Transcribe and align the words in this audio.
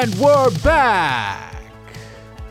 And 0.00 0.14
we're 0.14 0.50
back. 0.62 1.62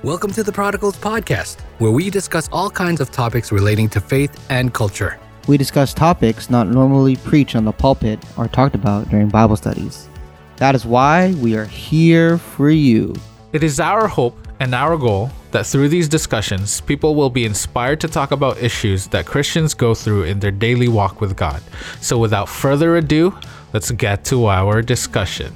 Welcome 0.03 0.31
to 0.33 0.43
the 0.43 0.51
Prodigals 0.51 0.95
Podcast, 0.97 1.61
where 1.79 1.89
we 1.89 2.11
discuss 2.11 2.47
all 2.51 2.69
kinds 2.69 3.01
of 3.01 3.09
topics 3.09 3.51
relating 3.51 3.89
to 3.89 3.99
faith 3.99 4.45
and 4.51 4.71
culture. 4.71 5.19
We 5.47 5.57
discuss 5.57 5.91
topics 5.91 6.51
not 6.51 6.67
normally 6.67 7.15
preached 7.15 7.55
on 7.55 7.65
the 7.65 7.71
pulpit 7.71 8.23
or 8.37 8.47
talked 8.47 8.75
about 8.75 9.09
during 9.09 9.29
Bible 9.29 9.55
studies. 9.55 10.09
That 10.57 10.75
is 10.75 10.85
why 10.85 11.33
we 11.41 11.55
are 11.55 11.65
here 11.65 12.37
for 12.37 12.69
you. 12.69 13.15
It 13.51 13.63
is 13.63 13.79
our 13.79 14.07
hope 14.07 14.37
and 14.59 14.75
our 14.75 14.95
goal 14.95 15.31
that 15.49 15.65
through 15.65 15.89
these 15.89 16.07
discussions, 16.07 16.81
people 16.81 17.15
will 17.15 17.31
be 17.31 17.45
inspired 17.45 17.99
to 18.01 18.07
talk 18.07 18.29
about 18.29 18.61
issues 18.61 19.07
that 19.07 19.25
Christians 19.25 19.73
go 19.73 19.95
through 19.95 20.25
in 20.25 20.39
their 20.39 20.51
daily 20.51 20.87
walk 20.87 21.19
with 21.19 21.35
God. 21.35 21.63
So, 21.99 22.19
without 22.19 22.47
further 22.47 22.97
ado, 22.97 23.35
let's 23.73 23.89
get 23.89 24.23
to 24.25 24.45
our 24.45 24.83
discussion. 24.83 25.51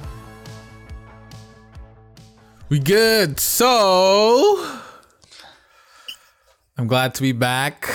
We 2.68 2.78
good. 2.78 3.38
So 3.40 4.76
I'm 6.76 6.86
glad 6.86 7.14
to 7.16 7.22
be 7.22 7.32
back. 7.32 7.88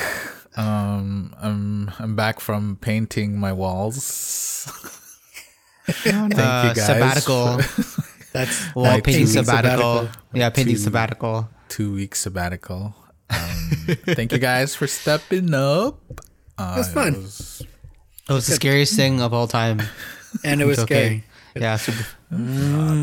Um, 0.55 1.33
I'm 1.41 1.91
I'm 1.99 2.15
back 2.15 2.39
from 2.39 2.77
painting 2.81 3.39
my 3.39 3.53
walls. 3.53 4.65
Thank 5.89 6.35
Uh, 6.37 6.69
you 6.69 6.75
guys. 6.75 6.85
sabbatical. 6.85 7.57
That's 8.33 8.75
Well, 8.75 8.85
Like 8.85 9.03
painting 9.03 9.25
two 9.25 9.33
weeks 9.39 9.47
sabbatical. 9.47 10.09
Yeah, 10.33 10.49
painting 10.51 10.75
Two- 10.75 10.81
sabbatical. 10.81 11.49
Two 11.67 11.93
week 11.93 12.15
sabbatical. 12.15 12.95
Um, 13.29 13.95
thank 14.17 14.31
you 14.31 14.39
guys 14.39 14.73
for 14.75 14.87
stepping 14.87 15.53
up. 15.53 15.99
Uh, 16.57 16.75
That's 16.77 16.91
fun. 16.93 17.13
It 17.13 17.17
was, 17.17 17.61
It 18.29 18.33
was 18.33 18.47
the 18.47 18.53
scariest 18.55 18.95
thing 18.95 19.21
of 19.21 19.33
all 19.33 19.47
time. 19.47 19.81
and 20.43 20.61
it 20.61 20.65
was 20.65 20.79
okay. 20.79 20.85
scary. 20.95 21.23
Yeah, 21.59 21.75
so 21.77 21.91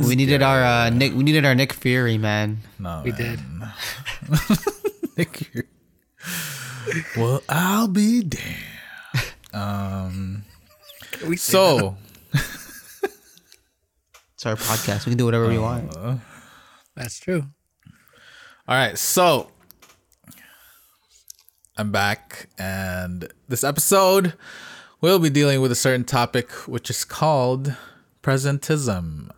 we 0.08 0.16
needed 0.16 0.42
our 0.42 0.62
uh, 0.64 0.90
Nick. 0.90 1.14
We 1.14 1.22
needed 1.24 1.44
our 1.44 1.54
Nick 1.54 1.72
Fury, 1.72 2.16
man. 2.18 2.58
no, 2.78 3.02
We 3.04 3.12
man. 3.12 3.20
did. 3.20 3.40
Thank 5.16 5.54
you. 5.54 5.62
well, 7.16 7.42
I'll 7.48 7.88
be 7.88 8.22
damned. 8.22 8.44
Um. 9.52 10.44
We 11.26 11.36
So. 11.36 11.96
It's 14.34 14.44
our 14.44 14.56
podcast. 14.56 15.06
We 15.06 15.10
can 15.12 15.18
do 15.18 15.24
whatever 15.24 15.48
we 15.48 15.58
want. 15.58 15.90
that's 16.94 17.18
true. 17.18 17.44
All 18.68 18.74
right, 18.74 18.98
so 18.98 19.50
I'm 21.78 21.90
back, 21.92 22.48
and 22.58 23.28
this 23.48 23.62
episode 23.64 24.34
we'll 25.00 25.18
be 25.18 25.30
dealing 25.30 25.60
with 25.60 25.70
a 25.72 25.76
certain 25.76 26.04
topic, 26.04 26.50
which 26.68 26.90
is 26.90 27.04
called 27.04 27.74
presentism. 28.26 29.30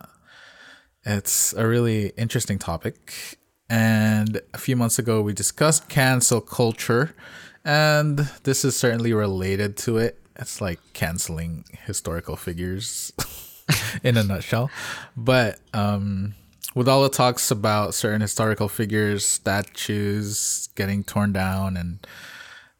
It's 1.05 1.53
a 1.53 1.67
really 1.67 2.07
interesting 2.17 2.57
topic, 2.57 3.37
and 3.69 4.41
a 4.51 4.57
few 4.57 4.75
months 4.75 4.97
ago 4.97 5.21
we 5.21 5.31
discussed 5.31 5.89
cancel 5.89 6.41
culture, 6.41 7.15
and 7.63 8.17
this 8.43 8.65
is 8.65 8.75
certainly 8.75 9.13
related 9.13 9.77
to 9.77 9.99
it. 9.99 10.19
It's 10.35 10.59
like 10.59 10.79
canceling 10.93 11.65
historical 11.85 12.35
figures 12.35 13.13
in 14.03 14.17
a 14.17 14.23
nutshell, 14.23 14.71
but 15.15 15.59
um 15.73 16.33
with 16.73 16.87
all 16.87 17.03
the 17.03 17.09
talks 17.09 17.51
about 17.51 17.93
certain 17.93 18.21
historical 18.21 18.69
figures, 18.69 19.23
statues 19.23 20.69
getting 20.75 21.03
torn 21.03 21.31
down, 21.31 21.77
and 21.77 22.05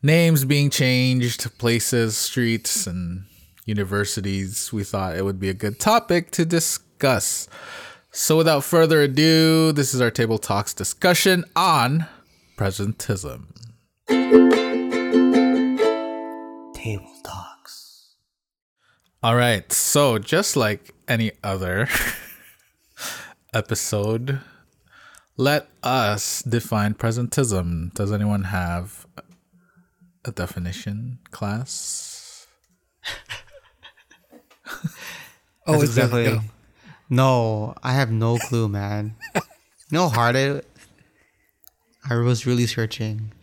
names 0.02 0.44
being 0.44 0.72
changed, 0.72 1.56
places, 1.60 2.18
streets, 2.18 2.88
and 2.88 3.26
universities, 3.70 4.74
we 4.74 4.84
thought 4.84 5.16
it 5.16 5.24
would 5.24 5.40
be 5.40 5.48
a 5.48 5.54
good 5.54 5.80
topic 5.80 6.32
to 6.32 6.44
discuss. 6.44 7.48
So, 8.12 8.36
without 8.36 8.64
further 8.64 9.02
ado, 9.02 9.72
this 9.72 9.94
is 9.94 10.02
our 10.02 10.12
table 10.12 10.40
talks 10.40 10.74
discussion 10.74 11.46
on 11.56 12.08
presentism. 12.58 13.46
Table 16.74 17.14
talks. 17.24 18.16
All 19.22 19.36
right, 19.36 19.72
so 19.72 20.18
just 20.18 20.58
like 20.58 20.94
any 21.08 21.32
other 21.44 21.88
episode, 23.54 24.42
let 25.38 25.70
us 25.84 26.42
define 26.42 26.96
presentism. 26.96 27.94
Does 27.94 28.12
anyone 28.12 28.46
have 28.46 29.06
a 30.26 30.32
definition, 30.32 31.20
class? 31.32 32.48
Oh, 35.68 35.76
it's 35.76 35.84
exactly. 35.84 36.40
No, 37.10 37.76
I 37.84 37.94
have 37.94 38.12
no 38.12 38.38
clue, 38.38 38.68
man. 38.68 39.16
you 39.36 39.42
know 39.92 40.10
how 40.10 40.16
hard 40.16 40.36
it. 40.36 40.68
I 42.10 42.16
was 42.16 42.46
really 42.48 42.66
searching, 42.66 43.34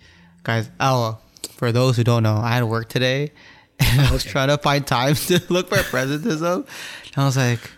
guys. 0.42 0.70
Oh, 0.80 1.18
for 1.50 1.72
those 1.72 1.96
who 1.96 2.04
don't 2.04 2.22
know, 2.22 2.36
I 2.36 2.54
had 2.54 2.64
work 2.64 2.88
today, 2.88 3.32
and 3.78 4.00
I 4.00 4.12
was 4.12 4.24
trying 4.24 4.48
to 4.48 4.58
find 4.58 4.86
time 4.86 5.14
to 5.26 5.40
look 5.48 5.68
for 5.68 5.76
presentism. 5.76 6.66
And 7.14 7.16
I 7.16 7.24
was 7.24 7.36
like, 7.36 7.70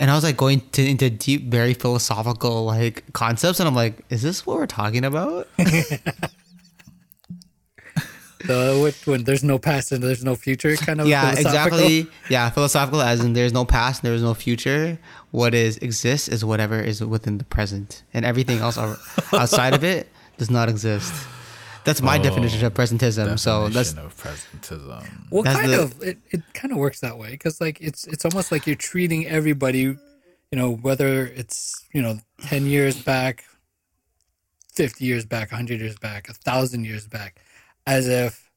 and 0.00 0.10
I 0.10 0.14
was 0.14 0.24
like 0.24 0.36
going 0.36 0.60
to, 0.72 0.84
into 0.84 1.10
deep, 1.10 1.44
very 1.44 1.74
philosophical 1.74 2.64
like 2.64 3.12
concepts, 3.12 3.60
and 3.60 3.68
I'm 3.68 3.74
like, 3.74 4.04
is 4.10 4.22
this 4.22 4.46
what 4.46 4.56
we're 4.56 4.66
talking 4.66 5.04
about? 5.04 5.48
The 8.46 8.80
which 8.82 9.06
when 9.06 9.24
there's 9.24 9.42
no 9.42 9.58
past 9.58 9.90
and 9.92 10.02
there's 10.02 10.24
no 10.24 10.34
future, 10.34 10.76
kind 10.76 11.00
of. 11.00 11.06
yeah, 11.06 11.34
philosophical. 11.34 11.78
exactly. 11.78 12.12
Yeah, 12.28 12.50
philosophical 12.50 13.00
as 13.00 13.20
in 13.24 13.32
there's 13.32 13.52
no 13.52 13.64
past, 13.64 14.02
there 14.02 14.12
is 14.14 14.22
no 14.22 14.34
future. 14.34 14.98
What 15.30 15.54
is 15.54 15.78
exists 15.78 16.28
is 16.28 16.44
whatever 16.44 16.80
is 16.80 17.02
within 17.02 17.38
the 17.38 17.44
present, 17.44 18.02
and 18.12 18.24
everything 18.24 18.58
else 18.58 18.78
outside 19.32 19.74
of 19.74 19.82
it 19.82 20.08
does 20.36 20.50
not 20.50 20.68
exist. 20.68 21.12
That's 21.84 22.00
my 22.00 22.18
oh, 22.18 22.22
definition 22.22 22.64
of 22.64 22.72
presentism. 22.72 23.38
So 23.38 23.68
that's 23.68 23.92
Definition 23.92 23.98
of 23.98 24.16
presentism. 24.16 25.30
Well, 25.30 25.42
That's 25.42 25.60
kind 25.60 25.72
the- 25.72 25.82
of. 25.82 26.02
It, 26.02 26.18
it 26.30 26.42
kind 26.54 26.72
of 26.72 26.78
works 26.78 27.00
that 27.00 27.18
way 27.18 27.32
because 27.32 27.60
like 27.60 27.80
it's 27.80 28.06
it's 28.06 28.24
almost 28.24 28.50
like 28.50 28.66
you're 28.66 28.76
treating 28.76 29.26
everybody, 29.26 29.80
you 29.80 29.98
know, 30.52 30.76
whether 30.76 31.26
it's 31.26 31.84
you 31.92 32.00
know 32.00 32.18
ten 32.40 32.66
years 32.66 33.00
back, 33.00 33.44
fifty 34.72 35.04
years 35.04 35.26
back, 35.26 35.50
hundred 35.50 35.80
years 35.80 35.98
back, 35.98 36.28
a 36.30 36.32
thousand 36.32 36.84
years 36.84 37.06
back, 37.06 37.38
as 37.86 38.08
if 38.08 38.50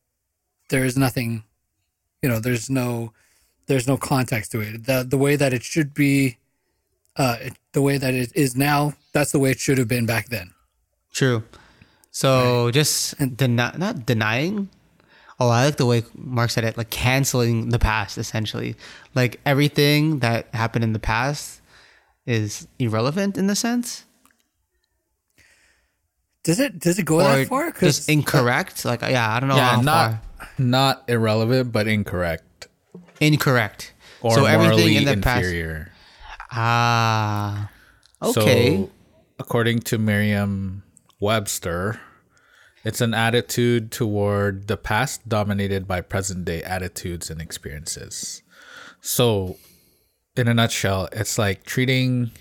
there 0.70 0.86
is 0.86 0.98
nothing, 0.98 1.44
you 2.22 2.30
know, 2.30 2.40
there's 2.40 2.70
no 2.70 3.14
there's 3.68 3.88
no 3.88 3.98
context 3.98 4.52
to 4.54 4.62
it. 4.62 4.86
The 4.86 5.06
the 5.08 5.18
way 5.18 5.36
that 5.36 5.54
it 5.54 5.64
should 5.64 5.94
be, 5.94 6.38
uh, 7.16 7.38
it, 7.42 7.54
the 7.74 7.82
way 7.82 7.98
that 7.98 8.14
it 8.14 8.32
is 8.36 8.56
now, 8.56 8.94
that's 9.14 9.32
the 9.32 9.40
way 9.40 9.52
it 9.52 9.60
should 9.60 9.78
have 9.78 9.88
been 9.88 10.06
back 10.06 10.30
then. 10.30 10.54
true. 11.14 11.44
So 12.12 12.72
just 12.72 13.14
deny, 13.38 13.76
not 13.78 14.08
denying. 14.08 14.70
Oh, 15.40 15.50
I 15.50 15.66
like 15.66 15.78
the 15.78 15.86
way 15.86 16.02
Mark 16.16 16.50
said 16.50 16.64
it, 16.64 16.76
like 16.76 16.90
canceling 16.90 17.70
the 17.70 17.78
past, 17.78 18.18
essentially. 18.18 18.76
Like 19.14 19.40
everything 19.46 20.18
that 20.20 20.48
happened 20.56 20.84
in 20.84 20.94
the 20.94 21.00
past 21.00 21.62
is 22.26 22.68
irrelevant 22.80 23.38
in 23.38 23.46
the 23.46 23.56
sense. 23.56 24.07
Does 26.48 26.62
it 26.62 26.80
does 26.80 26.98
it 26.98 27.04
go 27.04 27.16
or 27.16 27.24
that 27.24 27.48
far? 27.50 27.72
just 27.72 28.08
incorrect. 28.08 28.86
Like, 28.86 29.02
yeah, 29.02 29.36
I 29.36 29.42
don't 29.42 29.50
know. 29.50 29.58
yeah, 29.58 29.76
how 29.76 29.82
not 29.82 30.12
far. 30.38 30.50
not 30.58 31.04
irrelevant, 31.10 31.74
but 31.74 31.90
incorrect 31.90 32.68
incorrect. 33.20 33.94
or 34.22 34.34
so 34.34 34.46
everything 34.46 34.78
morally 34.78 34.96
in 34.96 35.04
the 35.04 35.12
inferior. 35.12 35.92
past. 36.40 36.48
Ah, 36.52 37.72
okay. 38.22 38.78
So, 38.78 38.92
according 39.40 39.80
to 39.80 39.98
Merriam 39.98 40.84
Webster, 41.20 42.00
it's 42.86 43.02
an 43.02 43.14
attitude 43.14 43.92
toward 43.92 44.70
the 44.70 44.78
past 44.78 45.28
dominated 45.28 45.86
by 45.86 46.00
present 46.00 46.46
day 46.46 46.64
attitudes 46.64 47.30
and 47.30 47.42
experiences. 47.42 48.42
So, 49.02 49.58
in 50.38 50.48
a 50.48 50.54
nutshell, 50.54 51.10
it's 51.12 51.38
like 51.38 51.66
treating 51.66 52.32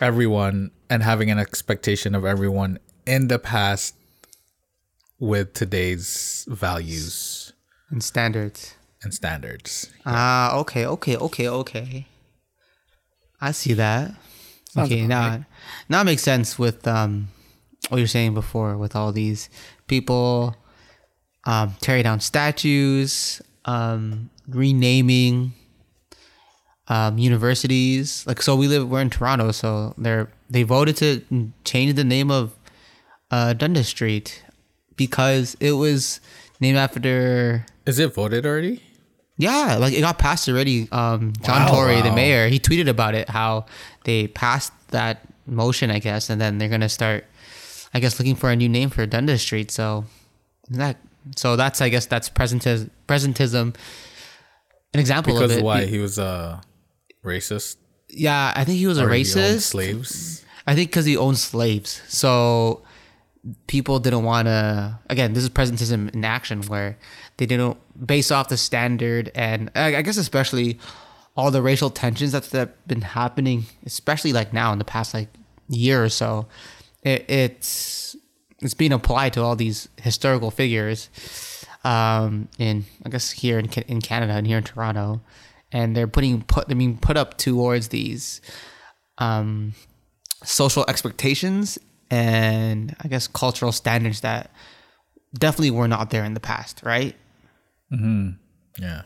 everyone 0.00 0.70
and 0.90 1.02
having 1.02 1.30
an 1.30 1.38
expectation 1.38 2.14
of 2.14 2.24
everyone 2.24 2.78
in 3.06 3.28
the 3.28 3.38
past 3.38 3.94
with 5.18 5.54
today's 5.54 6.44
values 6.48 7.52
and 7.90 8.02
standards. 8.02 8.74
and 9.02 9.14
standards. 9.14 9.90
Ah, 10.04 10.56
okay, 10.58 10.86
okay, 10.86 11.16
okay, 11.16 11.48
okay. 11.48 12.06
I 13.40 13.52
see 13.52 13.74
that. 13.74 14.14
Sounds 14.70 14.90
okay, 14.90 15.06
now 15.06 15.28
right. 15.28 15.44
now 15.88 16.00
it 16.00 16.04
makes 16.04 16.22
sense 16.22 16.58
with 16.58 16.86
um 16.88 17.28
what 17.88 17.98
you're 17.98 18.06
saying 18.06 18.34
before 18.34 18.76
with 18.76 18.96
all 18.96 19.12
these 19.12 19.48
people 19.86 20.56
um 21.44 21.76
tearing 21.80 22.02
down 22.02 22.20
statues, 22.20 23.40
um 23.66 24.30
renaming 24.48 25.52
um 26.88 27.18
universities. 27.18 28.26
Like 28.26 28.42
so 28.42 28.56
we 28.56 28.68
live 28.68 28.88
we're 28.88 29.00
in 29.00 29.10
Toronto, 29.10 29.52
so 29.52 29.94
they're 29.98 30.28
they 30.50 30.62
voted 30.62 30.96
to 30.98 31.52
change 31.64 31.94
the 31.94 32.04
name 32.04 32.30
of 32.30 32.54
uh 33.30 33.52
Dundas 33.54 33.88
Street 33.88 34.42
because 34.96 35.56
it 35.60 35.72
was 35.72 36.20
named 36.60 36.76
after 36.78 37.64
Is 37.86 37.98
it 37.98 38.14
voted 38.14 38.46
already? 38.46 38.82
Yeah, 39.36 39.78
like 39.80 39.92
it 39.94 40.00
got 40.00 40.18
passed 40.18 40.48
already. 40.48 40.86
Um, 40.92 41.32
John 41.42 41.62
Wow. 41.62 41.72
Tory, 41.74 42.02
the 42.02 42.12
mayor, 42.12 42.46
he 42.48 42.60
tweeted 42.60 42.88
about 42.88 43.16
it 43.16 43.28
how 43.28 43.66
they 44.04 44.28
passed 44.28 44.72
that 44.90 45.22
motion, 45.46 45.90
I 45.90 45.98
guess, 45.98 46.30
and 46.30 46.40
then 46.40 46.58
they're 46.58 46.68
gonna 46.68 46.88
start, 46.88 47.24
I 47.92 47.98
guess, 47.98 48.20
looking 48.20 48.36
for 48.36 48.50
a 48.50 48.54
new 48.56 48.68
name 48.68 48.90
for 48.90 49.04
Dundas 49.06 49.42
Street. 49.42 49.72
So 49.72 50.04
that, 50.70 50.98
so 51.34 51.56
that's 51.56 51.80
I 51.80 51.88
guess 51.88 52.06
that's 52.06 52.30
presentism. 52.30 52.90
Presentism. 53.08 53.74
An 54.94 55.00
example 55.00 55.34
Because 55.34 55.50
of 55.50 55.58
it. 55.58 55.64
why 55.64 55.84
he 55.86 55.98
was 55.98 56.16
a 56.16 56.62
racist 57.24 57.76
Yeah, 58.08 58.52
I 58.54 58.64
think 58.64 58.78
he 58.78 58.86
was 58.86 58.98
a 58.98 59.04
or 59.04 59.10
he 59.10 59.20
owned 59.20 59.26
racist. 59.26 59.60
slaves. 59.62 60.44
I 60.66 60.74
think 60.74 60.90
because 60.90 61.04
he 61.04 61.16
owned 61.16 61.38
slaves, 61.38 62.00
so 62.08 62.82
people 63.66 63.98
didn't 63.98 64.24
want 64.24 64.46
to. 64.46 64.98
Again, 65.10 65.32
this 65.34 65.42
is 65.44 65.50
presentism 65.50 66.14
in 66.14 66.24
action, 66.24 66.62
where 66.62 66.96
they 67.36 67.46
didn't 67.46 67.76
base 68.06 68.30
off 68.30 68.48
the 68.48 68.56
standard, 68.56 69.30
and 69.34 69.70
I, 69.74 69.96
I 69.96 70.02
guess 70.02 70.16
especially 70.16 70.78
all 71.36 71.50
the 71.50 71.60
racial 71.60 71.90
tensions 71.90 72.32
that's 72.32 72.48
that 72.50 72.86
been 72.86 73.02
happening, 73.02 73.64
especially 73.84 74.32
like 74.32 74.52
now 74.52 74.72
in 74.72 74.78
the 74.78 74.84
past 74.84 75.12
like 75.12 75.28
year 75.68 76.02
or 76.02 76.08
so. 76.08 76.46
It, 77.02 77.28
it's 77.28 78.16
it's 78.60 78.72
being 78.74 78.92
applied 78.92 79.34
to 79.34 79.42
all 79.42 79.56
these 79.56 79.88
historical 80.00 80.50
figures, 80.50 81.10
um, 81.84 82.48
in 82.58 82.86
I 83.04 83.10
guess 83.10 83.32
here 83.32 83.58
in 83.58 83.66
in 83.88 84.00
Canada 84.00 84.32
and 84.32 84.46
here 84.46 84.56
in 84.58 84.64
Toronto, 84.64 85.20
and 85.74 85.94
they're 85.94 86.06
putting 86.08 86.40
put 86.40 86.68
they're 86.68 86.76
being 86.76 86.96
put 86.96 87.18
up 87.18 87.36
towards 87.36 87.88
these. 87.88 88.40
Um, 89.18 89.74
social 90.42 90.84
expectations 90.88 91.78
and 92.10 92.94
I 93.00 93.08
guess 93.08 93.26
cultural 93.26 93.72
standards 93.72 94.20
that 94.20 94.50
definitely 95.38 95.70
were 95.70 95.88
not 95.88 96.10
there 96.10 96.24
in 96.24 96.34
the 96.34 96.40
past, 96.40 96.82
right? 96.84 97.16
Hmm. 97.90 98.30
Yeah. 98.78 99.02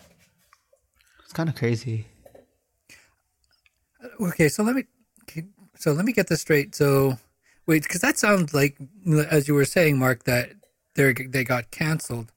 It's 1.25 1.33
kind 1.33 1.49
of 1.49 1.55
crazy. 1.55 2.07
Okay, 4.21 4.49
so 4.49 4.63
let 4.63 4.77
me 4.77 4.85
so 5.77 5.93
let 5.93 6.05
me 6.05 6.13
get 6.13 6.29
this 6.29 6.43
straight. 6.43 6.75
So 6.75 7.19
wait, 7.67 7.83
because 7.83 8.03
that 8.03 8.19
sounds 8.19 8.53
like 8.53 8.77
as 9.31 9.49
you 9.49 9.55
were 9.55 9.65
saying, 9.65 9.99
Mark, 9.99 10.25
that 10.25 10.51
they 10.97 11.13
they 11.13 11.45
got 11.45 11.71
canceled. 11.71 12.33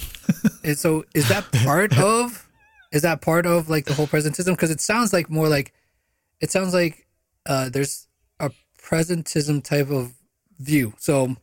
and 0.64 0.78
so 0.78 1.04
is 1.14 1.28
that 1.28 1.50
part 1.52 1.98
of 1.98 2.48
is 2.92 3.02
that 3.02 3.20
part 3.20 3.46
of 3.46 3.68
like 3.68 3.86
the 3.86 3.94
whole 3.94 4.06
presentism? 4.06 4.52
Because 4.52 4.70
it 4.70 4.80
sounds 4.80 5.12
like 5.12 5.30
more 5.30 5.48
like 5.48 5.72
it 6.40 6.50
sounds 6.50 6.74
like 6.74 7.06
uh, 7.46 7.68
there's 7.70 8.06
a 8.38 8.50
presentism 8.80 9.62
type 9.62 9.90
of 9.90 10.12
view. 10.58 10.94
So 10.98 11.36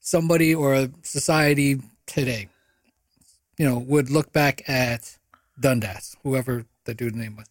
somebody 0.00 0.54
or 0.54 0.74
a 0.74 0.90
society 1.02 1.80
today, 2.06 2.48
you 3.58 3.66
know, 3.68 3.78
would 3.78 4.10
look 4.10 4.32
back 4.32 4.68
at 4.68 5.16
Dundas, 5.58 6.16
whoever 6.22 6.64
the 6.84 6.94
dude's 6.94 7.16
name 7.16 7.36
was, 7.36 7.46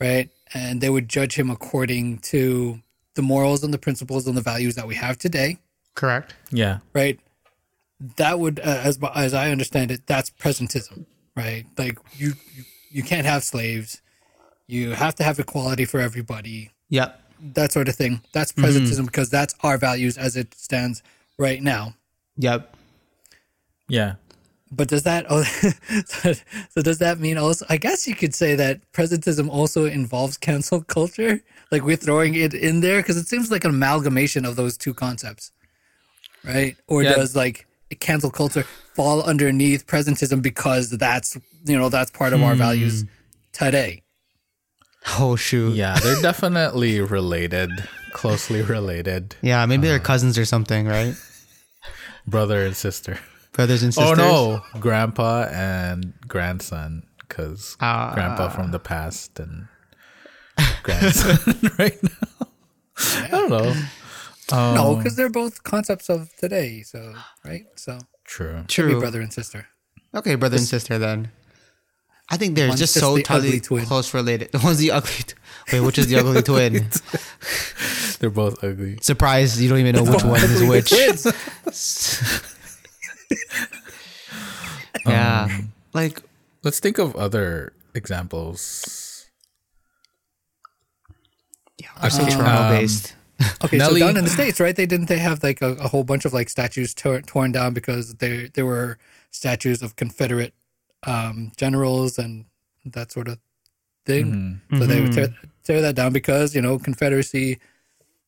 right? 0.00 0.30
And 0.54 0.80
they 0.80 0.90
would 0.90 1.08
judge 1.08 1.34
him 1.38 1.50
according 1.50 2.18
to 2.18 2.80
the 3.14 3.22
morals 3.22 3.62
and 3.64 3.72
the 3.74 3.78
principles 3.78 4.26
and 4.26 4.36
the 4.36 4.40
values 4.42 4.74
that 4.76 4.86
we 4.86 4.94
have 4.94 5.18
today, 5.18 5.58
Correct. 5.94 6.34
Yeah. 6.50 6.78
right? 6.92 7.18
That 8.16 8.38
would, 8.38 8.60
uh, 8.60 8.80
as 8.84 8.98
as 9.14 9.34
I 9.34 9.50
understand 9.50 9.90
it, 9.90 10.06
that's 10.06 10.30
presentism, 10.30 11.04
right? 11.40 11.64
Like 11.78 11.98
you, 12.20 12.32
you 12.54 12.62
you 12.90 13.02
can't 13.02 13.26
have 13.26 13.42
slaves, 13.44 14.02
you 14.66 14.90
have 15.04 15.14
to 15.16 15.24
have 15.24 15.38
equality 15.38 15.84
for 15.84 16.00
everybody, 16.00 16.70
Yep. 16.90 17.08
that 17.54 17.72
sort 17.72 17.88
of 17.88 17.96
thing. 17.96 18.20
That's 18.32 18.52
mm-hmm. 18.52 18.64
presentism 18.64 19.06
because 19.06 19.30
that's 19.30 19.54
our 19.62 19.78
values 19.78 20.18
as 20.18 20.36
it 20.36 20.54
stands 20.54 21.02
right 21.38 21.62
now. 21.62 21.94
Yep. 22.36 22.76
Yeah. 23.88 24.14
But 24.72 24.88
does 24.88 25.02
that 25.02 25.26
oh, 25.28 25.42
so 26.72 26.82
does 26.82 26.98
that 26.98 27.18
mean 27.18 27.38
also 27.38 27.66
I 27.68 27.76
guess 27.76 28.06
you 28.06 28.14
could 28.14 28.34
say 28.34 28.54
that 28.54 28.80
presentism 28.92 29.48
also 29.50 29.84
involves 29.86 30.36
cancel 30.36 30.80
culture? 30.82 31.40
Like 31.72 31.82
we're 31.82 31.96
throwing 32.06 32.34
it 32.34 32.54
in 32.54 32.80
there 32.80 33.00
because 33.00 33.16
it 33.16 33.26
seems 33.26 33.50
like 33.50 33.64
an 33.64 33.70
amalgamation 33.70 34.44
of 34.44 34.54
those 34.56 34.76
two 34.76 34.94
concepts. 34.94 35.50
Right? 36.44 36.76
Or 36.86 37.02
Yeah. 37.02 37.14
does 37.14 37.34
like 37.34 37.66
cancel 37.98 38.30
culture 38.30 38.62
fall 38.94 39.22
underneath 39.22 39.86
presentism 39.86 40.40
because 40.42 40.90
that's 40.90 41.36
you 41.64 41.76
know 41.76 41.88
that's 41.88 42.10
part 42.10 42.32
of 42.32 42.42
our 42.42 42.54
values 42.54 43.04
today. 43.52 44.02
Oh 45.18 45.34
shoot. 45.36 45.74
Yeah. 45.74 45.98
They're 45.98 46.20
definitely 46.22 47.00
related, 47.00 47.70
closely 48.12 48.62
related, 48.62 49.34
Yeah, 49.42 49.64
maybe 49.66 49.88
they're 49.88 49.98
cousins 49.98 50.36
or 50.38 50.44
something, 50.44 50.86
right? 50.86 51.14
brother 52.26 52.64
and 52.66 52.76
sister. 52.76 53.18
Brothers 53.52 53.82
and 53.82 53.92
sisters. 53.94 54.18
Oh 54.18 54.62
no, 54.72 54.80
grandpa 54.80 55.44
and 55.50 56.12
grandson, 56.28 57.02
because 57.20 57.76
Ah. 57.80 58.12
grandpa 58.14 58.48
from 58.50 58.70
the 58.70 58.78
past 58.78 59.40
and 59.40 59.66
grandson 60.82 61.38
right 61.78 61.98
now. 62.02 62.46
I 63.24 63.28
don't 63.28 63.50
know. 63.50 63.74
No, 64.52 64.92
um, 64.92 64.98
because 64.98 65.16
they're 65.16 65.30
both 65.30 65.62
concepts 65.62 66.08
of 66.08 66.34
today. 66.36 66.82
So 66.82 67.14
right, 67.44 67.64
so 67.76 67.98
True. 68.24 68.52
maybe 68.54 68.66
True. 68.66 69.00
brother 69.00 69.20
and 69.20 69.32
sister. 69.32 69.66
Okay, 70.14 70.34
brother 70.34 70.56
and 70.56 70.66
sister 70.66 70.98
then. 70.98 71.30
I 72.32 72.36
think 72.36 72.54
they're 72.54 72.68
just 72.68 72.78
just 72.78 72.94
so 72.94 73.00
the 73.00 73.06
ugly 73.08 73.22
tightly 73.22 73.60
twin. 73.60 73.84
close 73.86 74.14
related. 74.14 74.52
The 74.52 74.58
one's 74.60 74.78
the 74.78 74.92
ugly. 74.92 75.10
T- 75.26 75.34
Wait, 75.72 75.80
which 75.80 75.98
is 75.98 76.06
the 76.06 76.16
ugly 76.16 76.42
twin? 76.50 76.88
They're 78.20 78.30
both 78.30 78.62
ugly. 78.62 78.98
Surprised 79.00 79.58
you 79.60 79.68
don't 79.68 79.78
even 79.78 79.96
know 79.96 80.04
which 80.04 80.22
one 80.24 80.40
is 80.42 80.62
which. 80.64 80.92
Um, 85.06 85.12
yeah, 85.12 85.60
like 85.94 86.20
Let's 86.62 86.78
think 86.78 86.98
of 86.98 87.16
other 87.16 87.72
examples. 87.94 89.26
Yeah, 91.78 91.88
I 91.96 92.08
say 92.10 92.24
um, 92.24 92.28
Toronto 92.30 92.68
based. 92.68 93.14
Okay, 93.64 93.78
Nelly- 93.78 94.00
so 94.00 94.06
down 94.06 94.16
in 94.16 94.24
the 94.24 94.30
states, 94.30 94.60
right? 94.60 94.74
They 94.76 94.86
didn't 94.86 95.06
they 95.06 95.18
have 95.18 95.42
like 95.42 95.62
a, 95.62 95.72
a 95.74 95.88
whole 95.88 96.04
bunch 96.04 96.24
of 96.24 96.32
like 96.32 96.48
statues 96.48 96.94
tor- 96.94 97.22
torn 97.22 97.52
down 97.52 97.72
because 97.74 98.14
there 98.14 98.48
there 98.48 98.66
were 98.66 98.98
statues 99.30 99.82
of 99.82 99.96
Confederate 99.96 100.54
um, 101.06 101.52
generals 101.56 102.18
and 102.18 102.44
that 102.84 103.12
sort 103.12 103.28
of 103.28 103.38
thing. 104.06 104.60
So 104.78 104.86
they 104.86 105.00
would 105.00 105.12
tear, 105.12 105.28
tear 105.64 105.80
that 105.82 105.94
down 105.94 106.12
because 106.12 106.54
you 106.54 106.62
know 106.62 106.78
Confederacy. 106.78 107.58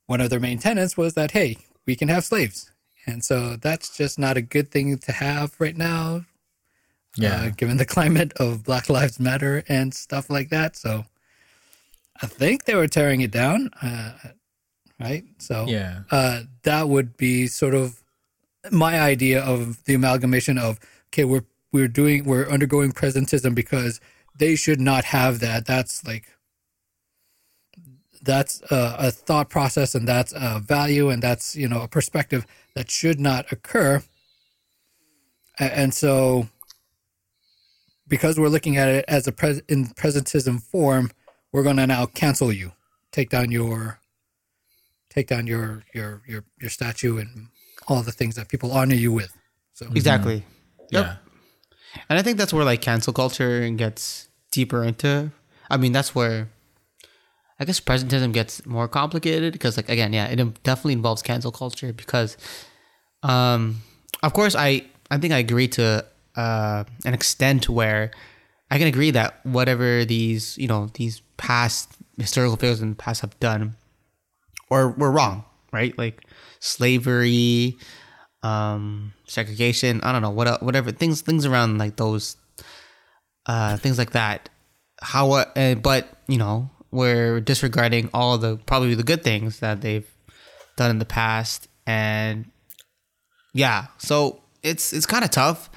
One 0.06 0.20
of 0.20 0.31
their 0.31 0.41
main 0.41 0.59
tenets 0.59 0.97
was 0.97 1.15
that 1.15 1.31
hey, 1.31 1.56
we 1.87 1.97
can 1.97 2.08
have 2.08 2.25
slaves, 2.25 2.70
and 3.06 3.25
so 3.25 3.56
that's 3.56 3.97
just 3.97 4.19
not 4.19 4.37
a 4.37 4.43
good 4.43 4.70
thing 4.70 4.99
to 4.99 5.12
have 5.12 5.55
right 5.58 5.76
now. 5.76 6.25
Yeah. 7.17 7.43
uh, 7.43 7.50
given 7.50 7.76
the 7.76 7.85
climate 7.85 8.32
of 8.37 8.65
Black 8.65 8.88
Lives 8.88 9.20
Matter 9.20 9.62
and 9.69 9.93
stuff 9.93 10.31
like 10.31 10.49
that. 10.49 10.76
So 10.76 11.05
I 12.23 12.26
think 12.26 12.65
they 12.65 12.75
were 12.75 12.89
tearing 12.89 13.20
it 13.20 13.31
down, 13.31 13.69
uh, 13.82 14.13
right? 15.03 15.25
So 15.39 15.67
Yeah. 15.69 16.01
uh, 16.11 16.43
that 16.63 16.89
would 16.89 17.17
be 17.17 17.47
sort 17.47 17.75
of 17.75 18.03
my 18.71 19.01
idea 19.01 19.43
of 19.43 19.82
the 19.85 19.94
amalgamation 19.94 20.56
of 20.59 20.79
okay, 21.09 21.25
we're 21.25 21.44
we're 21.73 21.89
doing 21.89 22.25
we're 22.25 22.49
undergoing 22.49 22.93
presentism 22.93 23.55
because 23.55 24.01
they 24.39 24.55
should 24.56 24.81
not 24.81 25.05
have 25.06 25.41
that. 25.41 25.67
That's 25.67 26.05
like 26.06 26.27
that's 28.23 28.61
a, 28.71 28.94
a 28.99 29.11
thought 29.11 29.51
process 29.51 29.94
and 29.97 30.06
that's 30.06 30.32
a 30.37 30.61
value 30.61 31.11
and 31.11 31.21
that's 31.23 31.56
you 31.56 31.69
know 31.69 31.81
a 31.82 31.89
perspective 31.89 32.47
that 32.77 32.91
should 32.91 33.19
not 33.19 33.51
occur. 33.51 34.03
A- 35.59 35.77
And 35.79 35.93
so, 35.93 36.49
because 38.06 38.39
we're 38.39 38.49
looking 38.49 38.77
at 38.77 38.89
it 38.89 39.05
as 39.09 39.27
a 39.27 39.32
pres- 39.32 39.63
in 39.69 39.87
presentism 39.87 40.63
form, 40.63 41.11
we're 41.53 41.63
going 41.65 41.77
to 41.77 41.87
now 41.87 42.06
cancel 42.06 42.53
you, 42.53 42.73
take 43.11 43.29
down 43.31 43.51
your 43.51 43.99
take 45.13 45.27
down 45.29 45.47
your 45.47 45.85
your 45.95 46.23
your 46.27 46.45
your 46.61 46.71
statue 46.71 47.19
and 47.19 47.49
all 47.89 48.03
the 48.03 48.13
things 48.13 48.35
that 48.37 48.49
people 48.49 48.73
honor 48.73 48.95
you 48.95 49.13
with. 49.13 49.33
So 49.75 49.87
Exactly. 49.95 50.45
Yep. 50.91 51.05
Yeah. 51.05 51.17
And 52.09 52.19
I 52.19 52.23
think 52.23 52.39
that's 52.39 52.53
where 52.53 52.65
like 52.65 52.81
cancel 52.81 53.13
culture 53.13 53.69
gets 53.71 54.29
deeper 54.51 54.85
into. 54.85 55.31
I 55.71 55.77
mean, 55.77 55.93
that's 55.93 56.15
where 56.15 56.49
I 57.59 57.65
guess 57.65 57.81
presentism 57.81 58.33
gets 58.33 58.65
more 58.67 58.89
complicated 58.89 59.53
because, 59.53 59.77
like, 59.77 59.89
again, 59.89 60.13
yeah, 60.13 60.27
it 60.27 60.63
definitely 60.65 60.95
involves 60.95 61.23
cancel 61.23 61.53
culture 61.53 61.93
because, 61.93 62.37
um, 63.23 63.83
of 64.23 64.33
course, 64.33 64.55
I 64.55 64.87
I 65.11 65.19
think 65.19 65.33
I 65.33 65.39
agree 65.39 65.69
to 65.69 66.05
uh, 66.37 66.85
an 67.05 67.15
extent 67.15 67.69
where 67.69 68.11
I 68.71 68.79
can 68.79 68.87
agree 68.87 69.11
that 69.13 69.45
whatever 69.45 70.05
these 70.05 70.57
you 70.59 70.67
know 70.67 70.91
these 70.95 71.21
past 71.37 71.91
historical 72.19 72.57
figures 72.57 72.83
in 72.83 72.91
the 72.91 72.97
past 72.97 73.21
have 73.21 73.39
done 73.39 73.77
or 74.72 74.91
were 74.91 75.10
wrong, 75.10 75.44
right? 75.72 75.96
Like 75.96 76.24
slavery, 76.60 77.76
um, 78.43 79.12
segregation. 79.26 80.00
I 80.02 80.12
don't 80.12 80.22
know 80.22 80.31
what 80.31 80.62
whatever 80.62 80.93
things 80.93 81.20
things 81.20 81.44
around 81.46 81.79
like 81.79 81.96
those 81.96 82.36
uh, 83.46 83.76
things 83.76 83.98
like 83.98 84.12
that. 84.12 84.48
How 85.00 85.31
uh, 85.32 85.74
but 85.74 86.08
you 86.29 86.38
know 86.38 86.70
we're 86.91 87.41
disregarding 87.41 88.10
all 88.14 88.38
the 88.38 88.56
probably 88.67 88.94
the 88.94 89.02
good 89.02 89.22
things 89.22 89.60
that 89.60 89.81
they've 89.81 90.08
done 90.76 90.91
in 90.91 90.98
the 90.98 91.05
past 91.05 91.69
and 91.86 92.50
yeah 93.52 93.86
so 93.98 94.41
it's 94.62 94.93
it's 94.93 95.05
kind 95.05 95.24
of 95.24 95.31
tough 95.31 95.69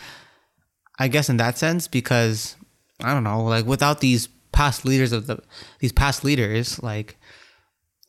i 0.99 1.07
guess 1.09 1.27
in 1.27 1.35
that 1.35 1.57
sense 1.57 1.87
because 1.87 2.55
I 3.03 3.13
don't 3.13 3.23
know, 3.23 3.43
like 3.43 3.65
without 3.65 3.99
these 3.99 4.27
past 4.51 4.85
leaders 4.85 5.11
of 5.11 5.27
the 5.27 5.39
these 5.79 5.91
past 5.91 6.23
leaders, 6.23 6.81
like 6.81 7.17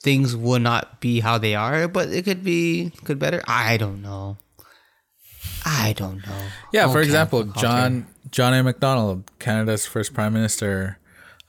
things 0.07 0.37
would 0.37 0.63
not 0.63 1.01
be 1.01 1.19
how 1.19 1.37
they 1.37 1.57
are, 1.57 1.89
but 1.89 2.09
it 2.11 2.23
could 2.25 2.45
be 2.45 2.93
could 3.05 3.19
better. 3.19 3.43
I 3.49 3.77
don't 3.77 4.01
know. 4.03 4.39
I 5.65 5.95
don't 5.95 6.25
know. 6.25 6.43
Yeah, 6.73 6.87
Oh, 6.87 6.93
for 6.93 7.01
example. 7.03 7.43
John 7.43 8.07
John 8.31 8.55
A. 8.55 8.63
Macdonald, 8.63 9.29
Canada's 9.41 9.85
first 9.85 10.15
prime 10.15 10.33
minister, 10.33 10.99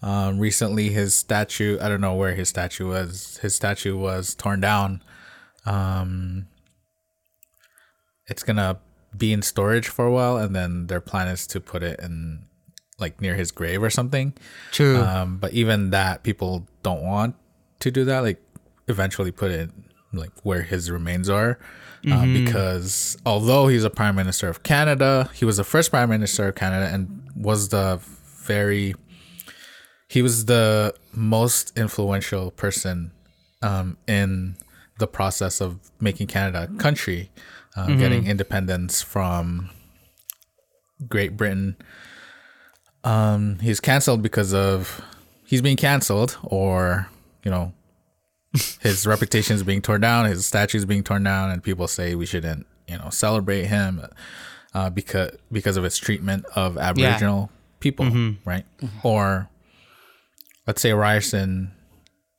um, 0.02 0.40
recently 0.40 0.90
his 0.90 1.14
statue. 1.14 1.78
I 1.80 1.88
don't 1.88 2.02
know 2.02 2.16
where 2.16 2.34
his 2.34 2.50
statue 2.50 2.88
was. 2.90 3.38
His 3.44 3.54
statue 3.54 3.96
was 3.96 4.34
torn 4.34 4.60
down. 4.60 5.04
Um, 5.68 6.48
it's 8.26 8.42
gonna 8.42 8.80
be 9.16 9.34
in 9.34 9.44
storage 9.44 9.88
for 9.88 10.06
a 10.08 10.12
while, 10.12 10.38
and 10.38 10.56
then 10.56 10.88
their 10.88 11.00
plan 11.02 11.28
is 11.28 11.46
to 11.48 11.60
put 11.60 11.84
it 11.84 12.00
in 12.00 12.48
like 12.98 13.22
near 13.22 13.36
his 13.36 13.52
grave 13.52 13.84
or 13.84 13.92
something. 13.92 14.34
True. 14.72 14.98
Um, 14.98 15.38
but 15.38 15.54
even 15.54 15.92
that, 15.92 16.24
people 16.24 16.68
don't 16.82 17.04
want 17.04 17.36
to 17.82 17.92
do 17.92 18.04
that. 18.06 18.22
Like, 18.22 18.42
eventually 18.88 19.32
put 19.32 19.52
it 19.52 19.70
like 20.14 20.32
where 20.44 20.62
his 20.62 20.90
remains 20.90 21.30
are, 21.30 21.60
uh, 22.10 22.26
because 22.26 23.18
although 23.26 23.68
he's 23.68 23.84
a 23.84 23.90
prime 23.90 24.16
minister 24.16 24.48
of 24.48 24.64
Canada, 24.64 25.30
he 25.34 25.44
was 25.46 25.58
the 25.58 25.64
first 25.64 25.92
prime 25.92 26.10
minister 26.10 26.48
of 26.48 26.56
Canada 26.56 26.94
and 26.94 27.30
was 27.36 27.70
the 27.70 28.00
very 28.46 28.96
he 30.10 30.22
was 30.22 30.46
the 30.46 30.94
most 31.12 31.78
influential 31.78 32.52
person 32.52 33.12
um, 33.62 33.98
in 34.08 34.56
the 35.00 35.08
process 35.08 35.60
of 35.60 35.80
making 36.00 36.28
Canada 36.28 36.70
a 36.72 36.78
country, 36.78 37.30
uh, 37.76 37.88
getting 37.88 38.26
independence 38.26 39.02
from 39.02 39.70
Great 41.08 41.36
Britain. 41.36 41.76
Um, 43.04 43.60
he's 43.60 43.80
canceled 43.80 44.22
because 44.22 44.54
of 44.54 45.02
he's 45.46 45.62
being 45.62 45.78
canceled, 45.78 46.38
or 46.44 47.10
you 47.44 47.52
know, 47.52 47.74
his 48.82 49.06
reputation 49.08 49.56
is 49.56 49.64
being 49.64 49.82
torn 49.82 50.02
down, 50.02 50.26
his 50.26 50.46
statue 50.46 50.78
is 50.78 50.86
being 50.86 51.04
torn 51.04 51.24
down, 51.24 51.52
and 51.52 51.64
people 51.64 51.88
say 51.88 52.16
we 52.16 52.26
shouldn't, 52.26 52.66
you 52.88 52.98
know, 52.98 53.10
celebrate 53.10 53.66
him 53.66 54.06
uh, 54.74 54.90
because 54.90 55.32
because 55.52 55.78
of 55.78 55.84
his 55.84 55.98
treatment 55.98 56.46
of 56.56 56.78
Aboriginal 56.78 57.50
people, 57.80 58.06
right? 58.46 58.66
Or 59.04 59.50
let's 60.66 60.82
say 60.82 60.94
Ryerson 60.94 61.72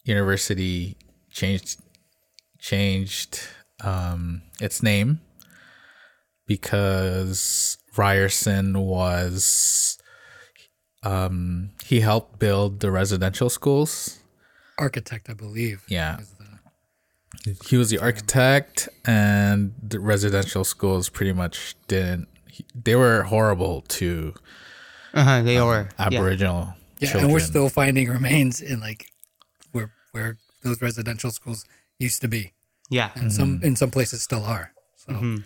University 0.04 0.96
changed 1.30 1.80
changed 2.58 3.40
um, 3.82 4.42
its 4.60 4.82
name 4.82 5.20
because 6.46 7.78
Ryerson 7.96 8.78
was 8.80 9.98
um, 11.04 11.70
he 11.84 12.00
helped 12.00 12.38
build 12.38 12.80
the 12.80 12.90
residential 12.90 13.48
schools. 13.50 14.17
Architect, 14.78 15.28
I 15.28 15.34
believe. 15.34 15.84
Yeah. 15.88 16.18
is 16.20 16.30
the- 16.30 17.56
He 17.68 17.76
was 17.76 17.90
the 17.90 17.98
architect, 17.98 18.88
and 19.04 19.74
the 19.82 20.00
residential 20.00 20.64
schools 20.64 21.08
pretty 21.08 21.32
much 21.32 21.74
didn't. 21.86 22.28
They 22.74 22.96
were 22.96 23.22
horrible 23.24 23.82
to 23.82 24.34
uh-huh, 25.14 25.42
they 25.42 25.56
um, 25.58 25.68
were. 25.68 25.88
Yeah. 25.98 26.06
Aboriginal 26.06 26.74
Yeah, 26.98 27.08
children. 27.10 27.24
and 27.24 27.32
we're 27.32 27.40
still 27.40 27.68
finding 27.68 28.08
remains 28.08 28.60
in 28.60 28.80
like 28.80 29.06
where 29.72 29.92
where 30.12 30.36
those 30.62 30.82
residential 30.82 31.30
schools 31.30 31.64
used 31.98 32.20
to 32.22 32.28
be, 32.28 32.52
Yeah. 32.90 33.10
and 33.14 33.32
some 33.32 33.56
mm-hmm. 33.56 33.66
in 33.66 33.76
some 33.76 33.90
places 33.90 34.22
still 34.22 34.44
are. 34.44 34.72
So, 34.96 35.12
mm-hmm. 35.12 35.36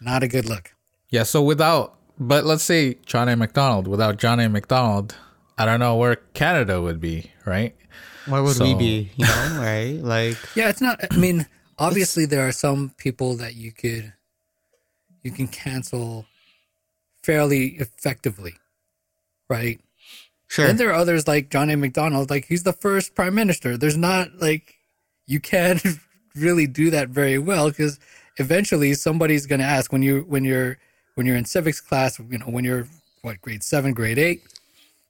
not 0.00 0.22
a 0.22 0.28
good 0.28 0.46
look. 0.46 0.72
Yeah, 1.10 1.22
so 1.22 1.42
without, 1.42 1.94
but 2.18 2.44
let's 2.44 2.64
say 2.64 2.94
John 3.06 3.28
A. 3.28 3.36
Macdonald, 3.36 3.86
without 3.86 4.16
John 4.18 4.40
A. 4.40 4.48
Macdonald, 4.48 5.14
I 5.56 5.64
don't 5.64 5.80
know 5.80 5.96
where 5.96 6.16
Canada 6.34 6.82
would 6.82 7.00
be, 7.00 7.30
right? 7.44 7.74
Where 8.26 8.42
would 8.42 8.58
we 8.58 8.74
be? 8.74 9.10
You 9.16 9.26
know, 9.26 9.58
right? 9.60 9.98
Like, 10.02 10.36
Yeah, 10.54 10.68
it's 10.68 10.80
not. 10.80 11.00
I 11.10 11.16
mean, 11.16 11.46
obviously 11.78 12.26
there 12.26 12.46
are 12.46 12.52
some 12.52 12.92
people 12.96 13.36
that 13.36 13.54
you 13.54 13.72
could 13.72 14.12
you 15.22 15.30
can 15.30 15.48
cancel 15.48 16.26
fairly 17.22 17.76
effectively, 17.78 18.54
right? 19.50 19.80
sure. 20.48 20.66
Then 20.66 20.76
there 20.76 20.90
are 20.90 20.94
others 20.94 21.26
like 21.26 21.50
John 21.50 21.70
A. 21.70 21.76
Macdonald, 21.76 22.30
like 22.30 22.46
he's 22.46 22.62
the 22.62 22.72
first 22.72 23.14
prime 23.14 23.34
minister. 23.34 23.76
There's 23.76 23.96
not 23.96 24.38
like 24.38 24.76
you 25.26 25.40
can't 25.40 25.82
really 26.36 26.66
do 26.66 26.90
that 26.90 27.08
very 27.08 27.38
well 27.38 27.68
because 27.68 27.98
eventually 28.36 28.94
somebody's 28.94 29.46
going 29.46 29.60
to 29.60 29.66
ask 29.66 29.92
when 29.92 30.02
you 30.02 30.20
when 30.28 30.44
you're 30.44 30.78
when 31.14 31.26
you're 31.26 31.36
in 31.36 31.44
civics 31.44 31.80
class, 31.80 32.18
you 32.18 32.38
know, 32.38 32.46
when 32.46 32.64
you're 32.64 32.86
what 33.22 33.40
grade 33.40 33.62
seven, 33.62 33.92
grade 33.92 34.18
eight, 34.18 34.42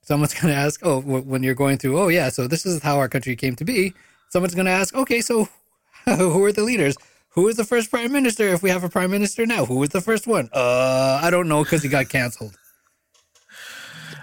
someone's 0.07 0.33
going 0.35 0.53
to 0.55 0.59
ask, 0.59 0.81
oh, 0.85 1.01
wh- 1.03 1.27
when 1.27 1.43
you're 1.43 1.55
going 1.55 1.77
through, 1.79 1.99
oh 2.01 2.09
yeah, 2.09 2.31
so 2.31 2.47
this 2.49 2.65
is 2.65 2.83
how 2.83 2.97
our 2.99 3.09
country 3.09 3.37
came 3.37 3.55
to 3.57 3.65
be. 3.65 3.93
Someone's 4.31 4.55
going 4.55 4.67
to 4.67 4.73
ask, 4.73 4.95
okay, 4.95 5.21
so 5.21 5.49
who 6.07 6.43
are 6.45 6.53
the 6.53 6.63
leaders? 6.65 6.97
Who 7.31 7.47
is 7.49 7.57
the 7.57 7.65
first 7.65 7.91
prime 7.91 8.11
minister? 8.13 8.49
If 8.49 8.63
we 8.63 8.71
have 8.71 8.83
a 8.83 8.89
prime 8.89 9.11
minister 9.11 9.45
now, 9.45 9.67
who 9.67 9.77
was 9.77 9.91
the 9.91 10.01
first 10.01 10.27
one? 10.27 10.49
Uh, 10.53 11.21
I 11.23 11.29
don't 11.31 11.49
know 11.49 11.63
because 11.65 11.83
he 11.83 11.89
got 11.91 12.09
canceled. 12.09 12.57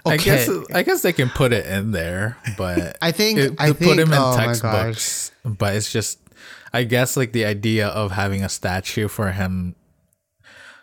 I 0.06 0.14
Okay. 0.16 0.24
guess 0.24 0.50
I 0.74 0.82
guess 0.82 1.00
they 1.02 1.12
can 1.14 1.30
put 1.30 1.52
it 1.52 1.64
in 1.66 1.92
there, 1.92 2.36
but 2.58 2.98
I 3.02 3.10
think- 3.12 3.38
it, 3.38 3.52
I 3.58 3.68
to 3.68 3.74
put 3.74 3.78
think- 3.84 4.00
him 4.00 4.12
in 4.12 4.18
oh 4.18 4.36
my 4.36 4.44
textbooks. 4.46 5.30
But 5.44 5.76
it's 5.76 5.92
just, 5.92 6.18
I 6.72 6.84
guess, 6.84 7.16
like 7.16 7.32
the 7.32 7.44
idea 7.44 7.86
of 7.88 8.10
having 8.12 8.42
a 8.44 8.48
statue 8.48 9.08
for 9.08 9.30
him 9.32 9.76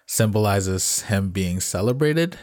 symbolizes 0.07 1.01
him 1.03 1.29
being 1.29 1.59
celebrated. 1.59 2.37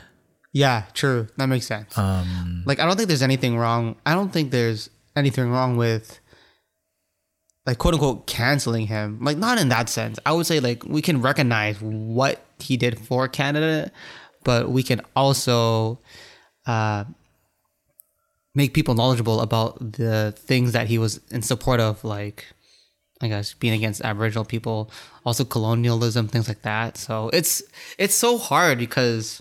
Yeah, 0.59 0.87
true. 0.93 1.29
That 1.37 1.47
makes 1.47 1.67
sense. 1.67 1.97
Um, 1.97 2.65
like 2.67 2.81
I 2.81 2.85
don't 2.85 2.97
think 2.97 3.07
there's 3.07 3.23
anything 3.23 3.57
wrong. 3.57 3.95
I 4.05 4.15
don't 4.15 4.33
think 4.33 4.51
there's 4.51 4.91
anything 5.15 5.53
wrong 5.53 5.77
with 5.77 6.19
like 7.65 7.79
quote 7.79 7.95
unquote 7.95 8.27
canceling 8.27 8.89
him. 8.89 9.21
Like 9.23 9.39
not 9.39 9.61
in 9.61 9.69
that 9.69 9.89
sense. 9.89 10.19
I 10.27 10.33
would 10.33 10.47
say 10.47 10.59
like 10.59 10.83
we 10.85 11.01
can 11.01 11.23
recognize 11.23 11.81
what 11.81 12.45
he 12.59 12.77
did 12.77 12.99
for 12.99 13.29
Canada, 13.29 13.93
but 14.43 14.69
we 14.69 14.83
can 14.83 15.01
also 15.15 16.01
uh 16.67 17.05
make 18.57 18.75
people 18.75 18.95
knowledgeable 18.95 19.41
about 19.41 19.93
the 19.93 20.35
things 20.37 20.73
that 20.73 20.89
he 20.89 20.99
was 20.99 21.21
in 21.31 21.43
support 21.43 21.79
of 21.79 22.03
like 22.03 22.47
I 23.21 23.29
guess 23.29 23.55
being 23.55 23.75
against 23.75 24.01
Aboriginal 24.01 24.45
people, 24.45 24.91
also 25.25 25.45
colonialism, 25.45 26.27
things 26.27 26.49
like 26.49 26.63
that. 26.63 26.97
So 26.97 27.31
it's 27.33 27.63
it's 27.97 28.17
so 28.17 28.39
hard 28.39 28.79
because 28.79 29.41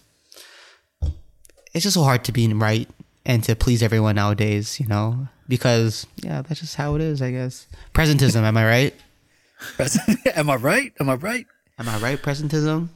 it's 1.74 1.83
just 1.83 1.95
so 1.95 2.03
hard 2.03 2.24
to 2.25 2.31
be 2.31 2.51
right 2.53 2.89
and 3.25 3.43
to 3.43 3.55
please 3.55 3.83
everyone 3.83 4.15
nowadays, 4.15 4.79
you 4.79 4.88
know? 4.88 5.27
Because 5.47 6.07
yeah, 6.17 6.41
that's 6.41 6.62
just 6.62 6.75
how 6.75 6.95
it 6.95 7.01
is, 7.01 7.21
I 7.21 7.31
guess. 7.31 7.67
Presentism, 7.93 8.43
am 8.43 8.57
I 8.57 8.65
right? 8.65 8.95
Am 10.36 10.50
I 10.50 10.55
right? 10.55 10.93
Am 11.00 11.09
I 11.09 11.15
right? 11.15 11.47
Am 11.79 11.89
I 11.89 11.97
right? 11.97 12.21
Presentism? 12.21 12.89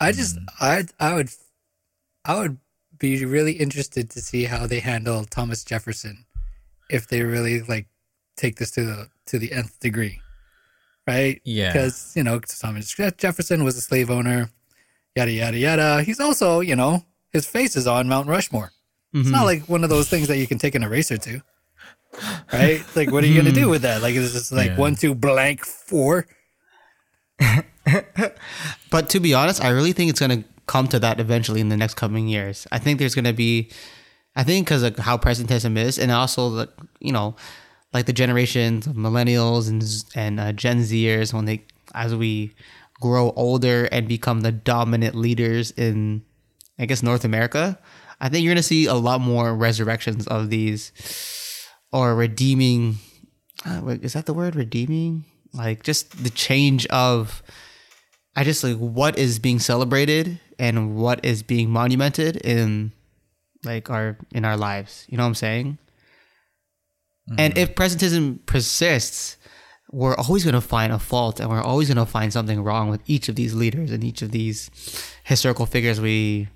I 0.00 0.12
just 0.12 0.38
I 0.60 0.84
I 1.00 1.14
would 1.14 1.30
I 2.24 2.38
would 2.38 2.58
be 2.98 3.24
really 3.24 3.52
interested 3.52 4.10
to 4.10 4.20
see 4.20 4.44
how 4.44 4.66
they 4.66 4.80
handle 4.80 5.24
Thomas 5.24 5.64
Jefferson 5.64 6.26
if 6.90 7.08
they 7.08 7.22
really 7.22 7.62
like 7.62 7.86
take 8.36 8.56
this 8.56 8.70
to 8.72 8.84
the 8.84 9.08
to 9.26 9.38
the 9.38 9.52
nth 9.52 9.80
degree. 9.80 10.20
Right? 11.06 11.40
Yeah. 11.44 11.72
Because, 11.72 12.14
you 12.16 12.22
know, 12.22 12.40
Thomas 12.40 12.94
Jefferson 13.18 13.62
was 13.62 13.76
a 13.76 13.82
slave 13.82 14.10
owner, 14.10 14.50
yada 15.14 15.30
yada 15.30 15.58
yada. 15.58 16.02
He's 16.02 16.20
also, 16.20 16.60
you 16.60 16.76
know, 16.76 17.04
his 17.34 17.44
face 17.46 17.76
is 17.76 17.86
on 17.86 18.08
Mount 18.08 18.28
Rushmore. 18.28 18.72
It's 19.12 19.28
not 19.28 19.44
like 19.44 19.68
one 19.68 19.84
of 19.84 19.90
those 19.90 20.08
things 20.08 20.26
that 20.28 20.38
you 20.38 20.46
can 20.46 20.58
take 20.58 20.74
an 20.74 20.82
eraser 20.82 21.18
to. 21.18 21.42
Right? 22.52 22.82
Like 22.96 23.10
what 23.12 23.22
are 23.22 23.26
you 23.26 23.36
gonna 23.36 23.52
do 23.52 23.68
with 23.68 23.82
that? 23.82 24.00
Like 24.02 24.14
it's 24.14 24.32
just 24.32 24.50
like 24.50 24.70
Yeah. 24.70 24.76
one, 24.86 24.94
two, 24.96 25.14
blank, 25.14 25.64
four. 25.64 26.26
But 28.90 29.08
to 29.10 29.20
be 29.20 29.34
honest, 29.34 29.62
I 29.62 29.68
really 29.70 29.92
think 29.92 30.08
it's 30.10 30.20
going 30.20 30.42
to 30.42 30.48
come 30.66 30.86
to 30.88 30.98
that 31.00 31.20
eventually 31.20 31.60
in 31.60 31.68
the 31.68 31.76
next 31.76 31.94
coming 31.94 32.28
years. 32.28 32.66
I 32.72 32.78
think 32.78 32.98
there's 32.98 33.14
going 33.14 33.24
to 33.26 33.32
be, 33.34 33.70
I 34.36 34.42
think 34.44 34.66
because 34.66 34.82
of 34.82 34.96
how 34.98 35.18
presentism 35.18 35.76
is, 35.76 35.98
and 35.98 36.10
also 36.10 36.48
the, 36.50 36.68
you 37.00 37.12
know, 37.12 37.36
like 37.92 38.06
the 38.06 38.12
generations 38.12 38.86
of 38.86 38.94
millennials 38.94 39.68
and 39.68 39.84
and 40.14 40.40
uh, 40.40 40.52
Gen 40.52 40.80
Zers 40.80 41.32
when 41.34 41.44
they 41.44 41.64
as 41.94 42.14
we 42.14 42.54
grow 43.00 43.32
older 43.36 43.84
and 43.92 44.08
become 44.08 44.40
the 44.40 44.52
dominant 44.52 45.14
leaders 45.14 45.70
in, 45.72 46.22
I 46.78 46.86
guess 46.86 47.02
North 47.02 47.24
America. 47.24 47.78
I 48.20 48.28
think 48.28 48.44
you're 48.44 48.50
going 48.52 48.56
to 48.56 48.62
see 48.62 48.86
a 48.86 48.94
lot 48.94 49.20
more 49.20 49.54
resurrections 49.54 50.26
of 50.26 50.50
these, 50.50 50.92
or 51.92 52.14
redeeming. 52.14 52.96
Uh, 53.66 53.96
is 54.02 54.14
that 54.14 54.26
the 54.26 54.34
word 54.34 54.56
redeeming? 54.56 55.24
Like 55.52 55.82
just 55.82 56.24
the 56.24 56.30
change 56.30 56.86
of 56.86 57.42
I 58.36 58.44
just 58.44 58.64
like 58.64 58.76
what 58.76 59.18
is 59.18 59.38
being 59.38 59.60
celebrated 59.60 60.40
and 60.58 60.96
what 60.96 61.24
is 61.24 61.42
being 61.42 61.70
monumented 61.70 62.36
in 62.36 62.92
like 63.64 63.90
our 63.90 64.18
in 64.32 64.44
our 64.44 64.56
lives. 64.56 65.06
You 65.08 65.16
know 65.16 65.24
what 65.24 65.28
I'm 65.28 65.34
saying? 65.34 65.78
And 67.38 67.56
if 67.56 67.74
presentism 67.74 68.44
persists, 68.44 69.38
we're 69.90 70.16
always 70.16 70.44
going 70.44 70.54
to 70.54 70.60
find 70.60 70.92
a 70.92 70.98
fault 70.98 71.40
and 71.40 71.48
we're 71.48 71.62
always 71.62 71.88
going 71.88 72.04
to 72.04 72.10
find 72.10 72.32
something 72.32 72.62
wrong 72.62 72.90
with 72.90 73.00
each 73.06 73.30
of 73.30 73.36
these 73.36 73.54
leaders 73.54 73.90
and 73.90 74.04
each 74.04 74.20
of 74.20 74.30
these 74.30 74.70
historical 75.24 75.64
figures 75.64 76.00
we 76.00 76.48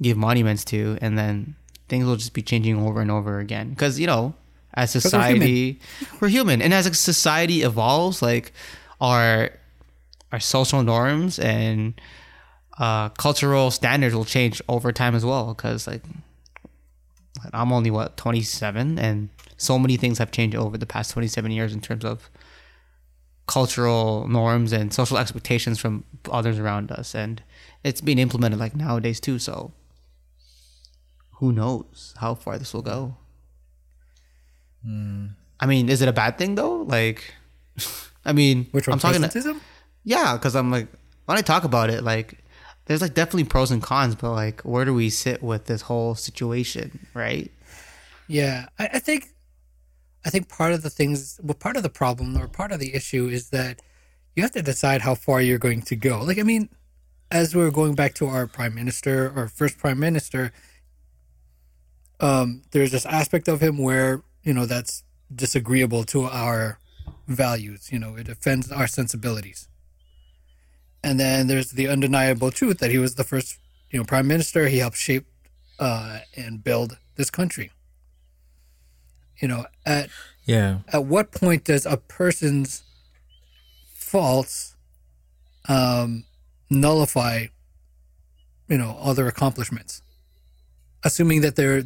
give 0.00 0.16
monuments 0.16 0.64
to, 0.66 0.98
and 1.00 1.18
then 1.18 1.56
things 1.88 2.04
will 2.04 2.16
just 2.16 2.32
be 2.32 2.42
changing 2.42 2.80
over 2.80 3.00
and 3.00 3.10
over 3.10 3.38
again. 3.38 3.70
Because 3.70 3.98
you 3.98 4.06
know, 4.06 4.34
as 4.74 4.94
we're 4.94 5.00
human. 5.00 5.10
society, 5.10 5.80
we're 6.20 6.28
human, 6.28 6.62
and 6.62 6.74
as 6.74 6.86
a 6.86 6.94
society 6.94 7.62
evolves, 7.62 8.22
like 8.22 8.52
our 9.00 9.50
our 10.32 10.40
social 10.40 10.82
norms 10.82 11.38
and 11.38 12.00
uh, 12.78 13.08
cultural 13.10 13.70
standards 13.70 14.14
will 14.14 14.24
change 14.24 14.60
over 14.68 14.92
time 14.92 15.14
as 15.14 15.24
well. 15.24 15.54
Because 15.54 15.86
like, 15.86 16.02
I'm 17.52 17.72
only 17.72 17.90
what 17.90 18.16
27, 18.16 18.98
and 18.98 19.28
so 19.56 19.78
many 19.78 19.96
things 19.96 20.18
have 20.18 20.30
changed 20.30 20.56
over 20.56 20.76
the 20.76 20.86
past 20.86 21.12
27 21.12 21.50
years 21.50 21.72
in 21.72 21.80
terms 21.80 22.04
of 22.04 22.30
cultural 23.46 24.26
norms 24.26 24.72
and 24.72 24.92
social 24.92 25.18
expectations 25.18 25.78
from 25.78 26.04
others 26.30 26.58
around 26.58 26.90
us 26.90 27.14
and 27.14 27.42
it's 27.82 28.00
being 28.00 28.18
implemented 28.18 28.58
like 28.58 28.74
nowadays 28.74 29.20
too 29.20 29.38
so 29.38 29.70
who 31.44 31.52
knows 31.52 32.14
how 32.16 32.34
far 32.34 32.58
this 32.58 32.72
will 32.72 32.80
go 32.82 33.16
hmm. 34.82 35.26
i 35.60 35.66
mean 35.66 35.90
is 35.90 36.00
it 36.00 36.08
a 36.08 36.12
bad 36.12 36.38
thing 36.38 36.54
though 36.54 36.78
like 36.82 37.34
i 38.24 38.32
mean 38.32 38.66
Which 38.72 38.88
one? 38.88 38.94
i'm 38.94 38.98
talking 38.98 39.20
Presentism? 39.20 39.60
yeah 40.04 40.32
because 40.36 40.56
i'm 40.56 40.70
like 40.70 40.88
when 41.26 41.36
i 41.36 41.42
talk 41.42 41.64
about 41.64 41.90
it 41.90 42.02
like 42.02 42.38
there's 42.86 43.02
like 43.02 43.12
definitely 43.12 43.44
pros 43.44 43.70
and 43.70 43.82
cons 43.82 44.14
but 44.14 44.32
like 44.32 44.62
where 44.62 44.86
do 44.86 44.94
we 44.94 45.10
sit 45.10 45.42
with 45.42 45.66
this 45.66 45.82
whole 45.82 46.14
situation 46.14 47.06
right 47.12 47.50
Yeah, 48.26 48.68
I, 48.78 48.88
I 48.94 48.98
think, 49.00 49.28
I 50.24 50.30
think 50.30 50.48
part 50.48 50.72
of 50.72 50.80
the 50.82 50.90
things, 50.90 51.38
well, 51.42 51.54
part 51.54 51.76
of 51.76 51.82
the 51.82 51.90
problem 51.90 52.36
or 52.38 52.48
part 52.48 52.72
of 52.72 52.80
the 52.80 52.94
issue 52.94 53.28
is 53.28 53.50
that 53.50 53.82
you 54.34 54.42
have 54.42 54.52
to 54.52 54.62
decide 54.62 55.02
how 55.02 55.14
far 55.14 55.42
you're 55.42 55.58
going 55.58 55.82
to 55.82 55.96
go. 55.96 56.22
Like, 56.22 56.38
I 56.38 56.42
mean, 56.42 56.70
as 57.30 57.54
we're 57.54 57.70
going 57.70 57.94
back 57.94 58.14
to 58.14 58.26
our 58.26 58.46
prime 58.46 58.74
minister, 58.74 59.30
our 59.36 59.48
first 59.48 59.76
prime 59.78 60.00
minister, 60.00 60.52
um, 62.20 62.62
there's 62.72 62.92
this 62.92 63.06
aspect 63.06 63.48
of 63.48 63.60
him 63.60 63.78
where 63.78 64.22
you 64.42 64.52
know 64.54 64.66
that's 64.66 65.02
disagreeable 65.34 66.04
to 66.04 66.24
our 66.24 66.78
values. 67.26 67.90
You 67.92 67.98
know, 67.98 68.16
it 68.16 68.28
offends 68.28 68.70
our 68.70 68.86
sensibilities. 68.86 69.68
And 71.02 71.20
then 71.20 71.48
there's 71.48 71.72
the 71.72 71.88
undeniable 71.88 72.50
truth 72.50 72.78
that 72.78 72.90
he 72.90 72.96
was 72.98 73.16
the 73.16 73.24
first, 73.24 73.58
you 73.90 73.98
know, 73.98 74.04
prime 74.04 74.26
minister. 74.26 74.68
He 74.68 74.78
helped 74.78 74.96
shape 74.96 75.26
uh, 75.78 76.20
and 76.36 76.64
build 76.64 76.96
this 77.16 77.30
country. 77.30 77.70
You 79.40 79.48
know, 79.48 79.66
at 79.84 80.08
Yeah. 80.46 80.78
at 80.88 81.04
what 81.04 81.30
point 81.32 81.64
does 81.64 81.84
a 81.84 81.96
person's 81.96 82.82
faults 83.94 84.76
um, 85.68 86.24
nullify, 86.70 87.46
you 88.68 88.78
know, 88.78 88.92
all 88.98 89.12
their 89.14 89.28
accomplishments? 89.28 90.00
Assuming 91.02 91.42
that 91.42 91.56
they're, 91.56 91.82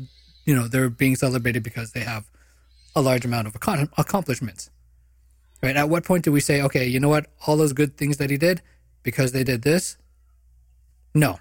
you 0.49 0.55
know, 0.55 0.67
they're 0.67 0.89
being 0.89 1.15
celebrated 1.15 1.63
because 1.63 1.93
they 1.93 2.01
have 2.01 2.25
a 2.97 3.03
large 3.03 3.27
amount 3.27 3.47
of 3.47 3.53
accom- 3.53 3.91
accomplishments, 3.99 4.71
right? 5.63 5.77
At 5.77 5.91
what 5.91 6.05
point 6.05 6.25
do 6.25 6.33
we 6.33 6.41
say, 6.41 6.63
okay, 6.63 6.87
you 6.87 6.99
know 6.99 7.11
what, 7.11 7.27
all 7.47 7.59
those 7.59 7.75
good 7.75 7.99
things 7.99 8.17
that 8.17 8.31
he 8.31 8.39
did 8.39 8.63
because 9.03 9.33
they 9.33 9.45
did 9.45 9.61
this? 9.61 9.99
No, 11.15 11.39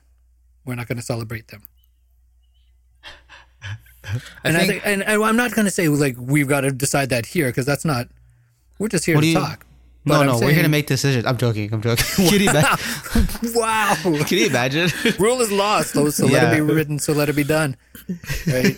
we're 0.66 0.76
not 0.76 0.90
going 0.90 0.98
to 0.98 1.04
celebrate 1.04 1.48
them. 1.48 1.64
and 4.44 4.58
I 4.58 4.68
think, 4.68 4.86
and, 4.86 5.02
and 5.04 5.24
I'm 5.24 5.38
not 5.38 5.54
going 5.54 5.64
to 5.64 5.72
say 5.72 5.88
like 5.88 6.18
we've 6.20 6.50
got 6.50 6.62
to 6.62 6.72
decide 6.72 7.08
that 7.12 7.28
here 7.28 7.48
because 7.48 7.66
that's 7.66 7.86
not. 7.86 8.10
We're 8.78 8.90
just 8.90 9.06
here 9.06 9.22
to 9.22 9.26
you- 9.26 9.34
talk. 9.36 9.66
No 10.08 10.22
I'm 10.22 10.28
no 10.28 10.40
we're 10.40 10.56
gonna 10.56 10.70
make 10.70 10.88
decisions 10.88 11.26
i'm 11.26 11.38
joking 11.38 11.74
i'm 11.74 11.82
joking 11.82 12.06
can 12.30 12.40
you 12.42 12.50
imagine, 12.50 13.54
Wow, 13.54 13.96
can 14.28 14.38
you 14.38 14.48
imagine? 14.48 14.90
rule 15.20 15.40
is 15.42 15.52
law, 15.52 15.82
so 15.82 16.10
so 16.10 16.26
let 16.26 16.34
Yeah. 16.44 16.52
it 16.52 16.56
be 16.56 16.62
written, 16.62 17.00
so 17.00 17.14
let 17.14 17.30
it 17.30 17.36
be 17.36 17.44
done. 17.44 17.76
Right. 18.48 18.78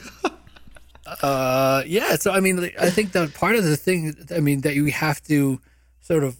uh, 1.21 1.83
yeah. 1.86 2.15
So 2.15 2.31
I 2.31 2.39
mean, 2.39 2.71
I 2.79 2.89
think 2.89 3.12
that 3.13 3.33
part 3.33 3.55
of 3.55 3.63
the 3.63 3.77
thing, 3.77 4.15
I 4.36 4.39
mean, 4.39 4.62
that 4.62 4.75
you 4.75 4.86
have 4.88 5.22
to 5.24 5.59
sort 6.00 6.24
of 6.24 6.37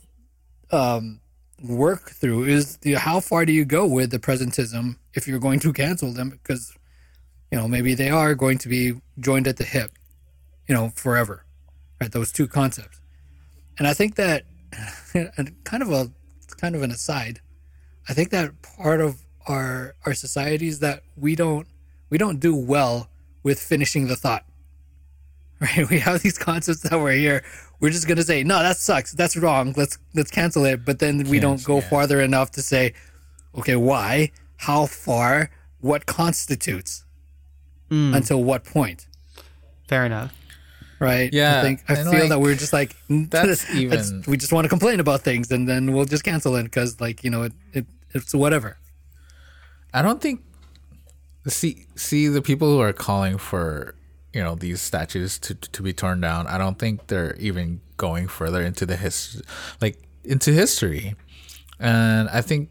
um, 0.71 1.19
work 1.63 2.12
through 2.12 2.45
is 2.45 2.78
the, 2.78 2.93
how 2.93 3.19
far 3.19 3.45
do 3.45 3.52
you 3.54 3.65
go 3.65 3.86
with 3.86 4.12
the 4.12 4.19
presentism 4.19 4.97
if 5.13 5.28
you're 5.28 5.39
going 5.39 5.60
to 5.62 5.73
cancel 5.73 6.12
them 6.13 6.30
because 6.30 6.73
you 7.52 7.58
know 7.58 7.67
maybe 7.67 7.93
they 7.95 8.10
are 8.10 8.36
going 8.36 8.58
to 8.60 8.69
be 8.69 8.93
joined 9.19 9.47
at 9.47 9.58
the 9.58 9.63
hip, 9.65 9.91
you 10.67 10.75
know, 10.75 10.89
forever, 10.95 11.45
right? 11.99 12.12
Those 12.12 12.32
two 12.32 12.47
concepts, 12.47 13.02
and 13.78 13.88
I 13.88 13.93
think 13.93 14.15
that, 14.15 14.43
kind 15.63 15.84
of 15.84 15.91
a 15.91 16.12
kind 16.58 16.75
of 16.75 16.84
an 16.84 16.91
aside. 16.91 17.41
I 18.08 18.13
think 18.13 18.29
that 18.32 18.62
part 18.62 19.01
of 19.01 19.21
our 19.47 19.95
our 20.05 20.13
society 20.13 20.67
is 20.67 20.79
that 20.79 21.03
we 21.15 21.36
don't 21.36 21.67
we 22.10 22.17
don't 22.17 22.39
do 22.39 22.55
well 22.55 23.10
with 23.43 23.60
finishing 23.60 24.08
the 24.08 24.15
thought. 24.15 24.45
Right? 25.62 25.89
We 25.89 25.99
have 25.99 26.21
these 26.21 26.38
concepts 26.38 26.84
that 26.84 26.97
we're 26.97 27.17
here. 27.17 27.43
We're 27.82 27.89
just 27.89 28.08
gonna 28.08 28.23
say, 28.23 28.45
no, 28.45 28.60
that 28.60 28.77
sucks. 28.77 29.12
That's 29.12 29.36
wrong. 29.36 29.73
Let's 29.75 29.97
let's 30.15 30.32
cancel 30.32 30.63
it. 30.63 30.86
But 30.86 30.99
then 30.99 31.27
we 31.27 31.41
don't 31.41 31.62
go 31.65 31.82
farther 31.82 32.21
enough 32.21 32.51
to 32.51 32.62
say, 32.62 32.93
okay, 33.58 33.75
why? 33.75 34.32
How 34.55 34.86
far? 34.86 35.51
What 35.82 36.05
constitutes? 36.05 37.03
Hmm. 37.89 38.13
Until 38.13 38.41
what 38.41 38.63
point? 38.63 39.08
fair 39.89 40.05
enough 40.05 40.34
Right? 41.00 41.32
Yeah, 41.34 41.60
I 41.60 41.62
think 41.62 41.84
I 41.88 41.96
feel 41.96 42.12
like, 42.12 42.30
that 42.30 42.42
we're 42.42 42.56
just 42.56 42.74
like 42.74 42.96
that's 43.10 43.70
even- 43.74 44.24
we 44.28 44.38
just 44.38 44.52
want 44.52 44.66
to 44.66 44.70
complain 44.70 45.00
about 45.00 45.22
things 45.22 45.52
and 45.52 45.68
then 45.68 45.94
we'll 45.94 46.06
just 46.06 46.24
cancel 46.24 46.56
it 46.56 46.64
because 46.64 47.00
like 47.00 47.24
you 47.24 47.30
know 47.30 47.44
it, 47.44 47.54
it 47.74 47.86
it's 48.12 48.34
whatever. 48.34 48.78
I 49.94 50.02
don't 50.02 50.22
think 50.22 50.42
see 51.48 51.86
see 51.96 52.28
the 52.28 52.42
people 52.42 52.68
who 52.68 52.80
are 52.82 52.94
calling 52.94 53.38
for 53.38 53.96
you 54.34 54.44
know 54.44 54.56
these 54.56 54.82
statues 54.82 55.40
to 55.40 55.56
to 55.56 55.82
be 55.82 55.94
torn 55.94 56.22
down. 56.22 56.48
I 56.48 56.58
don't 56.58 56.78
think 56.78 57.08
they're 57.08 57.36
even 57.38 57.82
going 57.98 58.28
further 58.28 58.62
into 58.62 58.86
the 58.86 58.96
history, 58.96 59.42
like 59.82 59.98
into 60.24 60.52
history. 60.52 61.16
And 61.80 62.30
I 62.30 62.42
think 62.42 62.70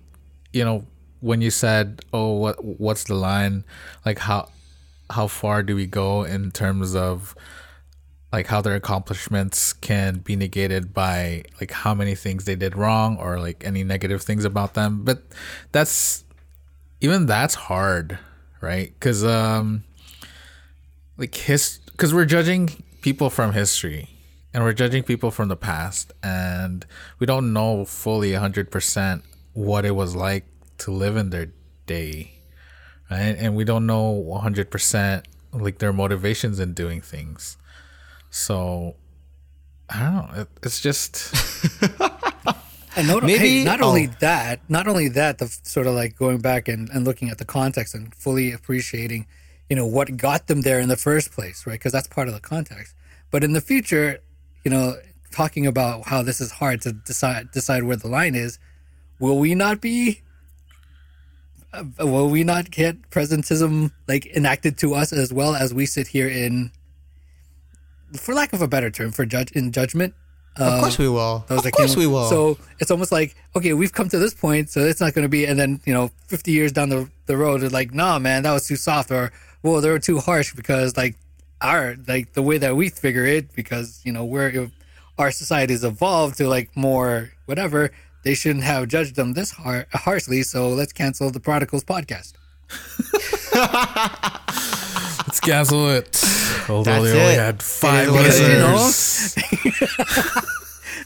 you 0.52 0.64
know 0.64 0.84
when 1.20 1.40
you 1.40 1.50
said, 1.50 2.02
"Oh, 2.12 2.32
what 2.34 2.62
what's 2.64 3.04
the 3.04 3.14
line?" 3.14 3.64
Like 4.04 4.18
how 4.18 4.50
how 5.10 5.26
far 5.26 5.62
do 5.62 5.74
we 5.74 5.86
go 5.86 6.22
in 6.24 6.50
terms 6.50 6.94
of 6.94 7.34
like 8.32 8.46
how 8.46 8.60
their 8.60 8.74
accomplishments 8.74 9.72
can 9.72 10.18
be 10.18 10.36
negated 10.36 10.92
by 10.92 11.44
like 11.60 11.70
how 11.70 11.94
many 11.94 12.14
things 12.14 12.44
they 12.44 12.56
did 12.56 12.76
wrong 12.76 13.16
or 13.16 13.38
like 13.38 13.64
any 13.64 13.82
negative 13.84 14.22
things 14.22 14.44
about 14.44 14.74
them. 14.74 15.04
But 15.04 15.22
that's 15.72 16.24
even 17.00 17.26
that's 17.26 17.54
hard 17.54 18.18
right? 18.60 18.92
Because 18.94 19.24
um 19.24 19.84
like 21.16 21.34
his 21.34 21.78
because 21.92 22.14
we're 22.14 22.24
judging 22.24 22.70
people 23.00 23.30
from 23.30 23.52
history 23.52 24.08
and 24.52 24.64
we're 24.64 24.72
judging 24.72 25.02
people 25.02 25.30
from 25.30 25.48
the 25.48 25.56
past 25.56 26.12
and 26.22 26.86
we 27.18 27.26
don't 27.26 27.52
know 27.52 27.84
fully 27.84 28.32
100% 28.32 29.22
what 29.52 29.84
it 29.84 29.92
was 29.92 30.14
like 30.14 30.46
to 30.78 30.90
live 30.90 31.16
in 31.16 31.30
their 31.30 31.52
day 31.86 32.32
right? 33.10 33.36
And 33.38 33.56
we 33.56 33.64
don't 33.64 33.86
know 33.86 34.12
100% 34.26 35.24
like 35.52 35.78
their 35.78 35.92
motivations 35.92 36.60
in 36.60 36.74
doing 36.74 37.00
things 37.00 37.56
so 38.30 38.94
i 39.88 40.00
don't 40.00 40.14
know 40.14 40.42
it, 40.42 40.48
it's 40.62 40.80
just 40.80 41.34
And 42.98 43.06
not, 43.06 43.22
Maybe- 43.22 43.58
hey, 43.60 43.64
not 43.64 43.80
only 43.80 44.08
oh. 44.08 44.14
that, 44.18 44.60
not 44.68 44.88
only 44.88 45.06
that, 45.10 45.38
the 45.38 45.46
sort 45.62 45.86
of 45.86 45.94
like 45.94 46.16
going 46.16 46.38
back 46.38 46.66
and, 46.66 46.90
and 46.90 47.04
looking 47.04 47.30
at 47.30 47.38
the 47.38 47.44
context 47.44 47.94
and 47.94 48.12
fully 48.12 48.50
appreciating, 48.50 49.24
you 49.70 49.76
know, 49.76 49.86
what 49.86 50.16
got 50.16 50.48
them 50.48 50.62
there 50.62 50.80
in 50.80 50.88
the 50.88 50.96
first 50.96 51.30
place, 51.30 51.64
right? 51.64 51.74
Because 51.74 51.92
that's 51.92 52.08
part 52.08 52.26
of 52.26 52.34
the 52.34 52.40
context. 52.40 52.96
But 53.30 53.44
in 53.44 53.52
the 53.52 53.60
future, 53.60 54.18
you 54.64 54.72
know, 54.72 54.96
talking 55.30 55.64
about 55.64 56.08
how 56.08 56.22
this 56.22 56.40
is 56.40 56.50
hard 56.50 56.80
to 56.82 56.92
decide 56.92 57.52
decide 57.52 57.84
where 57.84 57.94
the 57.94 58.08
line 58.08 58.34
is, 58.34 58.58
will 59.20 59.38
we 59.38 59.54
not 59.54 59.80
be? 59.80 60.22
Uh, 61.72 61.84
will 62.00 62.30
we 62.30 62.42
not 62.42 62.70
get 62.72 63.10
presentism 63.10 63.92
like 64.08 64.26
enacted 64.34 64.76
to 64.78 64.94
us 64.94 65.12
as 65.12 65.32
well 65.32 65.54
as 65.54 65.72
we 65.72 65.86
sit 65.86 66.08
here 66.08 66.26
in, 66.26 66.72
for 68.14 68.34
lack 68.34 68.52
of 68.52 68.62
a 68.62 68.68
better 68.68 68.90
term, 68.90 69.12
for 69.12 69.26
judge 69.26 69.50
in 69.52 69.72
judgment? 69.72 70.14
of 70.60 70.80
course 70.80 70.98
um, 70.98 71.04
we 71.04 71.08
will 71.08 71.44
of 71.48 71.70
course 71.72 71.96
we 71.96 72.06
will 72.06 72.28
So 72.28 72.58
it's 72.80 72.90
almost 72.90 73.12
like, 73.12 73.36
okay, 73.54 73.72
we've 73.74 73.92
come 73.92 74.08
to 74.08 74.18
this 74.18 74.34
point, 74.34 74.70
so 74.70 74.80
it's 74.80 75.00
not 75.00 75.14
going 75.14 75.24
to 75.24 75.28
be, 75.28 75.44
and 75.44 75.58
then, 75.58 75.80
you 75.84 75.94
know, 75.94 76.10
50 76.26 76.50
years 76.50 76.72
down 76.72 76.88
the, 76.88 77.08
the 77.26 77.36
road, 77.36 77.62
it's 77.62 77.72
like, 77.72 77.94
nah, 77.94 78.18
man, 78.18 78.42
that 78.42 78.52
was 78.52 78.66
too 78.66 78.76
soft, 78.76 79.10
or, 79.10 79.32
well, 79.62 79.80
they 79.80 79.90
were 79.90 79.98
too 79.98 80.18
harsh 80.18 80.54
because, 80.54 80.96
like, 80.96 81.16
our, 81.60 81.96
like, 82.06 82.32
the 82.32 82.42
way 82.42 82.58
that 82.58 82.76
we 82.76 82.88
figure 82.88 83.26
it, 83.26 83.54
because, 83.54 84.00
you 84.04 84.12
know, 84.12 84.24
we're, 84.24 84.70
our 85.18 85.30
society 85.30 85.74
has 85.74 85.84
evolved 85.84 86.38
to, 86.38 86.48
like, 86.48 86.76
more 86.76 87.30
whatever, 87.46 87.90
they 88.24 88.34
shouldn't 88.34 88.64
have 88.64 88.88
judged 88.88 89.14
them 89.16 89.34
this 89.34 89.52
har- 89.52 89.86
harshly, 89.92 90.42
so 90.42 90.70
let's 90.70 90.92
cancel 90.92 91.30
the 91.30 91.40
Prodigals 91.40 91.84
podcast. 91.84 92.32
let's 95.28 95.40
cancel 95.40 95.90
it 95.90 96.24
although 96.68 97.02
That's 97.02 97.12
they 97.12 97.20
only 97.20 97.34
it. 97.34 97.38
had 97.38 97.62
five 97.62 98.08
It 98.08 98.26
is 98.26 98.40
what 98.40 98.50
it 98.50 98.64
listeners 98.64 100.44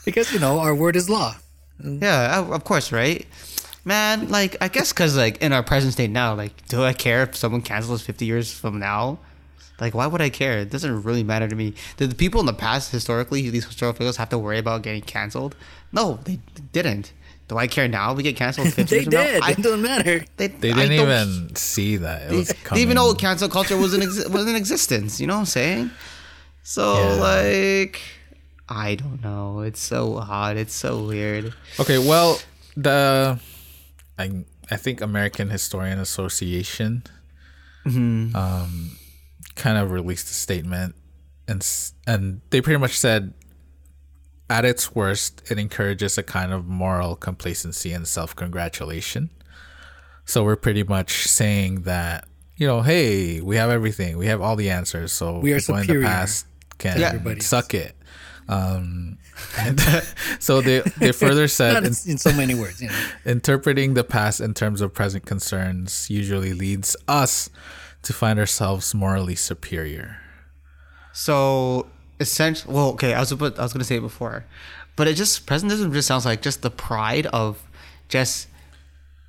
Because, 0.05 0.33
you 0.33 0.41
know, 0.41 0.59
our 0.59 0.75
word 0.75 0.97
is 0.97 1.09
law. 1.09 1.37
Yeah, 1.83 2.39
of 2.41 2.51
of 2.53 2.65
course, 2.65 2.93
right? 2.93 3.27
Man, 3.85 4.29
like 4.29 4.57
I 4.61 4.69
guess 4.69 4.93
because 4.93 5.17
like 5.17 5.41
in 5.43 5.53
our 5.53 5.63
present 5.63 5.93
state 5.93 6.11
now, 6.11 6.35
like 6.35 6.67
do 6.69 6.83
I 6.85 6.93
care 6.93 7.23
if 7.25 7.37
someone 7.37 7.63
cancels 7.63 8.03
fifty 8.03 8.25
years 8.25 8.53
from 8.53 8.79
now? 8.79 9.19
Like 9.81 9.95
why 9.95 10.07
would 10.07 10.21
I 10.21 10.29
care? 10.29 10.59
It 10.59 10.71
doesn't 10.71 11.03
really 11.03 11.23
matter 11.25 11.49
to 11.49 11.55
me. 11.57 11.75
Did 11.97 12.11
the 12.11 12.15
people 12.15 12.41
in 12.41 12.47
the 12.47 12.53
past 12.53 12.91
historically 12.93 13.49
these 13.51 13.65
historical 13.65 13.99
figures 13.99 14.17
have 14.17 14.29
to 14.31 14.39
worry 14.39 14.59
about 14.59 14.83
getting 14.83 15.03
canceled? 15.03 15.55
No, 15.93 16.19
they 16.25 16.39
didn't. 16.73 17.13
Do 17.53 17.59
I 17.59 17.67
care 17.67 17.87
now? 17.87 18.15
We 18.15 18.23
get 18.23 18.35
canceled 18.37 18.73
fifty 18.75 18.97
They 18.97 19.03
years 19.03 19.05
from 19.05 19.13
now? 19.15 19.25
did. 19.25 19.43
I, 19.43 19.51
it 19.51 19.57
doesn't 19.63 19.83
matter. 19.83 20.25
they, 20.39 20.47
They 20.49 20.73
didn't 20.73 20.93
even 20.93 21.55
see 21.57 21.99
that. 21.99 22.23
It 22.23 22.29
They, 22.31 22.37
was 22.37 22.49
they 22.73 22.81
even 22.81 22.95
know 22.95 23.13
cancel 23.15 23.49
culture 23.49 23.77
was 23.77 23.93
in 23.95 24.01
exi- 24.01 24.29
was 24.37 24.49
in 24.49 24.57
existence. 24.57 25.21
You 25.21 25.27
know 25.27 25.35
what 25.35 25.41
I'm 25.41 25.47
saying? 25.47 25.91
So 26.63 26.95
Yeah. 26.95 27.15
like, 27.21 28.01
I 28.69 28.95
don't 28.95 29.23
know. 29.23 29.61
It's 29.61 29.81
so 29.83 30.17
odd. 30.17 30.57
It's 30.57 30.75
so 30.75 31.05
weird. 31.05 31.53
Okay, 31.79 31.99
well, 31.99 32.41
the 32.77 33.39
I 34.19 34.45
I 34.71 34.77
think 34.77 35.01
American 35.03 35.51
Historian 35.51 35.99
Association 35.99 37.03
um 37.85 38.97
kind 39.57 39.77
of 39.77 39.91
released 39.91 40.31
a 40.31 40.35
statement 40.35 40.95
and 41.49 41.67
and 42.07 42.41
they 42.51 42.61
pretty 42.63 42.79
much 42.79 42.97
said 42.99 43.35
at 44.53 44.65
its 44.65 44.95
worst 44.95 45.43
it 45.51 45.59
encourages 45.59 46.19
a 46.19 46.23
kind 46.23 46.53
of 46.53 46.67
moral 46.67 47.17
complacency 47.17 47.93
and 47.93 48.07
self-congratulation. 48.07 49.31
So 50.25 50.45
we're 50.45 50.57
pretty 50.57 50.85
much 50.85 51.25
saying 51.25 51.83
that 51.83 52.29
you 52.57 52.67
know, 52.67 52.83
hey, 52.83 53.41
we 53.41 53.57
have 53.57 53.71
everything. 53.71 54.19
We 54.19 54.27
have 54.27 54.41
all 54.41 54.55
the 54.55 54.71
answers. 54.71 55.11
So 55.13 55.39
We 55.41 55.53
are 55.53 55.59
people 55.59 55.77
in 55.77 55.83
superior 55.83 56.03
the 56.03 56.07
past 56.07 56.47
can 56.79 56.97
to 56.99 57.07
everybody 57.07 57.41
suck 57.41 57.75
it. 57.75 57.97
Um, 58.49 59.19
and 59.59 59.81
so 60.39 60.61
they 60.61 60.81
they 60.99 61.13
further 61.13 61.49
said 61.59 61.79
in, 61.79 61.85
in, 61.87 61.95
in 62.13 62.19
so 62.19 62.33
many 62.33 62.55
words, 62.55 62.81
you 62.81 62.89
know. 62.93 62.95
interpreting 63.25 63.95
the 63.95 64.05
past 64.05 64.41
in 64.41 64.55
terms 64.55 64.81
of 64.81 64.93
present 64.93 65.27
concerns 65.27 66.11
usually 66.11 66.53
leads 66.53 66.95
us 67.09 67.51
to 68.03 68.13
find 68.13 68.39
ourselves 68.39 68.95
morally 68.95 69.35
superior. 69.35 70.19
So 71.13 71.87
essentially, 72.23 72.73
well, 72.75 72.89
okay, 72.91 73.13
I 73.15 73.21
was 73.21 73.33
about, 73.33 73.59
I 73.59 73.63
was 73.63 73.73
gonna 73.73 73.85
say 73.85 73.97
it 73.97 74.01
before, 74.01 74.45
but 74.97 75.07
it 75.09 75.15
just 75.15 75.47
presentism 75.47 75.93
just 75.93 76.09
sounds 76.09 76.25
like 76.25 76.41
just 76.43 76.63
the 76.63 76.71
pride 76.71 77.27
of 77.27 77.63
just 78.09 78.49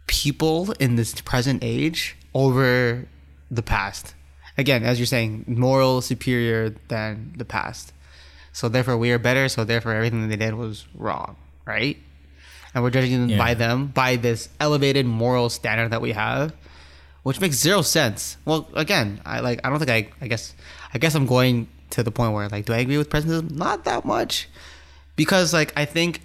people 0.08 0.72
in 0.80 0.96
this 0.96 1.14
present 1.22 1.64
age 1.64 2.16
over 2.34 3.06
the 3.52 3.62
past. 3.64 4.14
Again, 4.58 4.84
as 4.84 5.00
you're 5.00 5.06
saying, 5.08 5.46
moral 5.48 6.02
superior 6.02 6.76
than 6.88 7.34
the 7.38 7.46
past. 7.46 7.92
So 8.52 8.70
therefore, 8.70 8.98
we 8.98 9.12
are 9.12 9.18
better. 9.20 9.50
So 9.50 9.64
therefore, 9.64 9.94
everything 9.94 10.22
that 10.22 10.28
they 10.28 10.36
did 10.46 10.54
was 10.54 10.86
wrong, 10.94 11.36
right? 11.66 11.98
And 12.74 12.84
we're 12.84 12.92
judging 12.92 13.12
them 13.14 13.30
Yeah. 13.30 13.38
by 13.38 13.54
them 13.56 13.88
by 13.88 14.16
this 14.16 14.50
elevated 14.60 15.06
moral 15.06 15.50
standard 15.50 15.90
that 15.92 16.02
we 16.02 16.12
have, 16.12 16.54
which 17.24 17.40
makes 17.40 17.56
zero 17.58 17.82
sense. 17.82 18.38
Well, 18.46 18.68
again, 18.76 19.22
I 19.26 19.40
like 19.40 19.60
I 19.64 19.70
don't 19.70 19.80
think 19.80 19.90
I 19.92 20.10
I 20.22 20.28
guess 20.28 20.54
I 20.94 20.98
guess 21.00 21.16
I'm 21.16 21.26
going 21.26 21.68
to 21.94 22.04
the 22.04 22.12
point 22.12 22.34
where 22.34 22.50
like 22.50 22.66
do 22.66 22.74
I 22.74 22.78
agree 22.78 22.98
with 22.98 23.10
presentism? 23.10 23.52
Not 23.52 23.86
that 23.86 24.04
much, 24.06 24.50
because 25.16 25.54
like 25.54 25.72
I 25.78 25.86
think 25.86 26.22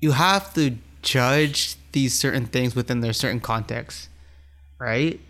you 0.00 0.12
have 0.12 0.52
to 0.54 0.76
judge 1.02 1.76
these 1.92 2.18
certain 2.18 2.46
things 2.46 2.74
within 2.74 3.00
their 3.00 3.12
certain 3.12 3.40
context, 3.40 4.08
right? 4.78 5.20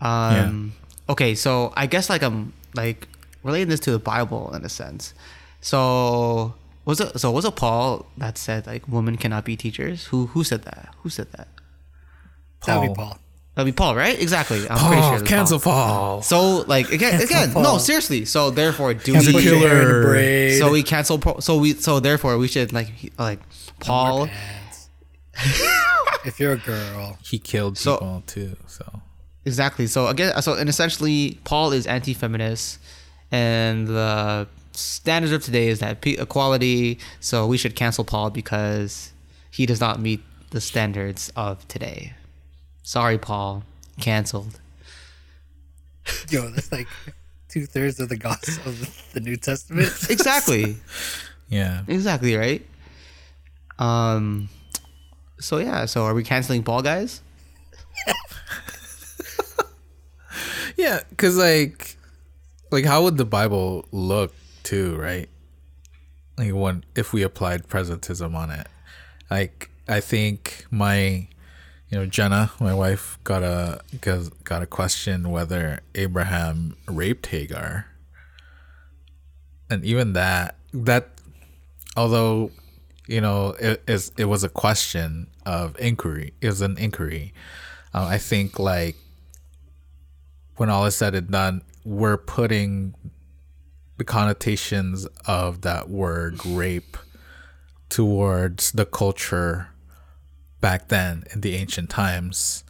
Um, 0.00 0.74
Okay, 1.08 1.34
so 1.34 1.72
I 1.76 1.86
guess 1.86 2.08
like 2.08 2.22
I'm 2.22 2.52
like 2.74 3.08
relating 3.42 3.68
this 3.68 3.80
to 3.80 3.90
the 3.90 3.98
Bible 3.98 4.54
in 4.54 4.64
a 4.64 4.68
sense. 4.68 5.12
So 5.60 6.54
was 6.84 7.00
it 7.00 7.18
so 7.20 7.30
was 7.30 7.44
it 7.44 7.56
Paul 7.56 8.06
that 8.16 8.38
said 8.38 8.66
like 8.66 8.88
women 8.88 9.16
cannot 9.16 9.44
be 9.44 9.56
teachers? 9.56 10.06
Who 10.06 10.26
who 10.28 10.44
said 10.44 10.62
that? 10.62 10.94
Who 11.02 11.10
said 11.10 11.30
that? 11.32 11.48
That 12.66 12.80
would 12.80 12.88
be 12.88 12.94
Paul. 12.94 13.18
That'd 13.54 13.72
be 13.72 13.76
Paul, 13.76 13.94
right? 13.94 14.20
Exactly. 14.20 14.68
I'm 14.68 14.78
pretty 14.88 15.02
sure. 15.02 15.20
cancel 15.26 15.60
Paul. 15.60 15.74
Paul. 15.88 16.22
So 16.22 16.58
like 16.66 16.90
again, 16.90 17.20
Cancel 17.26 17.50
again, 17.52 17.62
no, 17.62 17.78
seriously. 17.78 18.24
So 18.24 18.50
therefore, 18.50 18.94
do 18.94 19.14
Put 19.14 19.26
we? 19.26 19.42
your 19.42 19.58
hair 19.58 19.82
in 19.82 19.86
a 19.86 19.90
killer. 20.02 20.50
So 20.58 20.70
we 20.72 20.82
cancel. 20.82 21.18
Paul- 21.18 21.40
So 21.40 21.58
we. 21.58 21.74
So 21.74 22.00
therefore, 22.00 22.36
we 22.38 22.48
should 22.48 22.72
like 22.72 22.88
he- 22.88 23.12
like 23.18 23.38
Paul. 23.80 24.28
If 26.24 26.40
you're 26.40 26.52
a 26.52 26.56
girl, 26.56 27.18
He 27.22 27.38
killed 27.38 27.76
So- 27.76 28.22
too. 28.26 28.56
So 28.66 29.02
Exactly. 29.44 29.86
So 29.86 30.06
again, 30.06 30.40
so 30.40 30.54
and 30.54 30.68
essentially, 30.70 31.38
Paul 31.44 31.72
is 31.72 31.86
anti-feminist, 31.86 32.78
and 33.30 33.86
the 33.86 34.48
standards 34.72 35.32
of 35.34 35.44
today 35.44 35.68
is 35.68 35.80
that 35.80 36.04
equality. 36.06 36.98
So 37.20 37.46
we 37.46 37.58
should 37.58 37.76
cancel 37.76 38.04
Paul 38.04 38.30
because 38.30 39.12
he 39.50 39.66
does 39.66 39.80
not 39.80 40.00
meet 40.00 40.22
the 40.50 40.62
standards 40.62 41.30
of 41.36 41.68
today. 41.68 42.14
Sorry, 42.84 43.18
Paul. 43.18 43.64
Canceled. 43.98 44.60
yo, 46.28 46.50
that's 46.50 46.70
like 46.70 46.86
two 47.48 47.64
thirds 47.64 47.98
of 47.98 48.10
the 48.10 48.16
gospel 48.16 48.70
of 48.70 49.12
the 49.14 49.20
New 49.20 49.36
Testament. 49.36 49.90
Exactly. 50.10 50.76
yeah, 51.48 51.82
exactly 51.88 52.36
right. 52.36 52.64
Um. 53.78 54.48
So 55.40 55.58
yeah. 55.58 55.86
So 55.86 56.04
are 56.04 56.14
we 56.14 56.22
canceling 56.22 56.62
Paul, 56.62 56.82
guys? 56.82 57.22
yeah, 60.76 61.00
because 61.08 61.36
like, 61.36 61.96
like 62.70 62.84
how 62.84 63.02
would 63.02 63.16
the 63.16 63.24
Bible 63.24 63.86
look 63.92 64.34
too, 64.62 64.96
right? 64.96 65.28
Like 66.36 66.52
when 66.52 66.84
if 66.94 67.14
we 67.14 67.22
applied 67.22 67.66
presentism 67.68 68.34
on 68.34 68.50
it, 68.50 68.66
like 69.30 69.70
I 69.88 70.00
think 70.00 70.66
my, 70.70 71.28
you 71.94 72.00
know, 72.00 72.06
Jenna, 72.06 72.50
my 72.58 72.74
wife, 72.74 73.20
got 73.22 73.44
a 73.44 73.80
got 74.42 74.62
a 74.62 74.66
question 74.66 75.30
whether 75.30 75.78
Abraham 75.94 76.76
raped 76.88 77.26
Hagar, 77.26 77.86
and 79.70 79.84
even 79.84 80.12
that 80.14 80.56
that, 80.72 81.10
although, 81.96 82.50
you 83.06 83.20
know, 83.20 83.50
it 83.60 83.80
is 83.86 84.10
it 84.18 84.24
was 84.24 84.42
a 84.42 84.48
question 84.48 85.28
of 85.46 85.78
inquiry. 85.78 86.34
It 86.40 86.48
was 86.48 86.62
an 86.62 86.76
inquiry. 86.78 87.32
Uh, 87.94 88.06
I 88.06 88.18
think 88.18 88.58
like 88.58 88.96
when 90.56 90.70
all 90.70 90.86
is 90.86 90.96
said 90.96 91.14
and 91.14 91.30
done, 91.30 91.62
we're 91.84 92.16
putting 92.16 92.96
the 93.98 94.04
connotations 94.04 95.06
of 95.26 95.60
that 95.60 95.88
word 95.88 96.44
rape 96.44 96.96
towards 97.88 98.72
the 98.72 98.84
culture 98.84 99.68
back 100.64 100.88
then 100.88 101.24
in 101.30 101.42
the 101.42 101.56
ancient 101.56 101.90
times 101.90 102.64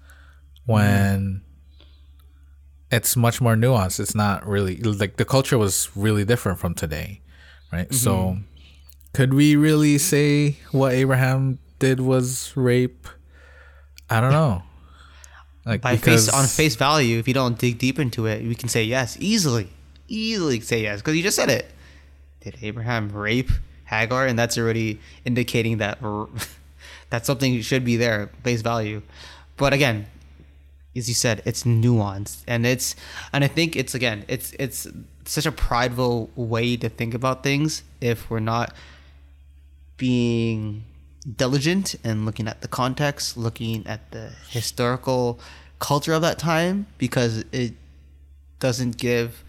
when 0.66 1.42
it's 2.90 3.16
much 3.16 3.40
more 3.40 3.54
nuanced. 3.54 4.00
It's 4.00 4.16
not 4.16 4.44
really 4.44 4.78
like 4.78 5.16
the 5.16 5.24
culture 5.24 5.56
was 5.56 5.88
really 5.94 6.24
different 6.24 6.58
from 6.58 6.74
today, 6.74 7.20
right? 7.72 7.94
So 7.94 8.12
mm-hmm. 8.16 8.40
could 9.12 9.32
we 9.32 9.54
really 9.54 9.98
say 9.98 10.56
what 10.72 10.92
Abraham 10.92 11.60
did 11.78 12.00
was 12.00 12.52
rape? 12.56 13.06
I 14.10 14.20
don't 14.20 14.32
know. 14.32 14.64
Like 15.64 15.80
By 15.80 15.96
face 15.96 16.28
on 16.28 16.46
face 16.46 16.74
value, 16.74 17.20
if 17.20 17.28
you 17.28 17.34
don't 17.34 17.56
dig 17.56 17.78
deep 17.78 18.00
into 18.00 18.26
it, 18.26 18.42
we 18.42 18.56
can 18.56 18.68
say 18.68 18.82
yes 18.82 19.16
easily, 19.20 19.68
easily 20.08 20.58
say 20.58 20.82
yes 20.82 21.00
because 21.00 21.16
you 21.16 21.22
just 21.22 21.36
said 21.36 21.48
it. 21.48 21.70
Did 22.40 22.58
Abraham 22.60 23.10
rape 23.10 23.52
Hagar? 23.84 24.26
And 24.26 24.36
that's 24.36 24.58
already 24.58 24.98
indicating 25.24 25.78
that 25.78 26.00
that 27.10 27.26
something 27.26 27.60
should 27.62 27.84
be 27.84 27.96
there, 27.96 28.30
base 28.42 28.62
value. 28.62 29.02
But 29.56 29.72
again, 29.72 30.06
as 30.96 31.08
you 31.08 31.14
said, 31.14 31.42
it's 31.44 31.64
nuanced, 31.64 32.42
and 32.46 32.64
it's 32.64 32.94
and 33.32 33.44
I 33.44 33.48
think 33.48 33.76
it's 33.76 33.94
again, 33.94 34.24
it's 34.28 34.52
it's 34.58 34.86
such 35.24 35.46
a 35.46 35.52
prideful 35.52 36.30
way 36.36 36.76
to 36.76 36.88
think 36.88 37.14
about 37.14 37.42
things 37.42 37.82
if 38.00 38.30
we're 38.30 38.40
not 38.40 38.74
being 39.96 40.84
diligent 41.36 41.94
and 42.04 42.26
looking 42.26 42.46
at 42.46 42.60
the 42.60 42.68
context, 42.68 43.36
looking 43.36 43.86
at 43.86 44.10
the 44.10 44.32
historical 44.48 45.40
culture 45.78 46.12
of 46.12 46.22
that 46.22 46.38
time, 46.38 46.86
because 46.98 47.44
it 47.52 47.74
doesn't 48.60 48.96
give 48.96 49.44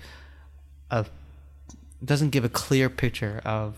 a 0.90 1.06
doesn't 2.04 2.30
give 2.30 2.44
a 2.44 2.50
clear 2.50 2.90
picture 2.90 3.42
of 3.46 3.76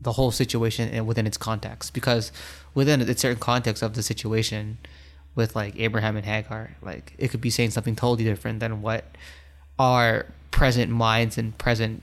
the 0.00 0.12
whole 0.12 0.30
situation 0.30 0.88
and 0.88 1.06
within 1.06 1.26
its 1.26 1.36
context. 1.36 1.92
Because 1.92 2.32
within 2.74 3.00
a 3.00 3.16
certain 3.16 3.38
context 3.38 3.82
of 3.82 3.94
the 3.94 4.02
situation, 4.02 4.78
with 5.34 5.54
like 5.54 5.78
Abraham 5.78 6.16
and 6.16 6.26
Hagar, 6.26 6.76
like 6.82 7.14
it 7.18 7.28
could 7.28 7.40
be 7.40 7.50
saying 7.50 7.70
something 7.70 7.96
totally 7.96 8.24
different 8.24 8.60
than 8.60 8.82
what 8.82 9.04
our 9.78 10.26
present 10.50 10.90
minds 10.90 11.38
and 11.38 11.56
present 11.56 12.02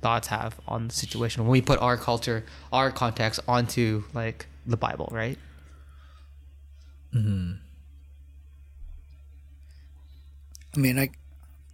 thoughts 0.00 0.28
have 0.28 0.60
on 0.68 0.88
the 0.88 0.94
situation 0.94 1.42
when 1.42 1.50
we 1.50 1.60
put 1.60 1.80
our 1.80 1.96
culture, 1.96 2.44
our 2.72 2.90
context 2.90 3.40
onto 3.48 4.04
like 4.14 4.46
the 4.66 4.76
Bible, 4.76 5.08
right? 5.10 5.38
Hmm. 7.12 7.52
I 10.76 10.78
mean, 10.78 10.98
I 10.98 11.10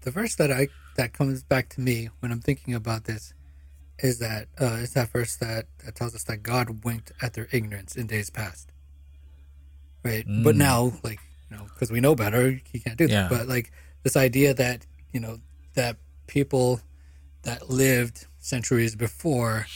the 0.02 0.10
verse 0.10 0.36
that 0.36 0.50
I 0.50 0.68
that 0.96 1.12
comes 1.12 1.42
back 1.42 1.68
to 1.70 1.80
me 1.80 2.08
when 2.20 2.30
I'm 2.30 2.40
thinking 2.40 2.72
about 2.72 3.04
this 3.04 3.33
is 3.98 4.18
that 4.18 4.48
uh, 4.60 4.78
it's 4.80 4.94
that 4.94 5.08
verse 5.10 5.36
that, 5.36 5.66
that 5.84 5.94
tells 5.94 6.14
us 6.14 6.24
that 6.24 6.42
God 6.42 6.84
winked 6.84 7.12
at 7.22 7.34
their 7.34 7.48
ignorance 7.52 7.96
in 7.96 8.06
days 8.06 8.30
past. 8.30 8.72
right? 10.04 10.24
But 10.42 10.56
now, 10.56 10.92
like 11.02 11.20
you 11.50 11.56
know, 11.56 11.64
because 11.64 11.90
we 11.90 12.00
know 12.00 12.14
better, 12.14 12.60
he 12.72 12.80
can't 12.80 12.98
do 12.98 13.06
that. 13.06 13.12
Yeah. 13.12 13.28
But 13.28 13.48
like 13.48 13.72
this 14.02 14.16
idea 14.16 14.54
that 14.54 14.86
you 15.12 15.20
know 15.20 15.38
that 15.74 15.96
people 16.26 16.80
that 17.42 17.68
lived 17.70 18.26
centuries 18.38 18.96
before 18.96 19.66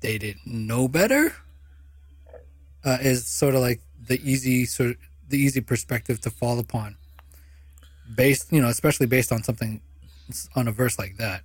they 0.00 0.18
didn't 0.18 0.46
know 0.46 0.88
better 0.88 1.34
uh, 2.84 2.98
is 3.00 3.26
sort 3.26 3.54
of 3.54 3.60
like 3.60 3.80
the 4.06 4.20
easy 4.28 4.64
sort 4.66 4.90
of 4.90 4.96
the 5.28 5.38
easy 5.38 5.60
perspective 5.60 6.20
to 6.20 6.30
fall 6.30 6.58
upon 6.58 6.96
based 8.14 8.52
you 8.52 8.60
know 8.60 8.68
especially 8.68 9.06
based 9.06 9.32
on 9.32 9.42
something 9.42 9.80
on 10.54 10.68
a 10.68 10.72
verse 10.72 10.98
like 10.98 11.16
that 11.16 11.42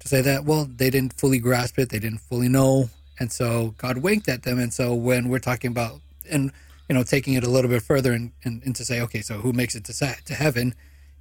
to 0.00 0.08
say 0.08 0.20
that 0.22 0.44
well 0.44 0.64
they 0.64 0.90
didn't 0.90 1.12
fully 1.12 1.38
grasp 1.38 1.78
it 1.78 1.90
they 1.90 1.98
didn't 1.98 2.20
fully 2.20 2.48
know 2.48 2.90
and 3.20 3.30
so 3.30 3.74
god 3.76 3.98
winked 3.98 4.28
at 4.28 4.42
them. 4.42 4.58
And 4.58 4.72
so 4.72 4.94
when 4.94 5.28
we're 5.28 5.38
talking 5.38 5.70
about 5.70 6.00
and 6.28 6.50
you 6.88 6.94
know 6.94 7.04
taking 7.04 7.34
it 7.34 7.44
a 7.44 7.50
little 7.50 7.70
bit 7.70 7.82
further 7.82 8.12
and, 8.12 8.32
and, 8.44 8.62
and 8.64 8.74
to 8.76 8.84
say 8.84 9.00
okay 9.02 9.20
so 9.20 9.34
who 9.34 9.52
makes 9.52 9.74
it 9.74 9.84
to 9.84 9.92
sa- 9.92 10.14
to 10.24 10.34
heaven? 10.34 10.74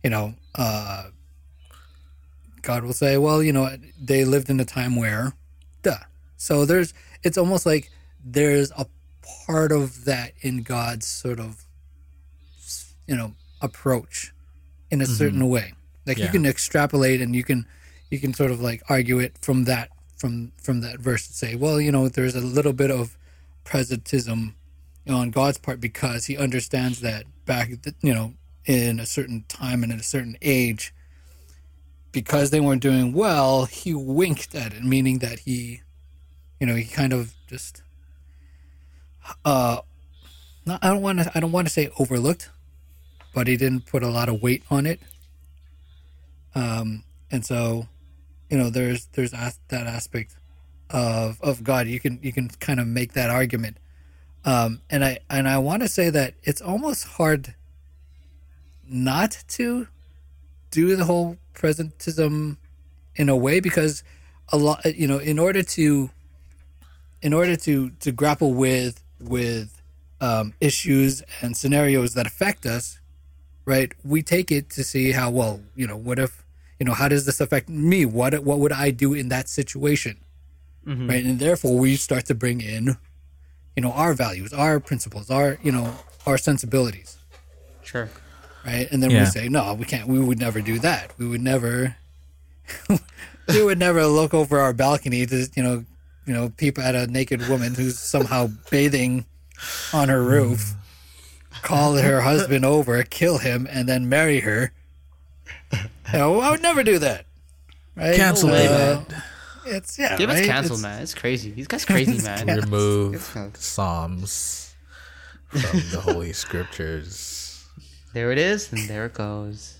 You 0.04 0.10
know 0.10 0.34
uh 0.56 1.10
god 2.62 2.84
will 2.84 2.94
say 2.94 3.18
well 3.18 3.44
you 3.44 3.54
know 3.54 3.70
they 4.02 4.26
lived 4.26 4.50
in 4.50 4.60
a 4.60 4.66
time 4.66 4.96
where 4.96 5.34
duh. 5.84 5.98
So 6.38 6.66
there's 6.66 6.94
it's 7.22 7.38
almost 7.38 7.66
like 7.66 7.92
there's 8.24 8.72
a 8.78 8.86
part 9.46 9.72
of 9.72 10.06
that 10.06 10.32
in 10.42 10.64
god's 10.64 11.06
sort 11.06 11.40
of 11.40 11.66
you 13.08 13.16
know 13.16 13.34
approach 13.62 14.34
in 14.90 15.02
a 15.02 15.06
certain 15.06 15.50
way. 15.50 15.74
Like 16.06 16.18
you 16.26 16.32
can 16.32 16.46
extrapolate 16.46 17.22
and 17.22 17.36
you 17.36 17.44
can 17.44 17.68
you 18.10 18.20
can 18.20 18.34
sort 18.34 18.52
of 18.52 18.62
like 18.62 18.82
argue 18.90 19.20
it 19.20 19.38
from 19.42 19.66
that 19.66 19.90
from 20.16 20.52
from 20.62 20.82
that 20.82 21.00
verse 21.00 21.28
and 21.28 21.36
say 21.36 21.56
well 21.56 21.80
you 21.80 21.92
know 21.92 22.10
there's 22.10 22.36
a 22.36 22.42
little 22.42 22.74
bit 22.74 22.92
of 22.92 23.18
presentism 23.66 24.54
on 25.08 25.32
god's 25.32 25.58
part 25.58 25.80
because 25.80 26.26
he 26.26 26.38
understands 26.38 27.02
that 27.02 27.26
back 27.46 27.70
you 28.02 28.14
know 28.14 28.34
in 28.66 29.00
a 29.00 29.06
certain 29.06 29.44
time 29.48 29.84
and 29.84 29.92
in 29.92 30.00
a 30.00 30.04
certain 30.04 30.38
age 30.42 30.94
because 32.12 32.50
they 32.50 32.60
weren't 32.60 32.82
doing 32.82 33.14
well 33.14 33.66
he 33.66 33.94
winked 33.94 34.54
at 34.56 34.74
it 34.74 34.84
meaning 34.84 35.20
that 35.20 35.40
he 35.40 35.82
you 36.60 36.68
know 36.68 36.76
he 36.76 36.86
kind 36.86 37.14
of 37.14 37.34
just 37.48 37.82
uh 39.46 39.80
not, 40.66 40.84
i 40.84 40.90
don't 40.90 41.02
want 41.02 41.20
to 41.20 41.32
i 41.36 41.40
don't 41.40 41.52
want 41.52 41.66
to 41.68 41.74
say 41.74 41.90
overlooked 42.00 42.50
but 43.34 43.48
he 43.48 43.58
didn't 43.58 43.86
put 43.86 44.04
a 44.04 44.10
lot 44.10 44.30
of 44.30 44.42
weight 44.42 44.64
on 44.70 44.86
it. 44.86 45.00
Um 46.56 47.04
and 47.32 47.46
so 47.46 47.88
you 48.50 48.58
know 48.58 48.70
there's 48.70 49.08
there's 49.14 49.34
as- 49.34 49.60
that 49.70 49.88
aspect 49.88 50.36
of 50.90 51.40
of 51.42 51.64
god. 51.64 51.88
You 51.88 52.00
can 52.00 52.20
you 52.22 52.34
can 52.34 52.50
kind 52.50 52.80
of 52.80 52.88
make 52.88 53.14
that 53.14 53.30
argument. 53.30 53.78
Um 54.46 54.82
and 54.90 55.04
i 55.04 55.20
and 55.30 55.50
i 55.50 55.58
want 55.58 55.82
to 55.82 55.90
say 55.90 56.10
that 56.10 56.34
it's 56.44 56.62
almost 56.62 57.06
hard 57.06 57.56
not 58.88 59.44
to 59.50 59.88
do 60.72 60.96
the 60.96 61.06
whole 61.06 61.38
presentism 61.54 62.58
in 63.16 63.30
a 63.30 63.36
way 63.36 63.60
because 63.60 64.04
a 64.52 64.58
lot 64.58 64.84
you 64.98 65.08
know 65.08 65.18
in 65.18 65.38
order 65.38 65.62
to 65.62 66.10
in 67.22 67.34
order 67.34 67.56
to 67.56 67.90
to 68.00 68.12
grapple 68.12 68.54
with 68.54 69.04
with 69.20 69.82
um, 70.22 70.54
issues 70.60 71.22
and 71.42 71.56
scenarios 71.56 72.14
that 72.14 72.26
affect 72.26 72.66
us 72.66 73.00
right 73.66 73.94
we 74.04 74.22
take 74.22 74.52
it 74.52 74.70
to 74.70 74.84
see 74.84 75.12
how 75.12 75.30
well 75.30 75.62
you 75.76 75.86
know 75.86 75.98
what 75.98 76.18
if 76.18 76.39
you 76.80 76.86
know 76.86 76.94
how 76.94 77.08
does 77.08 77.26
this 77.26 77.40
affect 77.42 77.70
me 77.70 78.06
what 78.06 78.34
what 78.44 78.60
would 78.60 78.72
i 78.72 78.90
do 78.92 79.14
in 79.14 79.30
that 79.30 79.48
situation 79.50 80.18
mm-hmm. 80.86 81.10
right 81.10 81.24
and 81.26 81.40
therefore 81.40 81.78
we 81.78 81.96
start 81.96 82.26
to 82.26 82.34
bring 82.36 82.62
in 82.62 82.98
you 83.76 83.82
know 83.84 83.92
our 83.92 84.14
values 84.14 84.54
our 84.54 84.80
principles 84.80 85.30
our 85.30 85.58
you 85.62 85.72
know 85.72 85.94
our 86.26 86.38
sensibilities 86.38 87.18
Sure. 87.84 88.08
right? 88.64 88.88
And 88.92 89.02
then 89.02 89.10
Yeah. 89.10 89.22
we 89.22 89.26
say, 89.32 89.50
no, 89.50 89.74
we 89.74 89.86
can't. 89.86 90.08
We 90.08 90.20
would 90.20 90.38
never 90.38 90.62
do 90.62 90.78
that. 90.80 91.12
We 91.18 91.26
would 91.28 91.42
never. 91.42 91.96
we 93.48 93.64
would 93.64 93.80
never 93.80 94.06
look 94.06 94.32
over 94.36 94.60
our 94.60 94.74
balcony 94.74 95.26
to 95.26 95.50
you 95.56 95.64
know, 95.64 95.86
you 96.28 96.34
know, 96.34 96.50
peep 96.50 96.78
at 96.78 96.94
a 96.94 97.08
naked 97.08 97.48
woman 97.50 97.74
who's 97.74 97.98
somehow 97.98 98.50
bathing 98.70 99.26
on 99.92 100.10
her 100.10 100.22
roof, 100.22 100.76
mm. 101.52 101.62
call 101.64 101.96
her 101.96 102.22
husband 102.22 102.64
over, 102.64 103.02
kill 103.02 103.40
him, 103.40 103.68
and 103.72 103.90
then 103.90 104.08
marry 104.08 104.42
her. 104.42 104.72
You 106.12 106.18
know, 106.18 106.40
I 106.40 106.50
would 106.50 106.62
never 106.64 106.82
do 106.84 106.98
that. 107.00 107.26
Right? 107.96 108.16
Cancel 108.16 108.50
Uh, 108.50 109.04
it. 109.08 109.14
It's 109.76 110.00
yeah. 110.00 110.18
Give 110.18 110.30
us 110.30 110.38
right? 110.40 110.46
cancel, 110.46 110.76
It's- 110.78 110.82
man. 110.82 111.02
It's 111.04 111.14
crazy. 111.14 111.52
These 111.52 111.68
guys 111.68 111.86
crazy, 111.86 112.20
man. 112.24 112.48
Remove 112.48 113.52
Psalms 113.56 114.74
from 115.50 115.80
the 115.92 116.00
Holy 116.02 116.34
Scriptures. 116.34 117.64
There 118.14 118.32
it 118.32 118.40
is, 118.40 118.72
and 118.74 118.88
there 118.90 119.06
it 119.06 119.14
goes. 119.14 119.76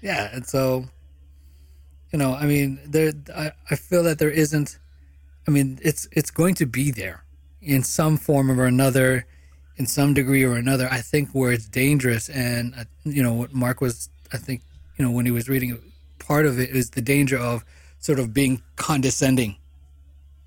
yeah 0.00 0.28
and 0.32 0.46
so 0.46 0.84
you 2.12 2.18
know 2.18 2.34
i 2.34 2.44
mean 2.46 2.78
there 2.86 3.12
I, 3.34 3.52
I 3.70 3.76
feel 3.76 4.02
that 4.04 4.18
there 4.18 4.30
isn't 4.30 4.78
i 5.48 5.50
mean 5.50 5.78
it's 5.82 6.06
it's 6.12 6.30
going 6.30 6.54
to 6.56 6.66
be 6.66 6.90
there 6.90 7.24
in 7.60 7.82
some 7.82 8.16
form 8.16 8.50
or 8.50 8.66
another 8.66 9.26
in 9.78 9.86
some 9.86 10.14
degree 10.14 10.42
or 10.44 10.54
another 10.54 10.88
i 10.90 11.00
think 11.00 11.28
where 11.30 11.52
it's 11.52 11.68
dangerous 11.68 12.28
and 12.30 12.74
uh, 12.74 12.84
you 13.04 13.22
know 13.22 13.34
what 13.34 13.52
mark 13.52 13.80
was 13.80 14.08
i 14.32 14.36
think 14.38 14.62
you 14.96 15.04
know 15.04 15.10
when 15.10 15.26
he 15.26 15.32
was 15.32 15.48
reading 15.48 15.78
part 16.18 16.46
of 16.46 16.58
it 16.58 16.70
is 16.70 16.90
the 16.90 17.02
danger 17.02 17.38
of 17.38 17.64
sort 17.98 18.18
of 18.18 18.32
being 18.32 18.62
condescending 18.76 19.56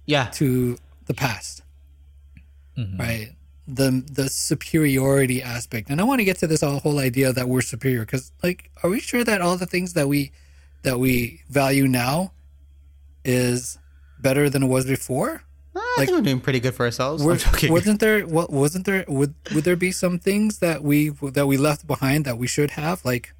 Yeah. 0.06 0.26
to 0.40 0.78
the 1.06 1.14
past. 1.14 1.62
Right? 2.98 3.32
The 3.68 4.04
the 4.20 4.30
superiority 4.30 5.44
aspect. 5.44 5.90
And 5.90 6.00
i 6.00 6.04
want 6.04 6.20
to 6.20 6.26
get 6.26 6.38
to 6.40 6.48
this 6.48 6.62
whole 6.62 7.00
idea 7.00 7.34
that 7.34 7.48
we're 7.50 7.62
superior 7.62 8.02
because 8.06 8.32
like 8.44 8.72
are 8.84 8.90
we 8.90 9.00
sure 9.00 9.24
that 9.24 9.42
all 9.42 9.58
the 9.58 9.66
things 9.66 9.94
that 9.94 10.08
we 10.08 10.32
that 10.84 10.98
we 11.00 11.42
value 11.50 11.88
now 11.88 12.32
is 13.26 13.78
better 14.22 14.50
than 14.50 14.64
it 14.64 14.68
was 14.68 14.86
before 14.86 15.44
I 15.98 16.02
Like- 16.02 16.08
think 16.08 16.18
we're 16.18 16.24
doing 16.24 16.40
pretty 16.40 16.60
good 16.60 16.76
for 16.76 16.86
ourselves. 16.86 17.24
Wasn't 17.70 18.00
there 18.00 18.26
what 18.26 18.52
wasn't 18.52 18.86
there 18.86 19.04
would 19.08 19.34
would 19.54 19.64
there 19.64 19.76
be 19.76 19.92
some 19.92 20.20
things 20.20 20.60
that 20.60 20.84
we 20.84 21.10
that 21.10 21.48
we 21.48 21.58
left 21.58 21.88
behind 21.88 22.26
that 22.26 22.38
we 22.38 22.48
should 22.48 22.72
have? 22.72 23.04
Like 23.04 23.34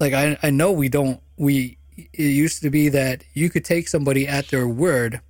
like 0.00 0.12
i 0.12 0.38
i 0.44 0.50
know 0.50 0.70
we 0.70 0.88
don't 0.88 1.20
we 1.36 1.76
it 1.96 2.22
used 2.22 2.62
to 2.62 2.70
be 2.70 2.88
that 2.90 3.24
you 3.34 3.50
could 3.50 3.64
take 3.64 3.88
somebody 3.88 4.28
at 4.28 4.48
their 4.48 4.68
word 4.68 5.20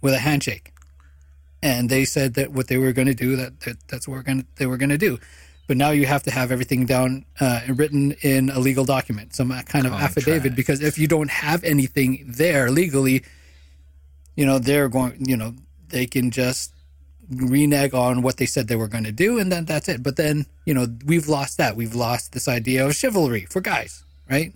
with 0.00 0.14
a 0.14 0.18
handshake. 0.18 0.72
And 1.62 1.90
they 1.90 2.06
said 2.06 2.34
that 2.34 2.52
what 2.52 2.68
they 2.68 2.78
were 2.78 2.92
going 2.92 3.08
to 3.08 3.14
do 3.14 3.36
that, 3.36 3.60
that 3.60 3.76
that's 3.88 4.08
what 4.08 4.14
we're 4.14 4.22
going 4.22 4.46
they 4.56 4.66
were 4.66 4.78
going 4.78 4.88
to 4.90 4.98
do. 4.98 5.18
But 5.66 5.76
now 5.76 5.90
you 5.90 6.06
have 6.06 6.22
to 6.24 6.30
have 6.30 6.50
everything 6.50 6.86
down 6.86 7.26
uh, 7.38 7.60
and 7.66 7.78
written 7.78 8.12
in 8.22 8.48
a 8.50 8.58
legal 8.58 8.84
document 8.86 9.34
some 9.34 9.50
kind 9.64 9.86
of 9.86 9.92
affidavit. 9.92 10.56
Because 10.56 10.80
if 10.80 10.98
you 10.98 11.06
don't 11.06 11.30
have 11.30 11.62
anything 11.62 12.24
there 12.26 12.70
legally 12.70 13.22
you 14.36 14.46
know 14.46 14.58
they're 14.58 14.88
going 14.88 15.16
you 15.24 15.36
know 15.36 15.54
they 15.88 16.06
can 16.06 16.30
just 16.30 16.72
renege 17.30 17.94
on 17.94 18.22
what 18.22 18.38
they 18.38 18.46
said 18.46 18.66
they 18.66 18.76
were 18.76 18.88
going 18.88 19.04
to 19.04 19.12
do 19.12 19.38
and 19.38 19.52
then 19.52 19.64
that's 19.64 19.88
it. 19.88 20.02
But 20.02 20.16
then 20.16 20.46
you 20.64 20.74
know 20.74 20.86
we've 21.04 21.28
lost 21.28 21.58
that. 21.58 21.76
We've 21.76 21.94
lost 21.94 22.32
this 22.32 22.48
idea 22.48 22.86
of 22.86 22.94
chivalry 22.94 23.46
for 23.50 23.60
guys 23.60 24.04
right? 24.30 24.54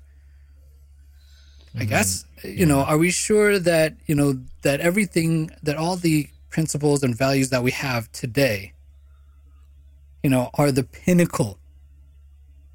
I 1.75 1.79
mm-hmm. 1.79 1.89
guess 1.89 2.25
you 2.45 2.67
know 2.67 2.81
are 2.81 2.97
we 2.97 3.11
sure 3.11 3.59
that 3.59 3.95
you 4.07 4.15
know 4.15 4.41
that 4.63 4.81
everything 4.81 5.51
that 5.63 5.77
all 5.77 5.97
the 5.97 6.29
principles 6.51 7.03
and 7.03 7.17
values 7.17 7.51
that 7.51 7.63
we 7.65 7.73
have 7.73 8.11
today 8.13 8.73
you 10.23 10.31
know 10.31 10.51
are 10.55 10.71
the 10.71 10.85
pinnacle 10.85 11.59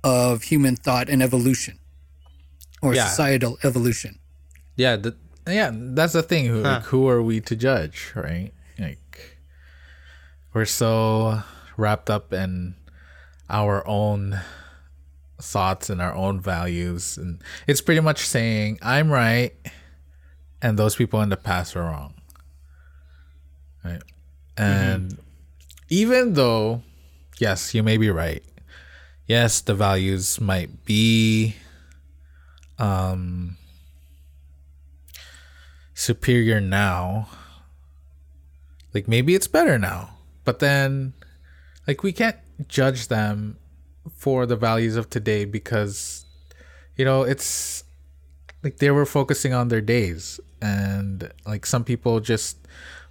of 0.04 0.44
human 0.44 0.76
thought 0.76 1.10
and 1.10 1.24
evolution 1.24 1.80
or 2.82 2.94
Yeah. 2.94 3.08
societal 3.08 3.58
evolution? 3.64 4.20
Yeah, 4.76 4.96
the, 4.96 5.16
yeah, 5.52 5.72
that's 5.74 6.14
the 6.14 6.24
thing. 6.24 6.46
Who, 6.46 6.62
like, 6.62 6.84
who 6.84 7.08
are 7.08 7.22
we 7.22 7.42
to 7.42 7.56
judge, 7.56 8.12
right? 8.16 8.52
Like, 8.78 9.38
we're 10.54 10.66
so 10.66 11.42
wrapped 11.78 12.10
up 12.10 12.34
in 12.34 12.76
our 13.50 13.86
own 13.88 14.40
thoughts 15.42 15.90
and 15.90 16.02
our 16.02 16.14
own 16.14 16.40
values, 16.40 17.18
and 17.18 17.42
it's 17.68 17.82
pretty 17.82 18.02
much 18.02 18.20
saying 18.20 18.80
I'm 18.82 19.12
right, 19.12 19.54
and 20.62 20.78
those 20.78 20.96
people 20.96 21.22
in 21.22 21.30
the 21.30 21.38
past 21.38 21.76
are 21.76 21.84
wrong, 21.84 22.14
right? 23.84 24.02
And 24.58 25.18
even 25.90 26.34
though, 26.34 26.84
yes, 27.40 27.74
you 27.74 27.82
may 27.82 27.98
be 27.98 28.10
right. 28.10 28.44
Yes, 29.26 29.62
the 29.62 29.76
values 29.76 30.42
might 30.42 30.84
be 30.86 31.56
um 32.78 33.58
superior 36.00 36.62
now 36.62 37.28
like 38.94 39.06
maybe 39.08 39.36
it's 39.36 39.48
better 39.48 39.78
now 39.78 40.10
but 40.46 40.60
then 40.60 41.14
like 41.88 42.04
we 42.04 42.14
can't 42.14 42.38
judge 42.68 43.10
them 43.10 43.58
for 44.16 44.46
the 44.46 44.56
values 44.56 44.96
of 44.96 45.10
today 45.10 45.44
because 45.44 46.26
you 46.96 47.04
know 47.04 47.24
it's 47.24 47.84
like 48.64 48.78
they 48.78 48.90
were 48.90 49.06
focusing 49.06 49.54
on 49.54 49.68
their 49.68 49.82
days 49.82 50.40
and 50.62 51.32
like 51.46 51.66
some 51.66 51.84
people 51.84 52.22
just 52.22 52.58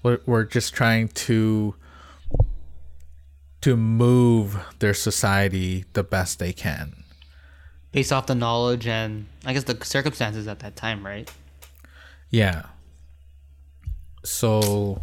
were, 0.03 0.23
were 0.25 0.45
just 0.45 0.73
trying 0.73 1.09
to 1.09 1.75
to 3.61 3.77
move 3.77 4.57
their 4.79 4.95
society 4.95 5.85
the 5.93 6.03
best 6.03 6.39
they 6.39 6.53
can. 6.53 7.05
Based 7.93 8.13
off 8.13 8.27
the 8.27 8.35
knowledge 8.35 8.87
and 8.87 9.27
I 9.45 9.53
guess 9.53 9.65
the 9.65 9.77
circumstances 9.85 10.47
at 10.47 10.61
that 10.61 10.77
time, 10.77 11.05
right? 11.05 11.31
Yeah. 12.31 12.67
So 14.25 15.03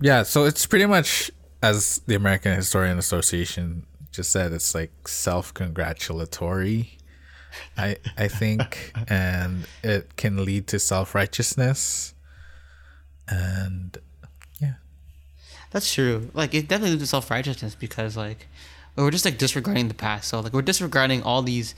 yeah, 0.00 0.22
so 0.22 0.44
it's 0.44 0.66
pretty 0.66 0.86
much 0.86 1.30
as 1.62 2.00
the 2.06 2.14
American 2.14 2.54
Historian 2.54 2.98
Association 2.98 3.86
just 4.12 4.30
said, 4.30 4.52
it's 4.52 4.74
like 4.74 5.08
self-congratulatory. 5.08 6.98
I 7.76 7.96
I 8.18 8.28
think 8.28 8.92
and 9.08 9.66
it 9.82 10.16
can 10.16 10.44
lead 10.44 10.66
to 10.68 10.78
self-righteousness 10.78 12.14
and 13.28 13.98
yeah. 14.60 14.74
That's 15.70 15.92
true. 15.92 16.30
Like 16.34 16.54
it 16.54 16.68
definitely 16.68 16.92
leads 16.92 17.04
to 17.04 17.08
self 17.08 17.30
righteousness 17.30 17.74
because 17.74 18.16
like 18.16 18.48
we're 18.96 19.10
just 19.10 19.24
like 19.24 19.38
disregarding 19.38 19.88
the 19.88 19.94
past. 19.94 20.28
So 20.28 20.40
like 20.40 20.52
we're 20.52 20.62
disregarding 20.62 21.22
all 21.22 21.42
these, 21.42 21.74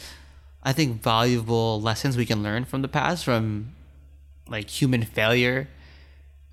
I 0.62 0.72
think, 0.72 1.02
valuable 1.02 1.80
lessons 1.80 2.16
we 2.16 2.26
can 2.26 2.42
learn 2.42 2.64
from 2.64 2.82
the 2.82 2.88
past, 2.88 3.24
from 3.24 3.74
like 4.48 4.68
human 4.68 5.02
failure, 5.02 5.68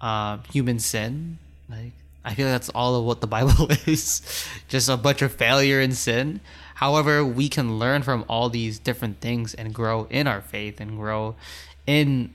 um, 0.01 0.43
human 0.51 0.79
sin. 0.79 1.38
Like 1.69 1.93
I 2.23 2.34
feel 2.34 2.47
like 2.47 2.55
that's 2.55 2.69
all 2.69 2.95
of 2.95 3.05
what 3.05 3.21
the 3.21 3.27
Bible 3.27 3.69
is, 3.86 4.21
just 4.67 4.89
a 4.89 4.97
bunch 4.97 5.21
of 5.21 5.34
failure 5.34 5.79
and 5.79 5.95
sin. 5.95 6.41
However, 6.75 7.23
we 7.23 7.47
can 7.47 7.79
learn 7.79 8.03
from 8.03 8.25
all 8.27 8.49
these 8.49 8.79
different 8.79 9.21
things 9.21 9.53
and 9.53 9.73
grow 9.73 10.08
in 10.10 10.27
our 10.27 10.41
faith 10.41 10.81
and 10.81 10.97
grow 10.97 11.36
in 11.88 12.34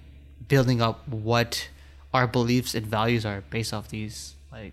building 0.48 0.80
up 0.80 1.06
what 1.06 1.68
our 2.14 2.26
beliefs 2.26 2.74
and 2.74 2.86
values 2.86 3.24
are 3.26 3.42
based 3.50 3.72
off 3.72 3.88
these 3.88 4.34
like 4.50 4.72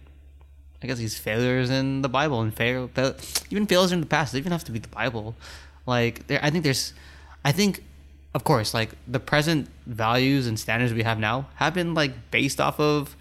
I 0.82 0.88
guess 0.88 0.98
these 0.98 1.18
failures 1.18 1.70
in 1.70 2.02
the 2.02 2.10
Bible 2.10 2.42
and 2.42 2.54
fail, 2.54 2.88
fail 2.90 3.16
even 3.50 3.66
failures 3.66 3.92
in 3.92 4.00
the 4.00 4.06
past. 4.06 4.34
They 4.34 4.40
even 4.40 4.52
have 4.52 4.64
to 4.66 4.72
be 4.72 4.80
the 4.80 4.88
Bible. 4.88 5.36
Like 5.86 6.28
there, 6.28 6.40
I 6.44 6.50
think 6.52 6.64
there's, 6.64 6.94
I 7.44 7.52
think, 7.52 7.84
of 8.38 8.44
course, 8.44 8.70
like 8.80 8.92
the 9.16 9.20
present 9.20 9.68
values 9.88 10.46
and 10.48 10.56
standards 10.60 10.94
we 10.94 11.04
have 11.04 11.18
now 11.20 11.38
have 11.56 11.74
been 11.74 11.92
like 12.02 12.14
based 12.32 12.60
off 12.62 12.80
of 12.80 13.16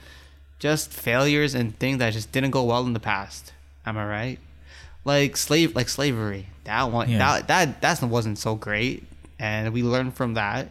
just 0.59 0.93
failures 0.93 1.55
and 1.59 1.67
things 1.83 1.99
that 1.99 2.13
just 2.13 2.29
didn't 2.33 2.51
go 2.59 2.63
well 2.65 2.85
in 2.87 2.93
the 2.93 3.01
past. 3.13 3.53
Am 3.87 3.97
I 3.97 4.07
right? 4.19 4.39
Like 5.05 5.37
slave, 5.37 5.75
like 5.75 5.89
slavery. 5.89 6.45
That 6.65 6.93
one, 6.93 7.09
Yeah. 7.09 7.19
that 7.19 7.49
that 7.49 7.81
that 7.81 8.03
wasn't 8.17 8.39
so 8.39 8.55
great, 8.57 9.05
and 9.39 9.73
we 9.73 9.83
learned 9.83 10.13
from 10.21 10.35
that. 10.35 10.69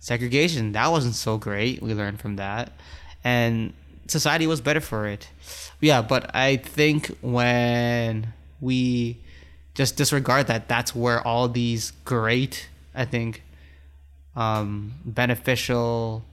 Segregation, 0.00 0.72
that 0.72 0.88
wasn't 0.90 1.14
so 1.14 1.36
great. 1.38 1.82
We 1.82 1.92
learned 1.94 2.20
from 2.20 2.36
that, 2.36 2.72
and 3.22 3.72
society 4.06 4.46
was 4.46 4.60
better 4.60 4.80
for 4.80 5.06
it. 5.14 5.28
Yeah, 5.80 6.00
but 6.02 6.34
I 6.34 6.56
think 6.56 7.08
when 7.20 8.32
we 8.60 9.18
just 9.74 9.96
disregard 9.96 10.46
that, 10.46 10.68
that's 10.68 10.94
where 10.94 11.20
all 11.26 11.48
these 11.48 11.92
great, 12.04 12.68
I 12.94 13.04
think, 13.14 13.42
um, 14.36 14.94
beneficial 15.04 16.24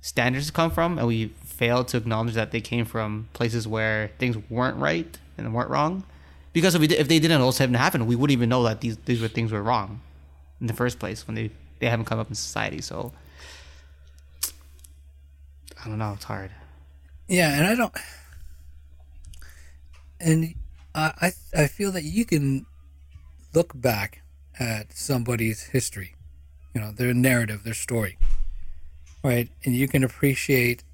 standards 0.00 0.50
come 0.50 0.70
from, 0.70 0.98
and 0.98 1.06
we 1.06 1.28
fail 1.44 1.84
to 1.84 1.96
acknowledge 1.96 2.34
that 2.34 2.50
they 2.52 2.60
came 2.60 2.84
from 2.84 3.28
places 3.32 3.66
where 3.66 4.10
things 4.18 4.36
weren't 4.50 4.76
right 4.76 5.18
and 5.36 5.52
weren't 5.54 5.70
wrong. 5.70 6.04
Because 6.52 6.74
if 6.74 6.80
we 6.80 6.88
if 6.88 7.08
they 7.08 7.18
didn't 7.18 7.40
also 7.40 7.64
haven't 7.64 7.74
happened, 7.74 8.06
we 8.06 8.16
wouldn't 8.16 8.32
even 8.32 8.48
know 8.48 8.62
that 8.62 8.80
these 8.80 8.96
these 9.04 9.20
were 9.20 9.28
things 9.28 9.52
were 9.52 9.62
wrong 9.62 10.00
in 10.60 10.66
the 10.66 10.72
first 10.72 10.98
place 10.98 11.26
when 11.26 11.34
they 11.34 11.50
they 11.80 11.88
haven't 11.88 12.06
come 12.06 12.18
up 12.18 12.28
in 12.28 12.34
society. 12.34 12.80
So 12.80 13.12
I 15.84 15.88
don't 15.88 15.98
know. 15.98 16.12
It's 16.14 16.24
hard. 16.24 16.50
Yeah, 17.28 17.52
and 17.56 17.66
I 17.66 17.74
don't. 17.74 17.94
And 20.18 20.54
I 20.94 21.32
I 21.54 21.66
feel 21.66 21.92
that 21.92 22.04
you 22.04 22.24
can 22.24 22.64
look 23.54 23.78
back 23.78 24.22
at 24.58 24.96
somebody's 24.96 25.64
history, 25.64 26.15
you 26.76 26.82
know, 26.82 26.90
their 26.90 27.14
narrative, 27.14 27.64
their 27.64 27.72
story, 27.72 28.18
right, 29.24 29.48
and 29.64 29.74
you 29.74 29.88
can 29.88 30.04
appreciate. 30.04 30.84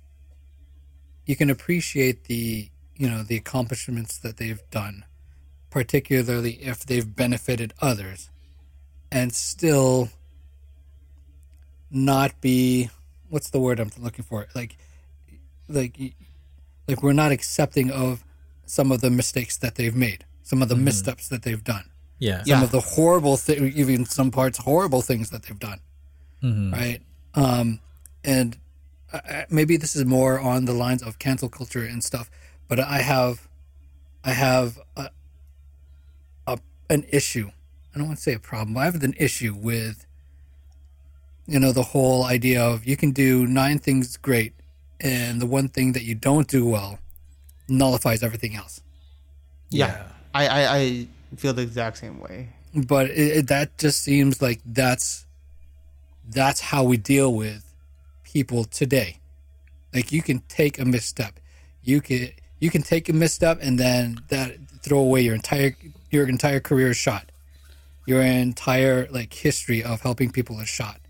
You 1.26 1.34
can 1.34 1.50
appreciate 1.50 2.24
the 2.24 2.70
you 2.96 3.10
know 3.10 3.24
the 3.24 3.36
accomplishments 3.36 4.16
that 4.18 4.36
they've 4.36 4.62
done, 4.70 5.04
particularly 5.70 6.52
if 6.52 6.86
they've 6.86 7.16
benefited 7.16 7.74
others, 7.80 8.30
and 9.10 9.34
still 9.34 10.10
not 11.90 12.40
be 12.40 12.88
what's 13.28 13.50
the 13.50 13.58
word 13.58 13.80
I'm 13.80 13.90
looking 13.98 14.24
for? 14.24 14.46
Like 14.54 14.76
like 15.68 15.98
like 16.86 17.02
we're 17.02 17.12
not 17.12 17.32
accepting 17.32 17.90
of 17.90 18.22
some 18.66 18.92
of 18.92 19.00
the 19.00 19.10
mistakes 19.10 19.58
that 19.58 19.74
they've 19.74 19.96
made 19.96 20.26
some 20.44 20.62
of 20.62 20.68
the 20.68 20.76
mm-hmm. 20.76 20.84
missteps 20.84 21.28
that 21.28 21.42
they've 21.42 21.64
done 21.64 21.91
Yeah. 22.28 22.38
some 22.38 22.46
Yeah. 22.60 22.62
of 22.66 22.70
the 22.76 22.80
horrible 22.96 23.36
things 23.46 23.62
even 23.82 24.04
some 24.18 24.30
parts 24.38 24.56
horrible 24.70 25.02
things 25.10 25.26
that 25.32 25.40
they've 25.44 25.64
done 25.70 25.80
Mhm. 26.42 26.72
right 26.80 27.00
um 27.44 27.66
and 28.34 28.48
I- 29.16 29.24
I- 29.36 29.46
maybe 29.58 29.74
this 29.82 29.94
is 29.98 30.04
more 30.18 30.34
on 30.52 30.58
the 30.70 30.76
lines 30.84 31.02
of 31.08 31.10
cancel 31.26 31.48
culture 31.58 31.84
and 31.92 32.00
stuff 32.10 32.26
but 32.68 32.78
i 32.80 32.98
have 33.12 33.34
i 34.30 34.32
have 34.46 34.68
a, 35.02 35.04
a 36.46 36.58
an 36.94 37.02
issue 37.20 37.48
i 37.92 37.98
don't 37.98 38.06
want 38.10 38.18
to 38.18 38.22
say 38.28 38.34
a 38.34 38.44
problem 38.50 38.74
but 38.74 38.80
i 38.80 38.84
have 38.90 39.02
an 39.02 39.14
issue 39.28 39.54
with 39.70 39.98
you 41.52 41.58
know 41.62 41.72
the 41.72 41.88
whole 41.92 42.20
idea 42.36 42.60
of 42.62 42.84
you 42.90 42.96
can 43.02 43.10
do 43.10 43.46
nine 43.62 43.78
things 43.86 44.16
great 44.28 44.52
and 45.00 45.40
the 45.42 45.46
one 45.58 45.68
thing 45.68 45.88
that 45.92 46.04
you 46.04 46.14
don't 46.14 46.46
do 46.48 46.62
well 46.74 46.92
nullifies 47.68 48.22
everything 48.22 48.54
else 48.62 48.80
Yeah, 49.70 50.04
I, 50.34 50.42
I 50.58 50.60
I 50.78 51.06
feel 51.36 51.52
the 51.52 51.62
exact 51.62 51.98
same 51.98 52.20
way. 52.20 52.50
but 52.74 53.10
it, 53.10 53.36
it, 53.38 53.46
that 53.48 53.78
just 53.78 54.02
seems 54.02 54.40
like 54.40 54.60
that's 54.64 55.26
that's 56.28 56.60
how 56.60 56.84
we 56.84 56.96
deal 56.96 57.32
with 57.32 57.74
people 58.24 58.64
today. 58.64 59.18
Like 59.92 60.12
you 60.12 60.22
can 60.22 60.40
take 60.48 60.78
a 60.78 60.84
misstep. 60.84 61.38
You 61.82 62.00
can 62.00 62.30
you 62.60 62.70
can 62.70 62.82
take 62.82 63.08
a 63.08 63.12
misstep 63.12 63.58
and 63.60 63.78
then 63.78 64.20
that 64.28 64.56
throw 64.82 64.98
away 64.98 65.22
your 65.22 65.34
entire 65.34 65.76
your 66.10 66.28
entire 66.28 66.60
career 66.60 66.90
is 66.90 66.96
shot. 66.96 67.30
Your 68.06 68.22
entire 68.22 69.06
like 69.10 69.32
history 69.32 69.82
of 69.82 70.00
helping 70.00 70.30
people 70.30 70.58
is 70.60 70.68
shot. 70.68 71.00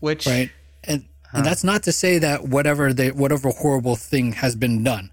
Which 0.00 0.26
right? 0.26 0.50
And 0.82 1.04
and 1.32 1.44
that's 1.44 1.64
not 1.64 1.82
to 1.84 1.92
say 1.92 2.18
that 2.18 2.44
whatever 2.48 2.92
they 2.92 3.10
whatever 3.10 3.50
horrible 3.50 3.96
thing 3.96 4.32
has 4.32 4.54
been 4.54 4.84
done 4.84 5.10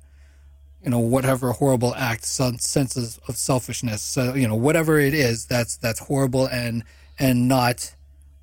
you 0.83 0.89
know 0.89 0.99
whatever 0.99 1.51
horrible 1.51 1.93
act 1.95 2.25
some 2.25 2.57
senses 2.57 3.19
of 3.27 3.37
selfishness 3.37 4.01
so 4.01 4.33
you 4.33 4.47
know 4.47 4.55
whatever 4.55 4.99
it 4.99 5.13
is 5.13 5.45
that's 5.45 5.77
that's 5.77 5.99
horrible 5.99 6.45
and 6.47 6.83
and 7.19 7.47
not 7.47 7.93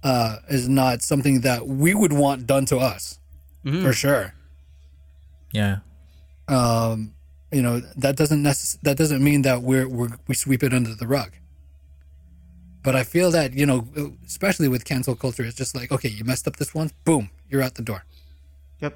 uh 0.05 0.37
is 0.49 0.69
not 0.69 1.03
something 1.03 1.41
that 1.41 1.67
we 1.67 1.95
would 1.95 2.13
want 2.13 2.47
done 2.47 2.65
to 2.67 2.77
us 2.79 3.19
for 3.83 3.93
sure 3.93 4.33
Yeah. 5.53 5.79
um 6.47 7.13
you 7.53 7.61
know 7.63 7.81
that 7.97 8.17
doesn't 8.17 8.43
necess- 8.43 8.79
that 8.83 8.97
doesn't 8.97 9.23
mean 9.23 9.43
that 9.43 9.63
we're, 9.63 9.89
we're 9.89 10.11
we 10.27 10.35
sweep 10.35 10.63
it 10.63 10.73
under 10.73 10.95
the 10.95 11.07
rug 11.07 11.33
but 12.83 12.95
i 12.95 13.03
feel 13.03 13.31
that 13.33 13.53
you 13.53 13.67
know 13.67 13.87
especially 14.27 14.69
with 14.69 14.85
cancel 14.85 15.15
culture 15.17 15.43
it's 15.45 15.57
just 15.57 15.75
like 15.75 15.91
okay 15.91 16.09
you 16.09 16.25
messed 16.25 16.47
up 16.47 16.57
this 16.57 16.73
once 16.75 16.93
boom 17.05 17.31
you're 17.51 17.63
out 17.63 17.75
the 17.75 17.83
door 17.83 18.05
Yep. 18.81 18.95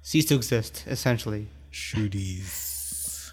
Cease 0.00 0.24
to 0.24 0.34
exist, 0.34 0.84
essentially. 0.86 1.46
Shooties. 1.72 3.30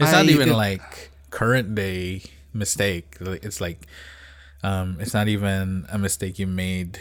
It's 0.00 0.10
I- 0.10 0.12
not 0.12 0.26
you 0.26 0.32
even 0.32 0.48
could- 0.48 0.56
like 0.56 1.10
current 1.30 1.74
day 1.74 2.22
mistake. 2.52 3.16
It's 3.20 3.60
like 3.60 3.86
um 4.62 4.96
it's 5.00 5.14
not 5.14 5.28
even 5.28 5.86
a 5.90 5.98
mistake 5.98 6.38
you 6.38 6.46
made 6.46 6.98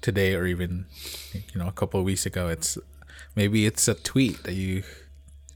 today 0.00 0.34
or 0.34 0.46
even 0.46 0.86
you 1.32 1.58
know 1.60 1.68
a 1.68 1.72
couple 1.72 2.00
of 2.00 2.06
weeks 2.06 2.26
ago. 2.26 2.48
It's 2.48 2.78
maybe 3.36 3.66
it's 3.66 3.86
a 3.88 3.94
tweet 3.94 4.42
that 4.44 4.54
you 4.54 4.82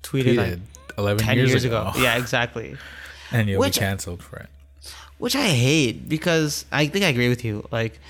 Tweeted, 0.03 0.35
tweeted 0.35 0.37
like 0.37 0.59
11 0.99 1.25
ten 1.25 1.37
years, 1.39 1.51
years, 1.51 1.65
ago, 1.65 1.89
ago. 1.89 2.01
Yeah, 2.03 2.17
exactly. 2.19 2.77
and 3.33 3.49
you'll 3.49 3.61
Which- 3.61 3.75
be 3.75 3.81
canceled 3.81 4.23
for 4.23 4.37
it. 4.39 4.49
Which 5.19 5.37
I 5.37 5.47
hate 5.49 6.09
because 6.09 6.65
I 6.73 6.89
think 6.89 7.05
I 7.05 7.09
agree 7.09 7.29
with 7.29 7.45
you. 7.45 7.67
Like, 7.71 8.01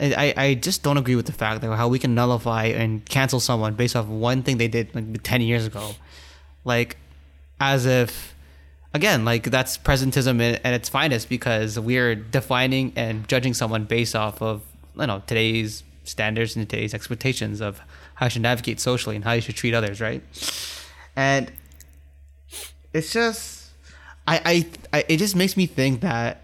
I, 0.00 0.34
I 0.36 0.54
just 0.54 0.82
don't 0.82 0.96
agree 0.96 1.14
with 1.14 1.26
the 1.26 1.32
fact 1.32 1.60
that 1.60 1.76
how 1.76 1.88
we 1.88 1.98
can 1.98 2.14
nullify 2.14 2.64
and 2.64 3.04
cancel 3.04 3.38
someone 3.38 3.74
based 3.74 3.94
off 3.94 4.06
one 4.06 4.42
thing 4.42 4.56
they 4.56 4.68
did 4.68 4.94
like 4.94 5.22
ten 5.22 5.42
years 5.42 5.66
ago, 5.66 5.94
like, 6.64 6.96
as 7.60 7.84
if, 7.84 8.34
again, 8.94 9.24
like 9.26 9.44
that's 9.44 9.76
presentism 9.76 10.40
at 10.64 10.72
its 10.72 10.88
finest 10.88 11.28
because 11.28 11.78
we're 11.78 12.14
defining 12.14 12.92
and 12.96 13.28
judging 13.28 13.52
someone 13.52 13.84
based 13.84 14.16
off 14.16 14.40
of 14.40 14.62
you 14.98 15.06
know 15.06 15.22
today's 15.26 15.82
standards 16.04 16.56
and 16.56 16.68
today's 16.68 16.94
expectations 16.94 17.60
of 17.60 17.80
how 18.14 18.26
you 18.26 18.30
should 18.30 18.42
navigate 18.42 18.80
socially 18.80 19.16
and 19.16 19.24
how 19.24 19.32
you 19.32 19.40
should 19.40 19.56
treat 19.56 19.74
others, 19.74 20.00
right? 20.00 20.22
And 21.14 21.52
it's 22.92 23.12
just 23.12 23.70
I, 24.26 24.40
I 24.92 24.98
I 24.98 25.04
it 25.08 25.16
just 25.18 25.36
makes 25.36 25.56
me 25.56 25.66
think 25.66 26.00
that 26.00 26.42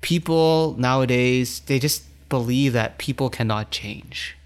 people 0.00 0.76
nowadays 0.78 1.60
they 1.60 1.78
just 1.78 2.04
believe 2.28 2.72
that 2.72 2.98
people 2.98 3.28
cannot 3.30 3.70
change 3.70 4.36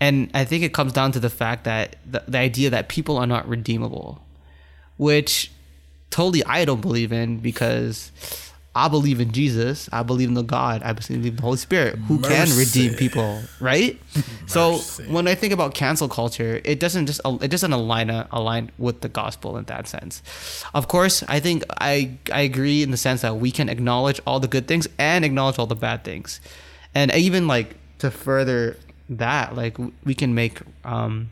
and 0.00 0.30
I 0.34 0.44
think 0.44 0.62
it 0.62 0.74
comes 0.74 0.92
down 0.92 1.12
to 1.12 1.20
the 1.20 1.30
fact 1.30 1.64
that 1.64 1.96
the, 2.04 2.22
the 2.28 2.38
idea 2.38 2.70
that 2.70 2.88
people 2.88 3.16
are 3.16 3.26
not 3.26 3.48
redeemable, 3.48 4.22
which 4.98 5.50
totally 6.10 6.44
I 6.44 6.64
don't 6.64 6.80
believe 6.80 7.12
in 7.12 7.38
because 7.38 8.12
I 8.74 8.88
believe 8.88 9.20
in 9.20 9.32
Jesus. 9.32 9.88
I 9.90 10.02
believe 10.02 10.28
in 10.28 10.34
the 10.34 10.42
God. 10.42 10.82
I 10.82 10.92
believe 10.92 11.24
in 11.24 11.36
the 11.36 11.42
Holy 11.42 11.56
Spirit 11.56 11.96
who 11.96 12.18
can 12.20 12.54
redeem 12.58 12.92
people, 12.92 13.40
right? 13.58 13.98
so 14.46 14.76
when 15.08 15.26
I 15.26 15.34
think 15.34 15.54
about 15.54 15.72
cancel 15.72 16.10
culture, 16.10 16.60
it 16.62 16.78
doesn't 16.78 17.06
just 17.06 17.22
it 17.24 17.50
doesn't 17.50 17.72
align 17.72 18.10
align 18.10 18.70
with 18.76 19.00
the 19.00 19.08
gospel 19.08 19.56
in 19.56 19.64
that 19.64 19.88
sense. 19.88 20.22
Of 20.74 20.88
course, 20.88 21.22
I 21.26 21.40
think 21.40 21.64
I 21.80 22.18
I 22.30 22.42
agree 22.42 22.82
in 22.82 22.90
the 22.90 22.98
sense 22.98 23.22
that 23.22 23.36
we 23.36 23.50
can 23.50 23.70
acknowledge 23.70 24.20
all 24.26 24.40
the 24.40 24.48
good 24.48 24.68
things 24.68 24.86
and 24.98 25.24
acknowledge 25.24 25.58
all 25.58 25.66
the 25.66 25.74
bad 25.74 26.04
things, 26.04 26.38
and 26.96 27.14
even 27.14 27.46
like 27.46 27.76
to 27.98 28.10
further 28.10 28.78
that, 29.10 29.54
like 29.54 29.76
we 30.02 30.14
can 30.14 30.34
make 30.34 30.60
um, 30.82 31.28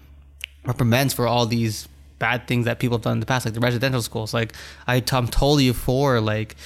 reprimands 0.66 1.14
for 1.14 1.26
all 1.26 1.46
these 1.46 1.88
bad 2.18 2.46
things 2.46 2.66
that 2.66 2.78
people 2.78 2.98
have 2.98 3.02
done 3.02 3.14
in 3.14 3.20
the 3.20 3.26
past, 3.26 3.46
like 3.46 3.54
the 3.54 3.60
residential 3.60 4.02
schools. 4.02 4.34
Like 4.34 4.52
I, 4.86 4.96
I'm 5.12 5.26
totally 5.26 5.72
for 5.72 6.20
like 6.20 6.56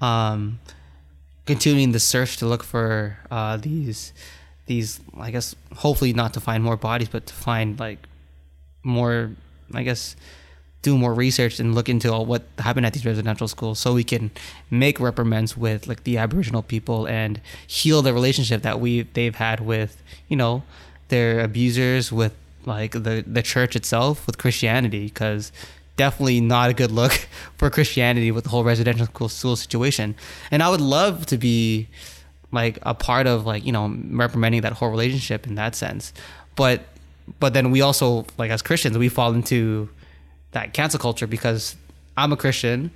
um, 0.00 0.60
continuing 1.46 1.90
the 1.90 1.98
search 1.98 2.36
to 2.36 2.46
look 2.46 2.62
for 2.62 3.18
uh, 3.28 3.56
these 3.56 4.12
these 4.66 5.00
I 5.18 5.32
guess 5.32 5.56
hopefully 5.74 6.12
not 6.12 6.32
to 6.34 6.40
find 6.40 6.62
more 6.62 6.76
bodies, 6.76 7.08
but 7.08 7.26
to 7.26 7.34
find 7.34 7.80
like 7.80 8.06
more 8.84 9.32
I 9.72 9.82
guess 9.82 10.14
do 10.84 10.98
more 10.98 11.14
research 11.14 11.58
and 11.58 11.74
look 11.74 11.88
into 11.88 12.12
what 12.12 12.42
happened 12.58 12.84
at 12.84 12.92
these 12.92 13.06
residential 13.06 13.48
schools 13.48 13.78
so 13.78 13.94
we 13.94 14.04
can 14.04 14.30
make 14.70 15.00
reprimands 15.00 15.56
with 15.56 15.86
like 15.88 16.04
the 16.04 16.18
aboriginal 16.18 16.62
people 16.62 17.06
and 17.08 17.40
heal 17.66 18.02
the 18.02 18.12
relationship 18.12 18.60
that 18.62 18.78
we 18.78 19.02
they've 19.14 19.36
had 19.36 19.60
with 19.60 20.02
you 20.28 20.36
know 20.36 20.62
their 21.08 21.40
abusers 21.40 22.12
with 22.12 22.34
like 22.66 22.92
the 22.92 23.24
the 23.26 23.42
church 23.42 23.74
itself 23.74 24.26
with 24.26 24.36
christianity 24.36 25.04
because 25.06 25.50
definitely 25.96 26.40
not 26.40 26.68
a 26.68 26.74
good 26.74 26.92
look 26.92 27.12
for 27.56 27.70
christianity 27.70 28.30
with 28.30 28.44
the 28.44 28.50
whole 28.50 28.64
residential 28.64 29.06
school, 29.06 29.28
school 29.28 29.56
situation. 29.56 30.14
And 30.50 30.62
i 30.62 30.68
would 30.68 30.82
love 30.82 31.24
to 31.26 31.38
be 31.38 31.88
like 32.52 32.78
a 32.82 32.94
part 32.94 33.26
of 33.26 33.46
like 33.46 33.64
you 33.64 33.72
know 33.72 33.86
reprimanding 34.10 34.60
that 34.60 34.74
whole 34.74 34.90
relationship 34.90 35.46
in 35.46 35.54
that 35.54 35.74
sense. 35.74 36.12
But 36.56 36.82
but 37.40 37.54
then 37.54 37.70
we 37.70 37.80
also 37.80 38.26
like 38.36 38.50
as 38.50 38.60
christians 38.60 38.98
we 38.98 39.08
fall 39.08 39.32
into 39.32 39.88
that 40.54 40.72
cancel 40.72 40.98
culture 40.98 41.26
because 41.26 41.76
i'm 42.16 42.32
a 42.32 42.36
christian. 42.36 42.90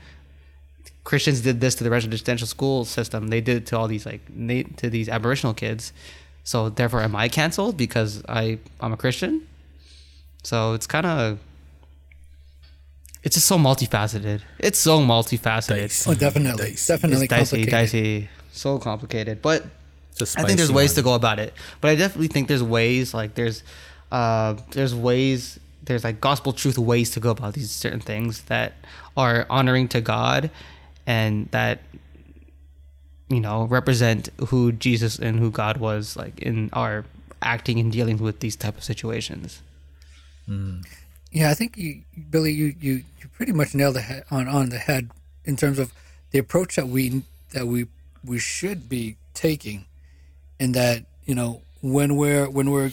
Christians 1.05 1.41
did 1.41 1.61
this 1.63 1.75
to 1.77 1.85
the 1.85 1.91
residential 1.91 2.47
school 2.47 2.85
system. 2.85 3.29
They 3.29 3.41
did 3.41 3.57
it 3.59 3.67
to 3.69 3.79
all 3.79 3.89
these 3.89 4.05
like 4.05 4.21
to 4.77 4.91
these 4.91 5.09
aboriginal 5.09 5.55
kids. 5.55 5.93
So 6.45 6.69
therefore 6.69 7.01
am 7.03 7.17
i 7.17 7.29
canceled 7.29 7.77
because 7.79 8.23
i 8.29 8.59
i'm 8.81 8.93
a 8.93 8.97
christian? 8.97 9.47
So 10.43 10.75
it's 10.75 10.87
kind 10.87 11.07
of 11.07 11.39
it's 13.25 13.35
just 13.37 13.47
so 13.47 13.57
multifaceted. 13.59 14.43
It's 14.59 14.79
so 14.79 15.01
multifaceted. 15.01 15.81
Dicey. 15.81 16.11
Oh, 16.11 16.15
definitely, 16.15 16.71
Dicey. 16.73 16.93
definitely 16.93 17.25
it's 17.25 17.31
dicey 17.31 17.57
complicated. 17.57 17.71
dicey. 17.71 18.29
So 18.53 18.79
complicated. 18.79 19.43
But 19.43 19.65
I 20.37 20.43
think 20.45 20.59
there's 20.59 20.73
ways 20.73 20.91
one. 20.91 20.97
to 20.97 21.03
go 21.03 21.15
about 21.15 21.39
it, 21.39 21.55
but 21.81 21.91
I 21.91 21.95
definitely 21.97 22.29
think 22.29 22.49
there's 22.49 22.63
ways 22.63 23.15
like 23.15 23.35
there's 23.35 23.63
uh 24.13 24.57
there's 24.73 24.95
ways 24.95 25.59
there's 25.89 26.05
like 26.05 26.21
gospel 26.21 26.53
truth 26.53 26.79
ways 26.79 27.11
to 27.11 27.21
go 27.21 27.31
about 27.31 27.55
these 27.55 27.71
certain 27.71 28.01
things 28.01 28.43
that 28.43 28.75
are 29.17 29.47
honoring 29.51 29.89
to 29.89 30.01
God 30.01 30.51
and 31.07 31.49
that 31.51 31.81
you 33.29 33.41
know 33.41 33.65
represent 33.65 34.29
who 34.49 34.73
Jesus 34.73 35.19
and 35.19 35.39
who 35.39 35.51
God 35.51 35.79
was 35.79 36.17
like 36.17 36.39
in 36.39 36.71
our 36.73 37.05
acting 37.43 37.79
and 37.79 37.91
dealing 37.91 38.19
with 38.19 38.41
these 38.41 38.57
type 38.57 38.77
of 38.77 38.85
situations. 38.85 39.63
Hmm. 40.47 40.81
Yeah, 41.31 41.51
I 41.51 41.55
think 41.55 41.77
you, 41.77 42.03
Billy, 42.31 42.53
you, 42.53 42.75
you, 42.81 43.05
you 43.21 43.29
pretty 43.35 43.53
much 43.53 43.75
nailed 43.75 43.97
the 43.97 44.01
head 44.01 44.25
on, 44.31 44.49
on 44.49 44.71
the 44.71 44.79
head 44.79 45.11
in 45.45 45.57
terms 45.57 45.79
of 45.79 45.93
the 46.31 46.39
approach 46.39 46.77
that 46.77 46.89
we 46.89 47.23
that 47.53 47.67
we 47.67 47.87
we 48.25 48.39
should 48.39 48.89
be 48.89 49.17
taking, 49.35 49.87
and 50.59 50.75
that 50.75 51.05
you 51.27 51.35
know 51.35 51.63
when 51.83 52.17
we're 52.17 52.49
when 52.49 52.71
we're 52.71 52.93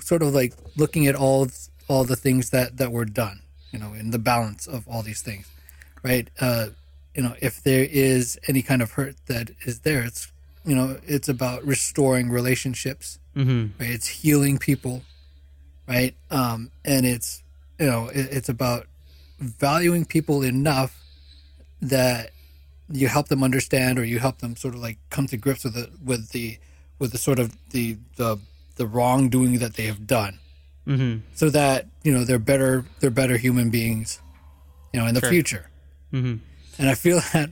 sort 0.00 0.22
of 0.22 0.34
like 0.34 0.54
looking 0.76 1.06
at 1.06 1.14
all 1.14 1.48
all 1.88 2.04
the 2.04 2.16
things 2.16 2.50
that 2.50 2.76
that 2.78 2.92
were 2.92 3.04
done, 3.04 3.40
you 3.72 3.78
know, 3.78 3.92
in 3.94 4.10
the 4.10 4.18
balance 4.18 4.66
of 4.66 4.86
all 4.88 5.02
these 5.02 5.22
things, 5.22 5.46
right? 6.02 6.28
Uh, 6.40 6.68
you 7.14 7.22
know, 7.22 7.34
if 7.40 7.62
there 7.62 7.86
is 7.90 8.38
any 8.48 8.62
kind 8.62 8.82
of 8.82 8.92
hurt 8.92 9.16
that 9.26 9.50
is 9.64 9.80
there, 9.80 10.02
it's 10.02 10.30
you 10.64 10.74
know, 10.74 10.98
it's 11.06 11.28
about 11.28 11.64
restoring 11.64 12.28
relationships, 12.30 13.18
Mm-hmm. 13.36 13.80
right? 13.80 13.90
It's 13.90 14.08
healing 14.08 14.56
people, 14.58 15.02
right? 15.86 16.14
Um, 16.30 16.70
and 16.84 17.04
it's 17.06 17.42
you 17.78 17.86
know 17.86 18.08
it, 18.08 18.28
it's 18.32 18.48
about 18.48 18.86
valuing 19.38 20.04
people 20.06 20.42
enough 20.42 20.98
that 21.82 22.30
you 22.90 23.08
help 23.08 23.28
them 23.28 23.42
understand 23.42 23.98
or 23.98 24.04
you 24.04 24.18
help 24.18 24.38
them 24.38 24.56
sort 24.56 24.74
of 24.74 24.80
like 24.80 24.98
come 25.10 25.26
to 25.26 25.36
grips 25.36 25.64
with 25.64 25.74
the 25.74 25.90
with 26.04 26.30
the 26.30 26.58
with 26.98 27.12
the 27.12 27.18
sort 27.18 27.38
of 27.38 27.52
the 27.70 27.98
the 28.16 28.38
the 28.76 28.86
wrongdoing 28.86 29.58
that 29.58 29.74
they 29.74 29.84
have 29.84 30.06
done 30.06 30.38
Mm-hmm. 30.86 31.18
so 31.34 31.50
that 31.50 31.86
you 32.04 32.12
know 32.12 32.22
they're 32.24 32.38
better 32.38 32.84
they're 33.00 33.10
better 33.10 33.36
human 33.36 33.70
beings 33.70 34.20
you 34.92 35.00
know 35.00 35.06
in 35.06 35.14
the 35.14 35.20
Sure. 35.20 35.30
future 35.30 35.70
Mm-hmm. 36.12 36.36
and 36.78 36.88
i 36.88 36.94
feel 36.94 37.20
that 37.32 37.50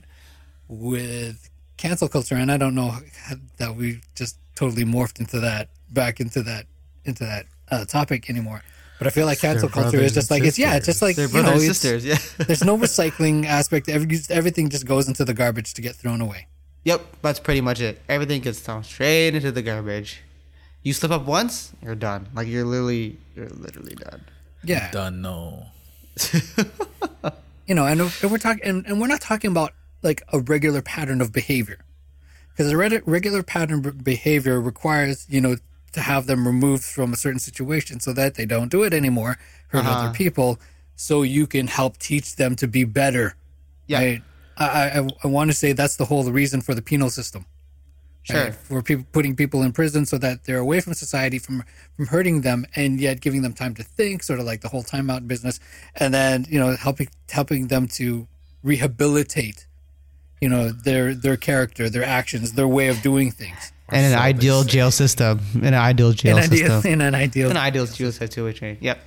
with 0.67 1.49
cancel 1.77 2.07
culture 2.07 2.35
and 2.35 2.51
i 2.51 2.57
don't 2.57 2.75
know 2.75 2.95
that 3.57 3.75
we 3.75 4.01
just 4.15 4.37
totally 4.55 4.85
morphed 4.85 5.19
into 5.19 5.39
that 5.41 5.69
back 5.91 6.19
into 6.19 6.41
that 6.43 6.65
into 7.03 7.23
that 7.23 7.45
uh, 7.69 7.83
topic 7.85 8.29
anymore 8.29 8.61
but 8.97 9.07
i 9.07 9.09
feel 9.09 9.25
like 9.25 9.39
cancel 9.39 9.67
culture 9.69 9.97
is 9.99 10.13
just 10.13 10.31
and 10.31 10.39
like 10.39 10.47
it's 10.47 10.57
yeah 10.57 10.75
it's 10.75 10.85
just 10.85 11.01
like 11.01 11.15
They're 11.15 11.27
you 11.27 11.43
know 11.43 11.49
it's- 11.55 11.65
sisters, 11.77 12.05
yeah. 12.05 12.17
there's 12.45 12.63
no 12.63 12.77
recycling 12.77 13.45
aspect 13.45 13.89
Every, 13.89 14.17
everything 14.29 14.69
just 14.69 14.85
goes 14.85 15.07
into 15.07 15.25
the 15.25 15.33
garbage 15.33 15.73
to 15.75 15.81
get 15.81 15.95
thrown 15.95 16.21
away 16.21 16.47
Yep, 16.85 17.01
that's 17.23 17.39
pretty 17.39 17.61
much 17.61 17.81
it. 17.81 17.99
Everything 18.07 18.41
gets 18.41 18.59
thrown 18.59 18.83
straight 18.83 19.33
into 19.33 19.51
the 19.51 19.63
garbage. 19.63 20.21
You 20.85 20.93
slip 20.93 21.11
up 21.11 21.25
once, 21.25 21.73
you're 21.83 21.95
done. 21.95 22.29
Like 22.35 22.47
you're 22.47 22.63
literally, 22.63 23.17
you're 23.35 23.49
literally 23.49 23.95
done. 23.95 24.21
yeah 24.63 24.91
Done. 24.91 25.21
No. 25.21 25.65
you 27.67 27.73
know, 27.75 27.85
and 27.85 27.99
if 28.01 28.23
if 28.23 28.29
we're 28.31 28.37
talking, 28.37 28.63
and, 28.63 28.85
and 28.85 29.01
we're 29.01 29.07
not 29.07 29.19
talking 29.21 29.51
about 29.51 29.73
like 30.03 30.21
a 30.31 30.39
regular 30.39 30.81
pattern 30.81 31.21
of 31.21 31.33
behavior, 31.33 31.79
because 32.51 32.71
a 32.71 32.77
reg- 32.77 33.03
regular 33.07 33.41
pattern 33.43 33.85
of 33.85 34.03
behavior 34.03 34.61
requires 34.61 35.25
you 35.27 35.41
know 35.41 35.55
to 35.93 36.01
have 36.01 36.27
them 36.27 36.45
removed 36.45 36.83
from 36.83 37.13
a 37.13 37.15
certain 37.17 37.39
situation 37.39 37.99
so 37.99 38.13
that 38.13 38.35
they 38.35 38.45
don't 38.45 38.69
do 38.69 38.83
it 38.83 38.93
anymore, 38.93 39.37
hurt 39.69 39.85
Uh-huh. 39.85 39.99
other 40.05 40.13
people, 40.13 40.59
so 40.95 41.23
you 41.23 41.47
can 41.47 41.67
help 41.67 41.97
teach 41.97 42.35
them 42.35 42.55
to 42.57 42.67
be 42.67 42.83
better. 42.83 43.35
Yeah. 43.87 43.99
Right? 43.99 44.21
I 44.57 44.99
I, 44.99 45.07
I 45.23 45.27
want 45.27 45.49
to 45.51 45.55
say 45.57 45.73
that's 45.73 45.95
the 45.97 46.05
whole 46.05 46.23
reason 46.31 46.61
for 46.61 46.73
the 46.75 46.81
penal 46.81 47.09
system. 47.09 47.45
Sure. 48.25 48.43
right? 48.45 48.55
For 48.55 48.81
people 48.81 49.05
putting 49.11 49.35
people 49.35 49.61
in 49.61 49.71
prison 49.71 50.05
so 50.07 50.17
that 50.17 50.45
they're 50.45 50.57
away 50.57 50.81
from 50.81 50.95
society 50.95 51.37
from 51.37 51.63
from 51.95 52.07
hurting 52.07 52.41
them 52.41 52.65
and 52.75 52.99
yet 52.99 53.21
giving 53.21 53.43
them 53.43 53.53
time 53.53 53.75
to 53.75 53.83
think, 53.83 54.23
sort 54.23 54.39
of 54.39 54.45
like 54.45 54.61
the 54.61 54.67
whole 54.67 54.83
timeout 54.83 55.27
business, 55.27 55.59
and 55.95 56.11
then 56.13 56.45
you 56.49 56.59
know 56.59 56.75
helping 56.75 57.07
helping 57.29 57.67
them 57.67 57.87
to 57.99 58.27
rehabilitate, 58.63 59.67
you 60.41 60.49
know 60.49 60.69
their 60.71 61.13
their 61.13 61.37
character, 61.37 61.87
their 61.87 62.03
actions, 62.03 62.53
their 62.53 62.67
way 62.67 62.87
of 62.87 63.01
doing 63.03 63.29
things. 63.29 63.71
And 63.89 64.03
an 64.07 64.11
so 64.13 64.17
they 64.17 64.21
ideal 64.23 64.63
jail 64.63 64.89
system. 64.89 65.39
In 65.53 65.65
an 65.65 65.73
ideal 65.75 66.11
jail 66.11 66.37
In, 66.37 66.43
ideal, 66.43 66.81
system. 66.81 66.91
in 66.93 67.01
an 67.01 67.13
ideal 67.13 67.51
an 67.51 67.57
ideal 67.57 67.85
jail 67.85 68.11
situation. 68.11 68.77
Yep. 68.81 68.97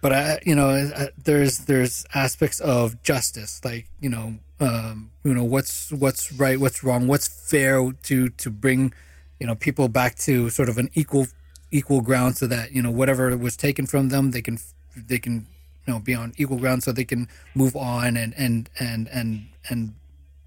But 0.00 0.12
I, 0.12 0.40
you 0.44 0.54
know, 0.54 0.70
uh, 0.70 1.06
there's 1.22 1.58
there's 1.58 2.06
aspects 2.14 2.60
of 2.60 3.02
justice, 3.02 3.60
like 3.64 3.86
you 4.00 4.08
know, 4.08 4.38
um, 4.58 5.10
you 5.24 5.34
know, 5.34 5.44
what's 5.44 5.92
what's 5.92 6.32
right, 6.32 6.58
what's 6.58 6.82
wrong, 6.82 7.06
what's 7.06 7.28
fair 7.28 7.92
to 8.04 8.28
to 8.28 8.50
bring, 8.50 8.94
you 9.38 9.46
know, 9.46 9.54
people 9.54 9.88
back 9.88 10.16
to 10.16 10.50
sort 10.50 10.68
of 10.68 10.78
an 10.78 10.90
equal 10.94 11.26
equal 11.70 12.00
ground, 12.00 12.36
so 12.36 12.46
that 12.46 12.72
you 12.72 12.82
know 12.82 12.90
whatever 12.90 13.36
was 13.36 13.56
taken 13.56 13.86
from 13.86 14.08
them, 14.08 14.30
they 14.30 14.42
can 14.42 14.58
they 14.96 15.18
can 15.18 15.46
you 15.86 15.92
know 15.92 16.00
be 16.00 16.14
on 16.14 16.32
equal 16.38 16.58
ground, 16.58 16.82
so 16.82 16.92
they 16.92 17.04
can 17.04 17.28
move 17.54 17.76
on 17.76 18.16
and 18.16 18.34
and 18.38 18.70
and 18.78 19.08
and 19.08 19.48
and 19.68 19.94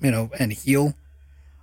you 0.01 0.11
know 0.11 0.31
and 0.39 0.53
heal. 0.53 0.95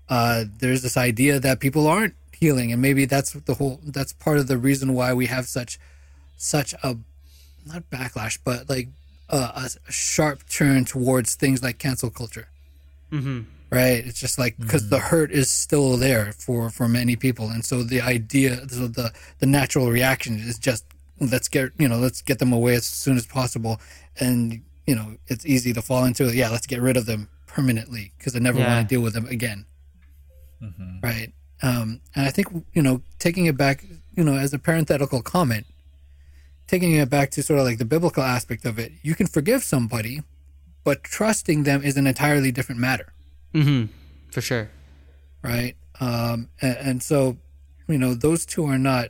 Uh, 0.09 0.45
there's 0.59 0.83
this 0.83 0.97
idea 0.97 1.39
that 1.39 1.61
people 1.61 1.87
aren't 1.87 2.15
healing, 2.37 2.73
and 2.73 2.81
maybe 2.81 3.05
that's 3.05 3.33
the 3.33 3.55
whole 3.55 3.81
that's 3.85 4.13
part 4.13 4.39
of 4.39 4.47
the 4.47 4.59
reason 4.59 4.95
why 4.95 5.13
we 5.13 5.27
have 5.27 5.47
such 5.47 5.79
such 6.37 6.73
a 6.83 6.97
not 7.67 7.89
backlash, 7.91 8.39
but 8.45 8.69
like 8.69 8.89
uh, 9.29 9.53
a, 9.67 9.71
a 9.89 9.93
sharp 9.93 10.49
turn 10.49 10.85
towards 10.85 11.35
things 11.35 11.63
like 11.63 11.79
cancel 11.79 12.11
culture. 12.11 12.49
Mm-hmm. 13.13 13.41
Right? 13.71 14.05
It's 14.05 14.19
just 14.19 14.39
like 14.39 14.59
because 14.59 14.89
the 14.89 14.99
hurt 14.99 15.31
is 15.31 15.51
still 15.51 15.97
there 15.97 16.33
for 16.33 16.71
for 16.71 16.89
many 16.89 17.15
people, 17.17 17.51
and 17.51 17.65
so 17.65 17.83
the 17.85 18.01
idea, 18.01 18.69
so 18.69 18.89
the 18.89 19.13
the 19.39 19.47
natural 19.47 19.89
reaction 19.91 20.41
is 20.41 20.59
just 20.59 20.85
let's 21.21 21.49
get 21.49 21.71
you 21.79 21.87
know 21.87 21.99
let's 21.99 22.21
get 22.23 22.41
them 22.41 22.53
away 22.53 22.75
as 22.75 22.85
soon 22.87 23.17
as 23.17 23.27
possible, 23.27 23.81
and 24.19 24.61
you 24.87 24.97
know 24.97 25.17
it's 25.29 25.47
easy 25.47 25.73
to 25.73 25.83
fall 25.83 26.05
into 26.05 26.27
it. 26.27 26.35
Yeah, 26.35 26.51
let's 26.51 26.67
get 26.67 26.81
rid 26.81 26.97
of 26.97 27.07
them 27.07 27.29
permanently 27.47 28.11
because 28.19 28.35
I 28.35 28.41
never 28.41 28.59
Yeah. 28.59 28.75
want 28.75 28.89
to 28.89 28.93
deal 28.95 29.03
with 29.03 29.13
them 29.15 29.27
again. 29.27 29.67
Right? 31.03 31.33
Um, 31.63 32.01
and 32.15 32.27
I 32.27 32.31
think 32.31 32.49
you 32.75 32.83
know 32.83 33.03
taking 33.19 33.47
it 33.47 33.57
back, 33.57 33.85
you 34.17 34.25
know, 34.25 34.35
as 34.37 34.53
a 34.53 34.59
parenthetical 34.59 35.23
comment, 35.23 35.67
taking 36.71 36.93
it 37.03 37.11
back 37.17 37.29
to 37.35 37.43
sort 37.43 37.59
of 37.61 37.67
like 37.69 37.79
the 37.79 37.85
biblical 37.95 38.23
aspect 38.37 38.63
of 38.71 38.79
it, 38.79 38.91
you 39.03 39.15
can 39.19 39.27
forgive 39.37 39.61
somebody, 39.75 40.23
but 40.85 40.97
trusting 41.17 41.65
them 41.69 41.83
is 41.89 41.97
an 41.97 42.07
entirely 42.07 42.51
different 42.53 42.81
matter, 42.89 43.09
Mm-hmm. 43.55 43.83
For 44.35 44.41
sure. 44.41 44.71
right? 45.43 45.75
Um, 46.01 46.49
and, 46.63 46.77
and 46.89 47.03
so, 47.03 47.37
you 47.89 47.99
know, 47.99 48.15
those 48.15 48.47
two 48.47 48.65
are 48.73 48.79
not, 48.79 49.07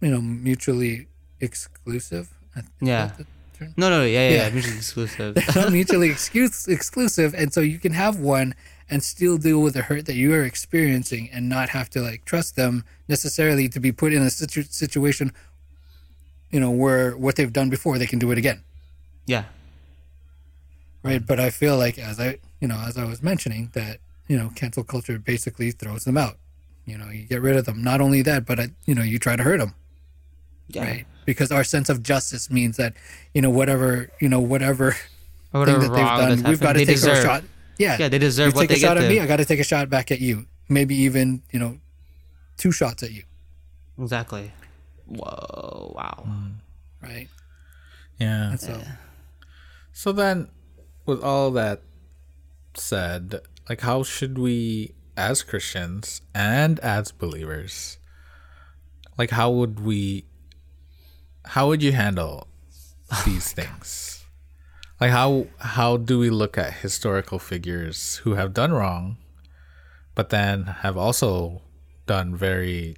you 0.00 0.10
know, 0.12 0.20
mutually 0.48 0.94
exclusive. 1.40 2.26
Is 2.56 2.62
Yeah. 2.80 3.06
that 3.06 3.18
the 3.18 3.26
term? 3.58 3.74
No, 3.76 3.90
no, 3.90 4.04
yeah, 4.04 4.10
yeah, 4.28 4.28
Yeah. 4.36 4.46
yeah. 4.46 4.50
mutually 4.54 4.76
exclusive. 4.76 5.34
They're 5.34 5.54
not 5.64 5.72
mutually 5.80 6.10
excuse, 6.10 6.68
exclusive, 6.68 7.34
and 7.34 7.52
so 7.52 7.60
you 7.60 7.78
can 7.78 7.92
have 7.94 8.18
one 8.20 8.54
and 8.90 9.02
still 9.02 9.36
deal 9.36 9.60
with 9.60 9.74
the 9.74 9.82
hurt 9.82 10.06
that 10.06 10.14
you 10.14 10.32
are 10.32 10.44
experiencing, 10.44 11.28
and 11.32 11.42
not 11.48 11.68
have 11.70 11.90
to 11.90 12.00
like 12.00 12.24
trust 12.24 12.56
them 12.56 12.84
necessarily 13.08 13.68
to 13.68 13.80
be 13.80 13.92
put 13.92 14.12
in 14.14 14.22
a 14.22 14.30
situ- 14.30 14.62
situation, 14.84 15.30
you 16.50 16.60
know, 16.60 16.70
where 16.70 17.16
what 17.16 17.36
they've 17.36 17.52
done 17.52 17.70
before 17.70 17.98
they 17.98 18.06
can 18.06 18.18
do 18.18 18.30
it 18.30 18.38
again, 18.38 18.62
yeah. 19.26 19.44
right? 21.02 21.24
But 21.24 21.40
I 21.40 21.50
feel 21.50 21.76
like 21.76 21.98
as 21.98 22.18
I, 22.20 22.38
you 22.60 22.68
know, 22.68 22.82
as 22.86 22.96
I 22.96 23.04
was 23.04 23.22
mentioning 23.22 23.70
that 23.74 23.98
you 24.28 24.36
know, 24.36 24.50
cancel 24.54 24.84
culture 24.84 25.18
basically 25.18 25.70
throws 25.70 26.04
them 26.04 26.16
out. 26.16 26.36
You 26.84 26.96
know, 26.96 27.08
you 27.08 27.24
get 27.24 27.42
rid 27.42 27.56
of 27.56 27.64
them. 27.64 27.82
Not 27.82 28.00
only 28.00 28.22
that, 28.22 28.46
but 28.46 28.60
uh, 28.60 28.66
you 28.86 28.94
know, 28.94 29.02
you 29.02 29.18
try 29.18 29.36
to 29.36 29.42
hurt 29.42 29.58
them. 29.58 29.74
Yeah. 30.68 30.84
right? 30.84 31.06
Because 31.24 31.50
our 31.50 31.64
sense 31.64 31.88
of 31.88 32.02
justice 32.02 32.50
means 32.50 32.76
that 32.76 32.94
you 33.34 33.42
know 33.42 33.50
whatever 33.50 34.10
you 34.20 34.28
know 34.28 34.40
whatever 34.40 34.88
Or 34.88 34.94
thing 35.66 35.78
whatever 35.78 35.80
that 35.80 35.92
they've 35.92 36.42
done, 36.42 36.50
we've 36.50 36.60
got 36.60 36.74
to 36.74 36.78
they 36.78 36.84
take 36.84 37.02
our 37.02 37.14
deserve. 37.14 37.24
shot. 37.24 37.44
Yeah, 37.78 37.96
Yeah, 37.98 38.08
they 38.08 38.18
deserve 38.18 38.52
you 38.52 38.54
what 38.54 38.60
take 38.62 38.70
they 38.70 38.74
a 38.76 38.78
shot 38.78 38.98
at 38.98 39.08
me, 39.08 39.16
to. 39.16 39.22
I 39.22 39.26
got 39.26 39.36
to 39.36 39.44
take 39.44 39.60
a 39.60 39.64
shot 39.64 39.88
back 39.88 40.10
at 40.10 40.20
you. 40.20 40.46
Maybe 40.68 40.94
even 40.96 41.42
you 41.50 41.58
know 41.58 41.78
two 42.58 42.72
shots 42.72 43.02
at 43.02 43.12
you, 43.12 43.22
Exactly. 43.98 44.52
Whoa! 45.08 45.92
Wow. 45.96 46.28
right? 47.02 47.28
Yeah. 48.18 48.50
And 48.50 48.60
so 48.60 48.80
So 49.92 50.12
then, 50.12 50.48
with 51.06 51.22
all 51.22 51.50
that 51.52 51.82
said, 52.74 53.40
like, 53.68 53.80
how 53.80 54.02
should 54.02 54.38
we, 54.38 54.94
as 55.16 55.42
Christians 55.42 56.20
and 56.34 56.78
as 56.80 57.10
believers, 57.10 57.98
like, 59.16 59.30
how 59.30 59.50
would 59.50 59.80
we, 59.80 60.26
how 61.44 61.68
would 61.68 61.82
you 61.82 61.92
handle 61.92 62.46
oh 63.10 63.22
these 63.26 63.52
things? 63.52 64.24
Like, 65.00 65.10
how 65.10 65.46
how 65.58 65.96
do 65.96 66.18
we 66.18 66.28
look 66.30 66.58
at 66.58 66.74
historical 66.84 67.38
figures 67.38 68.16
who 68.24 68.34
have 68.34 68.52
done 68.52 68.72
wrong, 68.72 69.16
but 70.14 70.30
then 70.30 70.64
have 70.82 70.96
also 70.96 71.62
done 72.06 72.34
very 72.34 72.96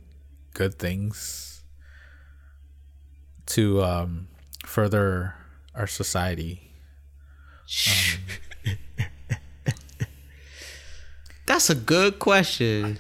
good 0.55 0.79
things 0.79 1.50
to 3.51 3.83
um, 3.83 4.29
further 4.65 5.35
our 5.75 5.87
society? 5.87 6.73
That's 11.47 11.71
a 11.71 11.75
good 11.75 12.19
question. 12.19 12.99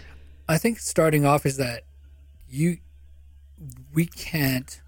I 0.48 0.58
think 0.58 0.78
starting 0.80 1.24
off 1.24 1.46
is 1.46 1.56
that 1.56 1.84
you 2.48 2.78
we 3.94 4.06
can't 4.06 4.80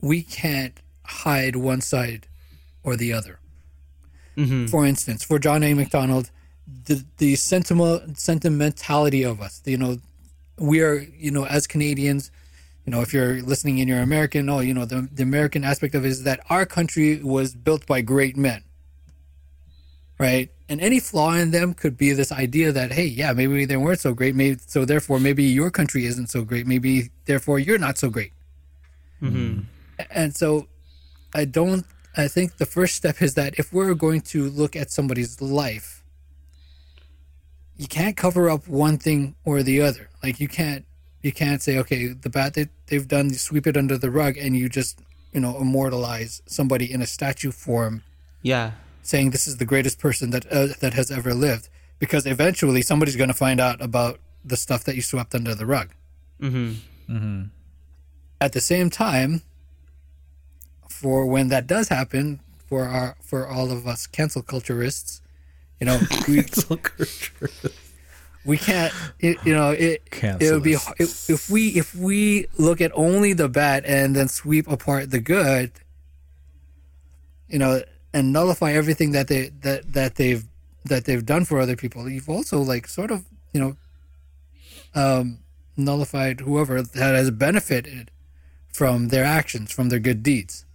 we 0.00 0.22
can't 0.22 0.78
hide 1.04 1.56
one 1.56 1.80
side 1.80 2.28
or 2.82 2.96
the 2.96 3.12
other. 3.12 3.38
For 4.68 4.84
instance, 4.84 5.24
for 5.24 5.38
John 5.38 5.62
A. 5.62 5.72
Macdonald, 5.72 6.30
the 6.66 7.04
the 7.16 7.36
sentimental 7.36 8.14
sentimentality 8.14 9.22
of 9.22 9.40
us, 9.40 9.62
you 9.64 9.78
know, 9.78 9.96
we 10.58 10.80
are, 10.82 11.06
you 11.16 11.30
know, 11.30 11.46
as 11.46 11.66
Canadians, 11.66 12.30
you 12.86 12.92
know, 12.92 13.02
if 13.02 13.12
you're 13.12 13.42
listening 13.42 13.80
and 13.80 13.88
you're 13.88 14.00
American, 14.00 14.48
oh, 14.48 14.60
you 14.60 14.72
know, 14.72 14.84
the, 14.84 15.08
the 15.12 15.22
American 15.22 15.64
aspect 15.64 15.94
of 15.94 16.04
it 16.04 16.08
is 16.08 16.22
that 16.22 16.40
our 16.48 16.64
country 16.64 17.22
was 17.22 17.54
built 17.54 17.86
by 17.86 18.00
great 18.00 18.36
men 18.36 18.62
right? 20.18 20.50
And 20.68 20.80
any 20.80 21.00
flaw 21.00 21.34
in 21.34 21.50
them 21.50 21.74
could 21.74 21.96
be 21.96 22.12
this 22.12 22.32
idea 22.32 22.72
that, 22.72 22.92
hey, 22.92 23.04
yeah, 23.04 23.32
maybe 23.32 23.64
they 23.64 23.76
weren't 23.76 24.00
so 24.00 24.14
great, 24.14 24.34
maybe 24.34 24.58
so 24.66 24.84
therefore 24.84 25.20
maybe 25.20 25.44
your 25.44 25.70
country 25.70 26.06
isn't 26.06 26.28
so 26.28 26.42
great, 26.42 26.66
maybe 26.66 27.10
therefore 27.26 27.58
you're 27.58 27.78
not 27.78 27.98
so 27.98 28.10
great. 28.10 28.32
Mm-hmm. 29.22 29.60
And 30.10 30.34
so, 30.34 30.68
I 31.34 31.44
don't. 31.44 31.86
I 32.16 32.28
think 32.28 32.56
the 32.56 32.66
first 32.66 32.94
step 32.94 33.20
is 33.20 33.34
that 33.34 33.58
if 33.58 33.72
we're 33.72 33.94
going 33.94 34.22
to 34.22 34.48
look 34.48 34.74
at 34.74 34.90
somebody's 34.90 35.40
life, 35.42 36.02
you 37.76 37.86
can't 37.86 38.16
cover 38.16 38.48
up 38.48 38.66
one 38.68 38.96
thing 38.96 39.34
or 39.44 39.62
the 39.62 39.82
other. 39.82 40.08
Like 40.22 40.40
you 40.40 40.48
can't 40.48 40.84
you 41.26 41.32
can't 41.42 41.60
say, 41.66 41.74
okay, 41.82 42.02
the 42.26 42.30
bad 42.38 42.50
that 42.56 42.68
they've 42.88 43.08
done, 43.16 43.26
you 43.34 43.40
sweep 43.48 43.66
it 43.70 43.76
under 43.82 43.96
the 44.04 44.10
rug, 44.20 44.32
and 44.42 44.50
you 44.60 44.66
just 44.80 44.94
you 45.34 45.40
know 45.44 45.52
immortalize 45.64 46.32
somebody 46.56 46.86
in 46.94 47.00
a 47.06 47.06
statue 47.16 47.52
form 47.64 47.94
Yeah. 48.52 48.68
saying 49.02 49.26
this 49.30 49.46
is 49.50 49.54
the 49.62 49.68
greatest 49.72 49.96
person 50.06 50.26
that 50.34 50.44
uh, 50.58 50.68
that 50.82 50.94
has 51.00 51.08
ever 51.18 51.32
lived 51.46 51.64
because 52.02 52.22
eventually 52.36 52.82
somebody's 52.90 53.16
going 53.22 53.32
to 53.36 53.40
find 53.46 53.58
out 53.66 53.78
about 53.88 54.14
the 54.50 54.56
stuff 54.56 54.82
that 54.86 54.94
you 54.98 55.02
swept 55.12 55.32
under 55.38 55.54
the 55.60 55.66
rug. 55.76 55.88
Mm-hmm. 56.40 57.44
At 58.46 58.52
the 58.56 58.60
same 58.72 58.88
time, 59.06 59.32
for 60.88 61.26
when 61.34 61.48
that 61.48 61.66
does 61.66 61.88
happen, 61.98 62.40
for 62.68 62.82
our 62.96 63.16
for 63.20 63.40
all 63.54 63.68
of 63.76 63.80
us 63.92 64.06
cancel 64.06 64.42
culturists, 64.42 65.20
you 65.80 65.86
know, 65.88 65.98
we 66.28 66.36
we 68.46 68.56
can't. 68.56 68.92
It, 69.18 69.38
you 69.44 69.54
know, 69.54 69.70
it 69.70 70.10
Cancel 70.10 70.48
it 70.48 70.52
would 70.52 70.62
be 70.62 70.74
Cancelists. 70.74 71.30
if, 71.30 71.30
if 71.30 71.50
we 71.50 71.68
if 71.68 71.94
we 71.94 72.46
look 72.58 72.80
at 72.80 72.92
only 72.94 73.32
the 73.32 73.48
bad 73.48 73.84
and 73.84 74.14
then 74.14 74.28
sweep 74.28 74.68
apart 74.68 75.10
the 75.10 75.20
good, 75.20 75.72
you 77.48 77.58
know, 77.58 77.82
and 78.14 78.32
nullify 78.32 78.72
everything 78.72 79.12
that 79.12 79.28
they 79.28 79.48
that 79.60 79.92
that 79.92 80.14
they've 80.14 80.44
that 80.84 81.04
they've 81.04 81.26
done 81.26 81.44
for 81.44 81.60
other 81.60 81.76
people. 81.76 82.08
You've 82.08 82.28
also 82.28 82.60
like 82.60 82.86
sort 82.86 83.10
of 83.10 83.24
you 83.52 83.60
know, 83.60 83.76
um, 84.94 85.38
nullified 85.76 86.40
whoever 86.40 86.82
that 86.82 87.14
has 87.14 87.30
benefited 87.30 88.10
from 88.72 89.08
their 89.08 89.24
actions, 89.24 89.72
from 89.72 89.88
their 89.88 89.98
good 89.98 90.22
deeds 90.22 90.66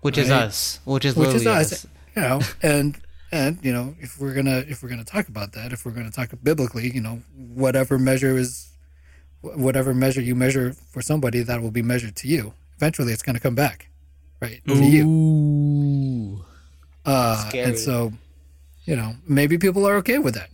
Which 0.00 0.16
is 0.16 0.30
us. 0.30 0.80
Which 0.84 1.04
is 1.04 1.14
which 1.14 1.28
is 1.28 1.44
literally 1.44 1.60
us, 1.60 1.86
you 2.16 2.22
know, 2.22 2.40
and 2.62 2.98
and 3.30 3.58
you 3.62 3.72
know, 3.72 3.94
if 4.00 4.18
we're 4.20 4.34
gonna 4.34 4.64
if 4.68 4.82
we're 4.82 4.88
gonna 4.88 5.04
talk 5.04 5.28
about 5.28 5.52
that, 5.52 5.72
if 5.72 5.84
we're 5.84 5.92
gonna 5.92 6.10
talk 6.10 6.30
biblically, 6.42 6.90
you 6.90 7.00
know, 7.00 7.22
whatever 7.36 7.98
measure 7.98 8.36
is, 8.36 8.70
whatever 9.42 9.94
measure 9.94 10.20
you 10.20 10.34
measure 10.34 10.72
for 10.90 11.02
somebody, 11.02 11.42
that 11.42 11.60
will 11.60 11.70
be 11.70 11.82
measured 11.82 12.16
to 12.16 12.28
you. 12.28 12.54
Eventually, 12.76 13.12
it's 13.12 13.22
gonna 13.22 13.40
come 13.40 13.54
back, 13.54 13.88
right, 14.40 14.60
to 14.66 14.74
you. 14.84 16.44
Uh, 17.04 17.48
Scary. 17.48 17.64
and 17.64 17.78
so, 17.78 18.12
you 18.84 18.94
know, 18.96 19.14
maybe 19.26 19.58
people 19.58 19.86
are 19.86 19.96
okay 19.96 20.18
with 20.18 20.34
that. 20.34 20.50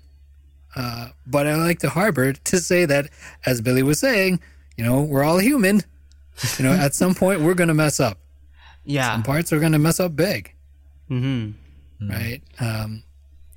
Uh, 0.76 1.08
but 1.26 1.46
I 1.46 1.54
like 1.56 1.78
to 1.80 1.90
harbor 1.90 2.32
to 2.32 2.58
say 2.58 2.84
that, 2.84 3.10
as 3.46 3.60
Billy 3.60 3.82
was 3.82 3.98
saying, 4.00 4.40
you 4.76 4.84
know, 4.84 5.02
we're 5.02 5.22
all 5.22 5.38
human. 5.38 5.82
You 6.58 6.64
know, 6.64 6.72
at 6.72 6.94
some 6.94 7.14
point 7.14 7.40
we're 7.42 7.54
gonna 7.54 7.74
mess 7.74 8.00
up. 8.00 8.18
Yeah. 8.86 9.12
Some 9.12 9.22
parts 9.22 9.50
are 9.50 9.60
gonna 9.60 9.78
mess 9.78 9.98
up 9.98 10.14
big. 10.14 10.52
Mm-hmm. 11.10 11.52
Right? 12.10 12.42
Um, 12.60 13.02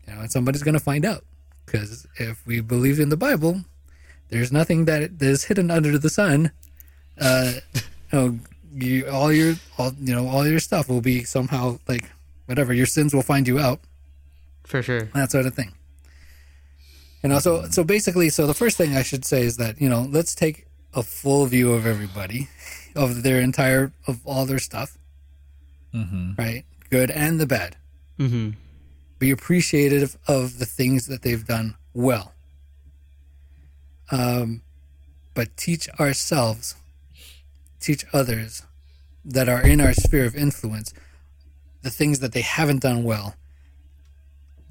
you 0.07 0.13
know, 0.13 0.21
and 0.21 0.31
somebody's 0.31 0.63
going 0.63 0.73
to 0.73 0.79
find 0.79 1.05
out 1.05 1.23
because 1.65 2.07
if 2.15 2.45
we 2.45 2.61
believe 2.61 2.99
in 2.99 3.09
the 3.09 3.17
Bible, 3.17 3.61
there's 4.29 4.51
nothing 4.51 4.85
that 4.85 5.21
is 5.21 5.45
hidden 5.45 5.69
under 5.71 5.97
the 5.97 6.09
sun. 6.09 6.51
Uh, 7.19 7.53
you 7.73 7.81
know, 8.11 8.39
you, 8.73 9.07
all 9.09 9.31
your 9.33 9.55
all 9.77 9.91
you 9.99 10.13
know 10.15 10.27
all 10.27 10.47
your 10.47 10.59
stuff 10.59 10.87
will 10.89 11.01
be 11.01 11.23
somehow 11.23 11.79
like 11.87 12.09
whatever 12.45 12.73
your 12.73 12.85
sins 12.85 13.13
will 13.13 13.21
find 13.23 13.47
you 13.47 13.59
out 13.59 13.79
For 14.65 14.81
sure. 14.81 15.09
that 15.13 15.31
sort 15.31 15.45
of 15.45 15.53
thing. 15.55 15.73
You 17.23 17.29
know, 17.29 17.39
so 17.39 17.65
so 17.69 17.83
basically, 17.83 18.29
so 18.29 18.45
the 18.47 18.53
first 18.53 18.77
thing 18.77 18.95
I 18.95 19.01
should 19.03 19.25
say 19.25 19.41
is 19.41 19.57
that 19.57 19.81
you 19.81 19.89
know 19.89 20.07
let's 20.09 20.35
take 20.35 20.67
a 20.93 21.03
full 21.03 21.45
view 21.45 21.73
of 21.73 21.85
everybody, 21.85 22.49
of 22.95 23.23
their 23.23 23.41
entire 23.41 23.91
of 24.05 24.25
all 24.25 24.45
their 24.45 24.59
stuff, 24.59 24.97
right? 26.37 26.63
Good 26.89 27.11
and 27.11 27.39
the 27.39 27.47
bad 27.47 27.75
Mm-hmm. 28.19 28.51
be 29.19 29.31
appreciative 29.31 30.17
of 30.27 30.59
the 30.59 30.65
things 30.65 31.07
that 31.07 31.21
they've 31.21 31.45
done 31.45 31.75
well. 31.93 32.33
Um, 34.11 34.61
but 35.33 35.55
teach 35.57 35.87
ourselves, 35.99 36.75
teach 37.79 38.05
others 38.13 38.63
that 39.23 39.49
are 39.49 39.61
in 39.61 39.81
our 39.81 39.93
sphere 39.93 40.25
of 40.25 40.35
influence 40.35 40.93
the 41.83 41.89
things 41.89 42.19
that 42.19 42.31
they 42.31 42.41
haven't 42.41 42.81
done 42.81 43.03
well, 43.03 43.35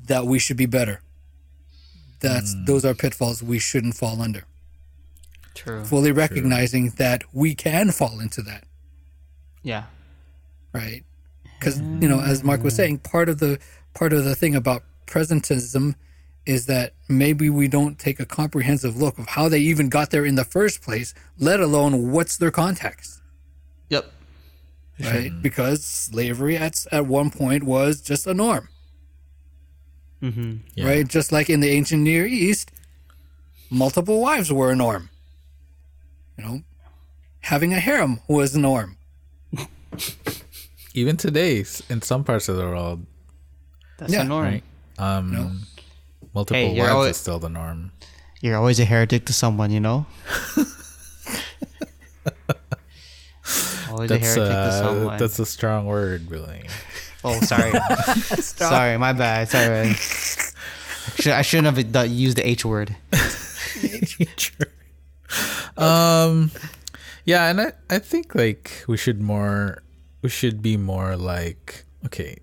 that 0.07 0.27
we 0.27 0.39
should 0.39 0.57
be 0.57 0.67
better. 0.67 1.01
That's 2.21 2.55
those 2.67 2.85
are 2.85 2.95
pitfalls 2.95 3.43
we 3.43 3.59
shouldn't 3.59 3.95
fall 3.95 4.21
under. 4.21 4.45
True. 5.55 5.85
Fully 5.85 6.13
recognizing 6.13 6.91
that 6.97 7.23
we 7.33 7.55
can 7.55 7.91
fall 7.91 8.21
into 8.21 8.43
that. 8.43 8.65
Yeah. 9.63 9.85
right 10.73 11.05
because 11.59 11.81
you 11.81 12.09
know 12.09 12.21
as 12.21 12.43
mark 12.45 12.63
was 12.63 12.75
saying 12.75 12.99
part 12.99 13.29
of 13.29 13.39
the 13.39 13.59
part 13.95 14.13
of 14.13 14.25
the 14.25 14.35
thing 14.35 14.55
about 14.55 14.83
presentism 15.07 15.95
is 16.45 16.67
that 16.67 16.93
maybe 17.09 17.51
we 17.51 17.67
don't 17.67 17.99
take 17.99 18.21
a 18.21 18.27
comprehensive 18.27 18.97
look 18.97 19.19
of 19.19 19.27
how 19.27 19.49
they 19.49 19.59
even 19.59 19.89
got 19.89 20.11
there 20.11 20.25
in 20.25 20.37
the 20.37 20.45
first 20.45 20.81
place, 20.81 21.13
let 21.39 21.59
alone 21.59 22.13
what's 22.13 22.37
their 22.37 22.53
context, 22.53 23.21
Yep. 23.89 24.05
right? 25.03 25.33
Because 25.43 25.85
slavery 25.85 26.57
at 26.57 26.87
at 26.93 27.07
one 27.07 27.31
point 27.31 27.65
was 27.65 28.01
just 28.01 28.27
a 28.29 28.35
norm, 28.35 28.69
Mm-hmm. 30.23 30.57
Yeah. 30.77 30.87
right? 30.87 31.09
Just 31.09 31.33
like 31.33 31.51
in 31.51 31.61
the 31.61 31.71
ancient 31.71 32.03
Near 32.03 32.27
East, 32.27 32.71
multiple 33.71 34.21
wives 34.21 34.53
were 34.53 34.71
a 34.71 34.77
norm. 34.77 35.11
You 36.39 36.45
know, 36.45 36.63
having 37.41 37.73
a 37.73 37.81
harem 37.81 38.21
was 38.29 38.55
a 38.55 38.61
norm. 38.61 38.97
Even 40.97 41.17
today, 41.19 41.63
in 41.91 42.01
some 42.01 42.25
parts 42.25 42.49
of 42.49 42.57
the 42.57 42.65
world, 42.65 43.05
That's 43.99 44.13
Yeah. 44.13 44.23
the 44.25 44.29
norm. 44.29 44.45
right? 44.45 44.65
Um, 44.99 45.33
No. 45.33 45.53
multiple 46.35 46.57
Hey, 46.61 46.79
wives 46.81 46.91
always- 46.93 47.11
is 47.17 47.21
still 47.21 47.39
the 47.39 47.49
norm. 47.51 47.93
You're 48.41 48.57
always 48.57 48.81
a 48.81 48.85
heretic 48.85 49.25
to 49.27 49.33
someone, 49.33 49.71
you 49.71 49.81
know. 49.81 50.07
always 53.91 54.11
a 54.11 54.19
That's 54.19 54.35
heretic 54.35 54.53
to 54.53 54.59
uh, 54.59 54.81
someone. 54.81 55.19
that's 55.19 55.39
a 55.39 55.47
strong 55.47 55.87
word, 55.87 56.31
really. 56.31 56.69
Oh, 57.25 57.41
sorry. 57.41 57.73
sorry, 58.41 58.99
my 58.99 59.13
bad. 59.13 59.49
Sorry. 59.49 59.93
Should, 61.21 61.33
I 61.33 61.43
shouldn't 61.43 61.77
have 61.77 62.09
used 62.11 62.37
the 62.37 62.47
H 62.47 62.65
word. 62.65 62.95
um, 65.77 66.51
yeah, 67.25 67.49
and 67.51 67.61
I 67.61 67.73
I 67.91 67.99
think 67.99 68.35
like 68.35 68.85
we 68.87 68.97
should 68.97 69.21
more 69.21 69.83
we 70.27 70.31
should 70.31 70.61
be 70.61 70.77
more 70.77 71.15
like 71.15 71.85
okay, 72.05 72.39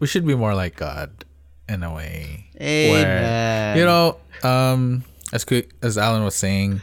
we 0.00 0.08
should 0.08 0.26
be 0.26 0.34
more 0.34 0.56
like 0.56 0.74
God 0.74 1.24
in 1.68 1.84
a 1.84 1.94
way. 1.94 2.50
Amen. 2.60 3.78
you 3.78 3.84
know, 3.84 4.16
um, 4.42 5.04
as 5.32 5.44
quick 5.44 5.70
as 5.80 5.96
Alan 5.96 6.24
was 6.24 6.34
saying, 6.34 6.80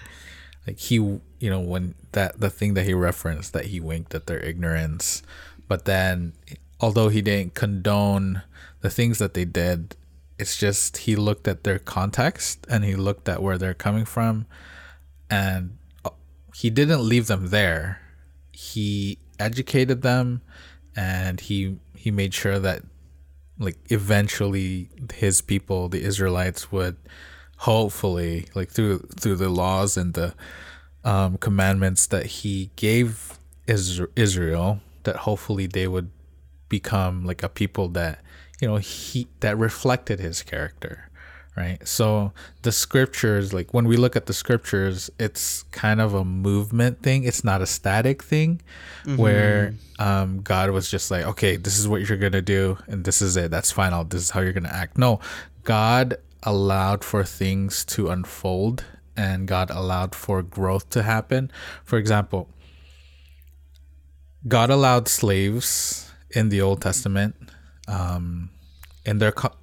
like 0.65 0.79
he, 0.79 0.95
you 0.95 1.19
know, 1.41 1.59
when 1.59 1.93
that 2.13 2.39
the 2.39 2.49
thing 2.49 2.73
that 2.75 2.85
he 2.85 2.93
referenced 2.93 3.51
that 3.51 3.65
he 3.65 3.81
winked 3.81 4.15
at 4.15 4.27
their 4.27 4.39
ignorance, 4.39 5.23
but 5.67 5.83
then 5.83 6.31
although 6.79 7.09
he 7.09 7.21
didn't 7.21 7.53
condone 7.53 8.41
the 8.79 8.89
things 8.89 9.17
that 9.17 9.33
they 9.33 9.43
did, 9.43 9.97
it's 10.39 10.55
just 10.55 10.99
he 10.99 11.17
looked 11.17 11.49
at 11.49 11.65
their 11.65 11.79
context 11.79 12.65
and 12.69 12.85
he 12.85 12.95
looked 12.95 13.27
at 13.27 13.43
where 13.43 13.57
they're 13.57 13.73
coming 13.73 14.05
from, 14.05 14.45
and 15.29 15.77
uh, 16.05 16.11
he 16.53 16.69
didn't 16.69 17.01
leave 17.01 17.27
them 17.27 17.47
there. 17.47 17.99
He 18.53 19.19
educated 19.39 20.01
them, 20.01 20.41
and 20.95 21.39
he 21.39 21.77
he 21.95 22.11
made 22.11 22.33
sure 22.33 22.59
that 22.59 22.81
like 23.59 23.77
eventually 23.89 24.89
his 25.13 25.41
people 25.41 25.89
the 25.89 26.03
israelites 26.03 26.71
would 26.71 26.97
hopefully 27.57 28.47
like 28.53 28.69
through 28.69 28.99
through 29.19 29.35
the 29.35 29.49
laws 29.49 29.97
and 29.97 30.13
the 30.13 30.33
um, 31.03 31.37
commandments 31.37 32.07
that 32.07 32.25
he 32.25 32.71
gave 32.75 33.39
israel 33.67 34.79
that 35.03 35.17
hopefully 35.17 35.67
they 35.67 35.87
would 35.87 36.09
become 36.67 37.25
like 37.25 37.43
a 37.43 37.49
people 37.49 37.87
that 37.89 38.19
you 38.59 38.67
know 38.67 38.77
he 38.77 39.27
that 39.39 39.57
reflected 39.57 40.19
his 40.19 40.41
character 40.41 41.09
right? 41.55 41.85
So 41.87 42.31
the 42.63 42.71
scriptures 42.71 43.53
like 43.53 43.73
when 43.73 43.87
we 43.87 43.97
look 43.97 44.15
at 44.15 44.25
the 44.25 44.33
scriptures 44.33 45.09
it's 45.19 45.63
kind 45.71 46.01
of 46.01 46.13
a 46.13 46.23
movement 46.25 47.01
thing. 47.01 47.23
It's 47.23 47.43
not 47.43 47.61
a 47.61 47.65
static 47.65 48.23
thing 48.23 48.61
where 49.17 49.73
um 49.99 50.41
god 50.41 50.71
was 50.71 50.89
just 50.89 51.11
like 51.11 51.23
okay 51.25 51.55
this 51.57 51.77
is 51.77 51.87
what 51.87 52.07
you're 52.09 52.17
gonna 52.17 52.41
do 52.41 52.77
and 52.87 53.05
this 53.05 53.21
is 53.21 53.37
it. 53.37 53.51
That's 53.51 53.71
final. 53.71 54.03
This 54.03 54.21
is 54.23 54.29
how 54.31 54.41
you're 54.41 54.53
gonna 54.53 54.69
act. 54.69 54.97
No 54.97 55.19
god 55.63 56.17
allowed 56.43 57.03
for 57.03 57.23
things 57.23 57.83
to 57.85 58.09
unfold 58.09 58.83
and 59.17 59.47
god 59.47 59.69
allowed 59.71 60.13
for 60.13 60.41
growth 60.41 60.89
to 60.91 61.03
happen. 61.03 61.51
For 61.83 61.97
example 61.97 62.49
God 64.47 64.69
allowed 64.69 65.07
slaves 65.07 66.11
in 66.31 66.49
the 66.49 66.61
Old 66.61 66.81
Testament, 66.81 67.35
um, 67.87 68.51
in 69.05 69.17
their 69.17 69.31
co- 69.31 69.55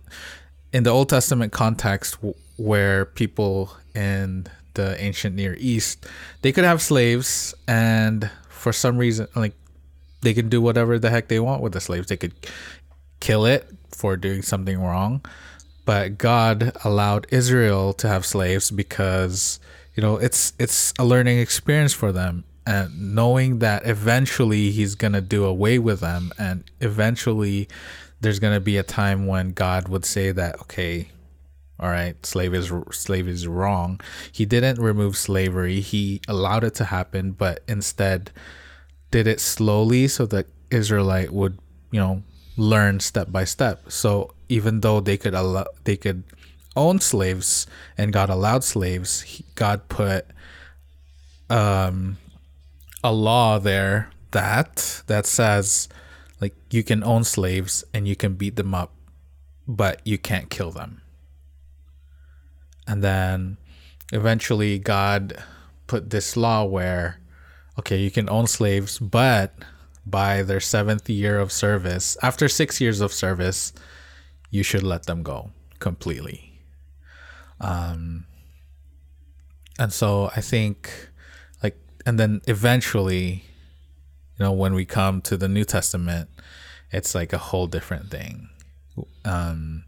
in 0.72 0.82
the 0.84 0.90
Old 0.90 1.08
Testament 1.08 1.52
context, 1.52 2.18
where 2.56 3.04
people 3.04 3.76
in 3.94 4.46
the 4.74 5.00
ancient 5.02 5.36
Near 5.36 5.56
East 5.58 6.06
they 6.40 6.52
could 6.52 6.64
have 6.64 6.80
slaves, 6.80 7.54
and 7.68 8.30
for 8.48 8.72
some 8.72 8.96
reason, 8.96 9.28
like 9.34 9.54
they 10.22 10.34
could 10.34 10.50
do 10.50 10.60
whatever 10.60 10.98
the 10.98 11.10
heck 11.10 11.28
they 11.28 11.40
want 11.40 11.62
with 11.62 11.72
the 11.72 11.80
slaves. 11.80 12.08
They 12.08 12.16
could 12.16 12.34
kill 13.20 13.44
it 13.44 13.68
for 13.90 14.16
doing 14.16 14.42
something 14.42 14.80
wrong, 14.80 15.24
but 15.84 16.18
God 16.18 16.72
allowed 16.84 17.26
Israel 17.30 17.92
to 17.94 18.08
have 18.08 18.24
slaves 18.24 18.70
because 18.70 19.60
you 19.94 20.02
know 20.02 20.16
it's 20.16 20.52
it's 20.58 20.94
a 20.98 21.04
learning 21.04 21.38
experience 21.38 21.92
for 21.92 22.12
them 22.12 22.44
and 22.66 23.14
knowing 23.14 23.58
that 23.58 23.86
eventually 23.86 24.70
he's 24.70 24.94
going 24.94 25.12
to 25.12 25.20
do 25.20 25.44
away 25.44 25.78
with 25.78 26.00
them 26.00 26.32
and 26.38 26.64
eventually 26.80 27.68
there's 28.22 28.38
going 28.38 28.54
to 28.54 28.60
be 28.60 28.78
a 28.78 28.82
time 28.82 29.26
when 29.26 29.52
God 29.52 29.88
would 29.88 30.04
say 30.04 30.32
that 30.32 30.60
okay 30.62 31.08
all 31.78 31.88
right 31.88 32.24
slave 32.24 32.54
is 32.54 32.72
slave 32.90 33.28
is 33.28 33.46
wrong 33.46 34.00
he 34.30 34.44
didn't 34.44 34.80
remove 34.80 35.16
slavery 35.16 35.80
he 35.80 36.20
allowed 36.28 36.64
it 36.64 36.74
to 36.74 36.84
happen 36.84 37.32
but 37.32 37.62
instead 37.68 38.30
did 39.12 39.28
it 39.28 39.38
slowly 39.38 40.08
so 40.08 40.26
that 40.26 40.46
Israelite 40.72 41.30
would, 41.30 41.58
you 41.92 42.00
know, 42.00 42.24
learn 42.56 42.98
step 42.98 43.30
by 43.30 43.44
step. 43.44 43.92
So 43.92 44.34
even 44.48 44.80
though 44.80 44.98
they 44.98 45.16
could 45.16 45.34
allow, 45.34 45.66
they 45.84 45.96
could 45.96 46.24
own 46.74 46.98
slaves 46.98 47.66
and 47.96 48.12
God 48.12 48.28
allowed 48.28 48.64
slaves, 48.64 49.20
he, 49.20 49.44
God 49.54 49.88
put 49.88 50.26
um 51.48 52.16
a 53.04 53.12
law 53.12 53.58
there 53.58 54.10
that 54.30 55.02
that 55.06 55.26
says 55.26 55.88
like 56.42 56.54
you 56.70 56.82
can 56.82 57.02
own 57.04 57.24
slaves 57.24 57.84
and 57.94 58.06
you 58.06 58.16
can 58.16 58.34
beat 58.34 58.56
them 58.56 58.74
up, 58.74 58.92
but 59.66 60.02
you 60.04 60.18
can't 60.18 60.50
kill 60.50 60.72
them. 60.72 61.00
And 62.86 63.02
then 63.02 63.56
eventually 64.12 64.78
God 64.78 65.38
put 65.86 66.10
this 66.10 66.36
law 66.36 66.64
where 66.64 67.20
okay, 67.78 67.96
you 67.96 68.10
can 68.10 68.28
own 68.28 68.46
slaves, 68.46 68.98
but 68.98 69.54
by 70.04 70.42
their 70.42 70.60
seventh 70.60 71.08
year 71.08 71.38
of 71.38 71.52
service, 71.52 72.16
after 72.22 72.48
six 72.48 72.80
years 72.80 73.00
of 73.00 73.12
service, 73.12 73.72
you 74.50 74.62
should 74.62 74.82
let 74.82 75.06
them 75.06 75.22
go 75.22 75.50
completely. 75.78 76.60
Um, 77.60 78.26
and 79.78 79.92
so 79.92 80.30
I 80.36 80.40
think, 80.40 81.08
like, 81.62 81.78
and 82.04 82.18
then 82.18 82.42
eventually, 82.46 83.44
you 84.38 84.44
know, 84.44 84.52
when 84.52 84.74
we 84.74 84.84
come 84.84 85.22
to 85.22 85.36
the 85.36 85.48
New 85.48 85.64
Testament, 85.64 86.28
it's 86.92 87.14
like 87.14 87.32
a 87.32 87.38
whole 87.38 87.66
different 87.66 88.10
thing. 88.10 88.48
Um, 89.24 89.84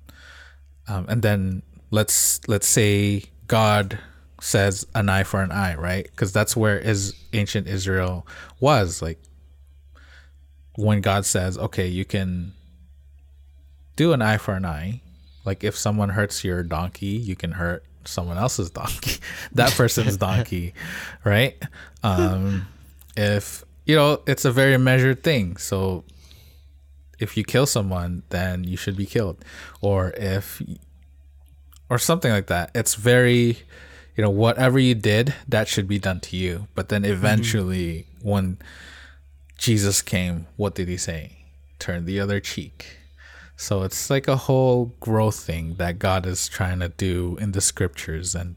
um, 0.88 1.07
and 1.09 1.22
then 1.22 1.62
let's 1.90 2.40
let's 2.48 2.66
say 2.66 3.24
God 3.46 3.98
says 4.40 4.86
an 4.94 5.09
eye 5.09 5.22
for 5.22 5.42
an 5.42 5.52
eye, 5.52 5.74
right? 5.74 6.05
Because 6.05 6.32
that's 6.32 6.57
where 6.57 6.78
is 6.78 7.14
ancient 7.32 7.66
Israel 7.66 8.26
was 8.61 9.00
like 9.00 9.18
when 10.76 11.00
God 11.00 11.24
says, 11.24 11.57
okay, 11.57 11.86
you 11.86 12.05
can 12.05 12.52
do 13.96 14.12
an 14.12 14.22
eye 14.22 14.38
for 14.38 14.55
an 14.55 14.64
eye. 14.64 15.00
Like 15.44 15.62
if 15.62 15.76
someone 15.76 16.11
hurts 16.11 16.42
your 16.42 16.62
donkey, 16.62 17.07
you 17.07 17.36
can 17.36 17.52
hurt 17.52 17.84
someone 18.05 18.36
else's 18.36 18.70
donkey, 18.70 19.20
that 19.52 19.72
person's 19.72 20.16
donkey, 20.16 20.74
right? 21.24 21.57
Um, 22.02 22.66
if 23.16 23.64
you 23.86 23.94
know, 23.96 24.22
it's 24.26 24.44
a 24.44 24.52
very 24.52 24.78
measured 24.78 25.22
thing. 25.22 25.57
So 25.59 26.05
if 27.18 27.36
you 27.36 27.44
kill 27.44 27.66
someone, 27.66 28.22
then 28.30 28.64
you 28.64 28.76
should 28.76 28.96
be 28.96 29.06
killed, 29.06 29.44
or 29.80 30.12
if 30.16 30.62
or 31.88 31.98
something 31.98 32.30
like 32.30 32.46
that. 32.46 32.70
It's 32.74 32.94
very, 32.94 33.58
you 34.16 34.22
know, 34.22 34.30
whatever 34.30 34.78
you 34.78 34.94
did, 34.94 35.34
that 35.48 35.68
should 35.68 35.86
be 35.86 35.98
done 35.98 36.20
to 36.20 36.36
you. 36.36 36.68
But 36.74 36.88
then 36.88 37.04
eventually, 37.04 38.06
when 38.22 38.58
Jesus 39.58 40.02
came, 40.02 40.46
what 40.56 40.74
did 40.74 40.88
he 40.88 40.96
say? 40.96 41.38
Turn 41.78 42.04
the 42.04 42.20
other 42.20 42.40
cheek. 42.40 42.98
So 43.56 43.82
it's 43.82 44.10
like 44.10 44.26
a 44.26 44.36
whole 44.36 44.92
growth 44.98 45.38
thing 45.38 45.76
that 45.76 45.98
God 45.98 46.26
is 46.26 46.48
trying 46.48 46.80
to 46.80 46.88
do 46.88 47.36
in 47.40 47.52
the 47.52 47.60
scriptures, 47.60 48.34
and 48.34 48.56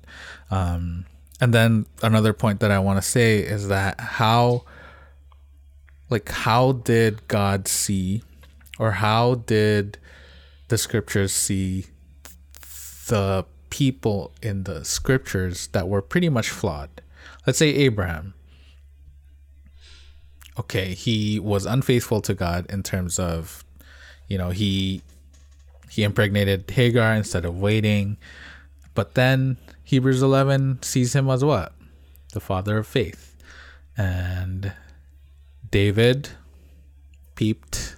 um, 0.49 1.05
and 1.39 1.53
then 1.53 1.85
another 2.01 2.33
point 2.33 2.61
that 2.61 2.71
I 2.71 2.79
want 2.79 2.97
to 2.97 3.07
say 3.07 3.39
is 3.39 3.67
that 3.67 3.99
how, 4.01 4.63
like, 6.09 6.29
how 6.29 6.71
did 6.71 7.27
God 7.27 7.67
see, 7.67 8.23
or 8.79 8.91
how 8.91 9.35
did 9.35 9.97
the 10.67 10.77
scriptures 10.77 11.31
see 11.31 11.85
the 13.07 13.45
people 13.69 14.31
in 14.41 14.63
the 14.63 14.83
scriptures 14.85 15.67
that 15.67 15.87
were 15.87 16.01
pretty 16.01 16.29
much 16.29 16.49
flawed. 16.49 16.89
Let's 17.45 17.59
say 17.59 17.69
Abraham. 17.69 18.33
Okay, 20.59 20.93
he 20.93 21.39
was 21.39 21.65
unfaithful 21.65 22.21
to 22.21 22.33
God 22.33 22.65
in 22.69 22.81
terms 22.83 23.19
of, 23.19 23.63
you 24.27 24.37
know, 24.37 24.49
he 24.49 25.01
he 25.89 26.03
impregnated 26.03 26.69
Hagar 26.69 27.13
instead 27.13 27.45
of 27.45 27.59
waiting. 27.59 28.17
but 28.93 29.13
then 29.13 29.57
Hebrews 29.83 30.23
11 30.23 30.81
sees 30.81 31.15
him 31.15 31.29
as 31.29 31.45
what? 31.45 31.73
The 32.33 32.39
father 32.39 32.79
of 32.79 32.87
faith. 32.87 33.35
And 33.95 34.73
David 35.69 36.29
peeped 37.35 37.96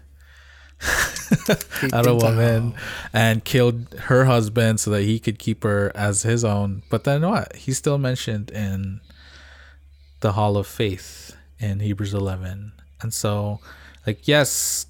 at 1.94 2.08
a 2.08 2.16
woman 2.16 2.74
and 3.14 3.44
killed 3.44 3.94
her 4.06 4.26
husband 4.26 4.80
so 4.80 4.92
that 4.92 5.04
he 5.04 5.20
could 5.20 5.40
keep 5.40 5.64
her 5.64 5.92
as 5.96 6.24
his 6.24 6.44
own. 6.44 6.84
But 6.90 7.04
then 7.04 7.28
what? 7.28 7.56
He's 7.56 7.78
still 7.78 7.98
mentioned 7.98 8.52
in 8.52 9.02
the 10.22 10.34
Hall 10.34 10.58
of 10.58 10.68
Faith 10.68 11.36
in 11.60 11.80
Hebrews 11.80 12.14
11. 12.14 12.72
And 13.02 13.14
so, 13.14 13.60
like, 14.08 14.28
yes, 14.28 14.88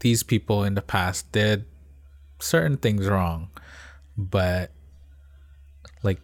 these 0.00 0.22
people 0.22 0.64
in 0.64 0.74
the 0.74 0.82
past 0.82 1.30
did 1.32 1.64
certain 2.40 2.76
things 2.76 3.08
wrong, 3.08 3.50
but 4.16 4.70
like, 6.02 6.20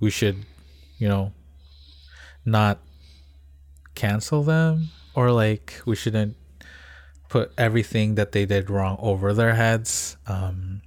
we 0.00 0.10
should, 0.10 0.44
you 0.98 1.08
know, 1.08 1.32
not 2.44 2.78
cancel 3.94 4.42
them 4.42 4.88
or 5.14 5.30
like 5.30 5.80
we 5.86 5.94
shouldn't 5.94 6.36
put 7.32 7.50
everything 7.56 8.14
that 8.16 8.32
they 8.32 8.44
did 8.44 8.68
wrong 8.68 8.94
over 9.00 9.32
their 9.32 9.54
heads 9.54 10.18
um, 10.26 10.82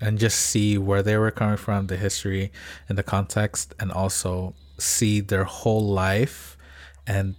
and 0.00 0.18
just 0.18 0.38
see 0.38 0.78
where 0.78 1.02
they 1.02 1.14
were 1.14 1.30
coming 1.30 1.58
from 1.58 1.88
the 1.88 1.96
history 1.98 2.50
and 2.88 2.96
the 2.96 3.02
context 3.02 3.74
and 3.78 3.92
also 3.92 4.54
see 4.78 5.20
their 5.20 5.44
whole 5.44 5.86
life 5.86 6.56
and 7.06 7.34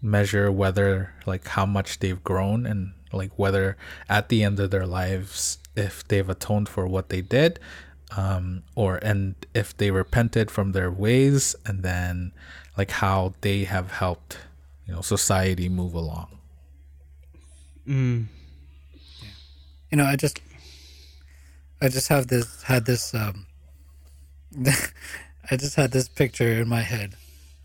measure 0.00 0.50
whether 0.50 1.12
like 1.26 1.48
how 1.48 1.66
much 1.66 1.98
they've 1.98 2.24
grown 2.24 2.64
and 2.64 2.94
like 3.12 3.30
whether 3.38 3.76
at 4.08 4.30
the 4.30 4.42
end 4.42 4.58
of 4.58 4.70
their 4.70 4.86
lives 4.86 5.58
if 5.76 6.02
they've 6.08 6.30
atoned 6.30 6.66
for 6.66 6.86
what 6.86 7.10
they 7.10 7.20
did 7.20 7.60
um, 8.16 8.62
or 8.74 8.96
and 9.02 9.34
if 9.52 9.76
they 9.76 9.90
repented 9.90 10.50
from 10.50 10.72
their 10.72 10.90
ways 10.90 11.54
and 11.66 11.82
then 11.82 12.32
like 12.78 12.90
how 12.90 13.34
they 13.42 13.64
have 13.64 13.90
helped 13.90 14.38
you 14.86 14.94
know 14.94 15.02
society 15.02 15.68
move 15.68 15.92
along 15.92 16.39
Mm. 17.88 18.26
You 19.90 19.98
know, 19.98 20.04
I 20.04 20.16
just, 20.16 20.40
I 21.80 21.88
just 21.88 22.08
have 22.08 22.28
this 22.28 22.62
had 22.62 22.84
this 22.86 23.14
um, 23.14 23.46
I 25.50 25.56
just 25.56 25.76
had 25.76 25.90
this 25.90 26.08
picture 26.08 26.60
in 26.60 26.68
my 26.68 26.82
head, 26.82 27.14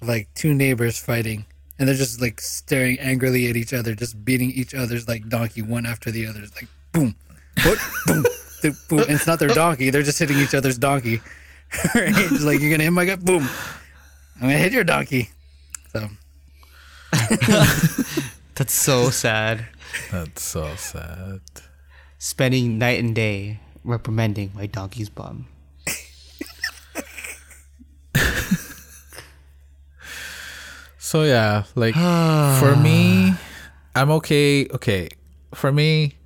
of 0.01 0.07
like 0.07 0.27
two 0.33 0.53
neighbors 0.53 0.97
fighting, 0.97 1.45
and 1.77 1.87
they're 1.87 1.95
just 1.95 2.21
like 2.21 2.41
staring 2.41 2.99
angrily 2.99 3.49
at 3.49 3.55
each 3.55 3.73
other, 3.73 3.93
just 3.93 4.23
beating 4.25 4.51
each 4.51 4.73
other's 4.73 5.07
like 5.07 5.29
donkey 5.29 5.61
one 5.61 5.85
after 5.85 6.11
the 6.11 6.25
other. 6.25 6.41
It's 6.41 6.55
like 6.55 6.69
boom, 6.91 7.15
what, 7.63 7.77
boom, 8.07 8.25
th- 8.61 8.73
boom. 8.89 8.99
And 9.01 9.11
it's 9.11 9.27
not 9.27 9.39
their 9.39 9.49
donkey; 9.49 9.89
they're 9.89 10.03
just 10.03 10.19
hitting 10.19 10.37
each 10.37 10.55
other's 10.55 10.77
donkey. 10.77 11.21
right? 11.95 12.13
It's 12.15 12.43
like 12.43 12.59
you're 12.59 12.71
gonna 12.71 12.83
hit 12.83 12.91
my 12.91 13.05
gut, 13.05 13.23
boom. 13.23 13.47
I'm 14.35 14.41
gonna 14.41 14.57
hit 14.57 14.73
your 14.73 14.83
donkey. 14.83 15.29
So 15.91 16.09
That's 18.55 18.73
so 18.73 19.09
sad. 19.09 19.65
That's 20.11 20.43
so 20.43 20.75
sad 20.75 21.41
Spending 22.17 22.77
night 22.77 22.99
and 22.99 23.13
day 23.13 23.59
reprimanding 23.83 24.51
my 24.55 24.65
donkey's 24.65 25.09
bum. 25.09 25.47
So 31.05 31.21
yeah, 31.21 31.65
like 31.75 31.93
for 31.93 32.75
me, 32.81 33.35
I'm 33.93 34.09
okay. 34.09 34.67
Okay, 34.67 35.09
for 35.53 35.71
me, 35.71 36.17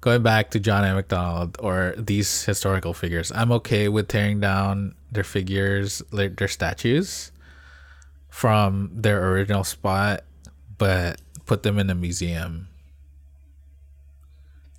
going 0.00 0.22
back 0.22 0.52
to 0.52 0.60
John 0.60 0.84
A. 0.84 0.94
Macdonald 0.94 1.58
or 1.58 1.94
these 1.98 2.44
historical 2.44 2.94
figures, 2.94 3.32
I'm 3.34 3.50
okay 3.58 3.88
with 3.88 4.06
tearing 4.06 4.38
down 4.38 4.94
their 5.10 5.24
figures, 5.24 6.00
like 6.12 6.36
their 6.36 6.46
statues, 6.46 7.32
from 8.30 8.90
their 8.94 9.32
original 9.32 9.64
spot, 9.64 10.22
but 10.78 11.20
put 11.44 11.64
them 11.64 11.80
in 11.80 11.90
a 11.90 11.94
museum, 11.96 12.68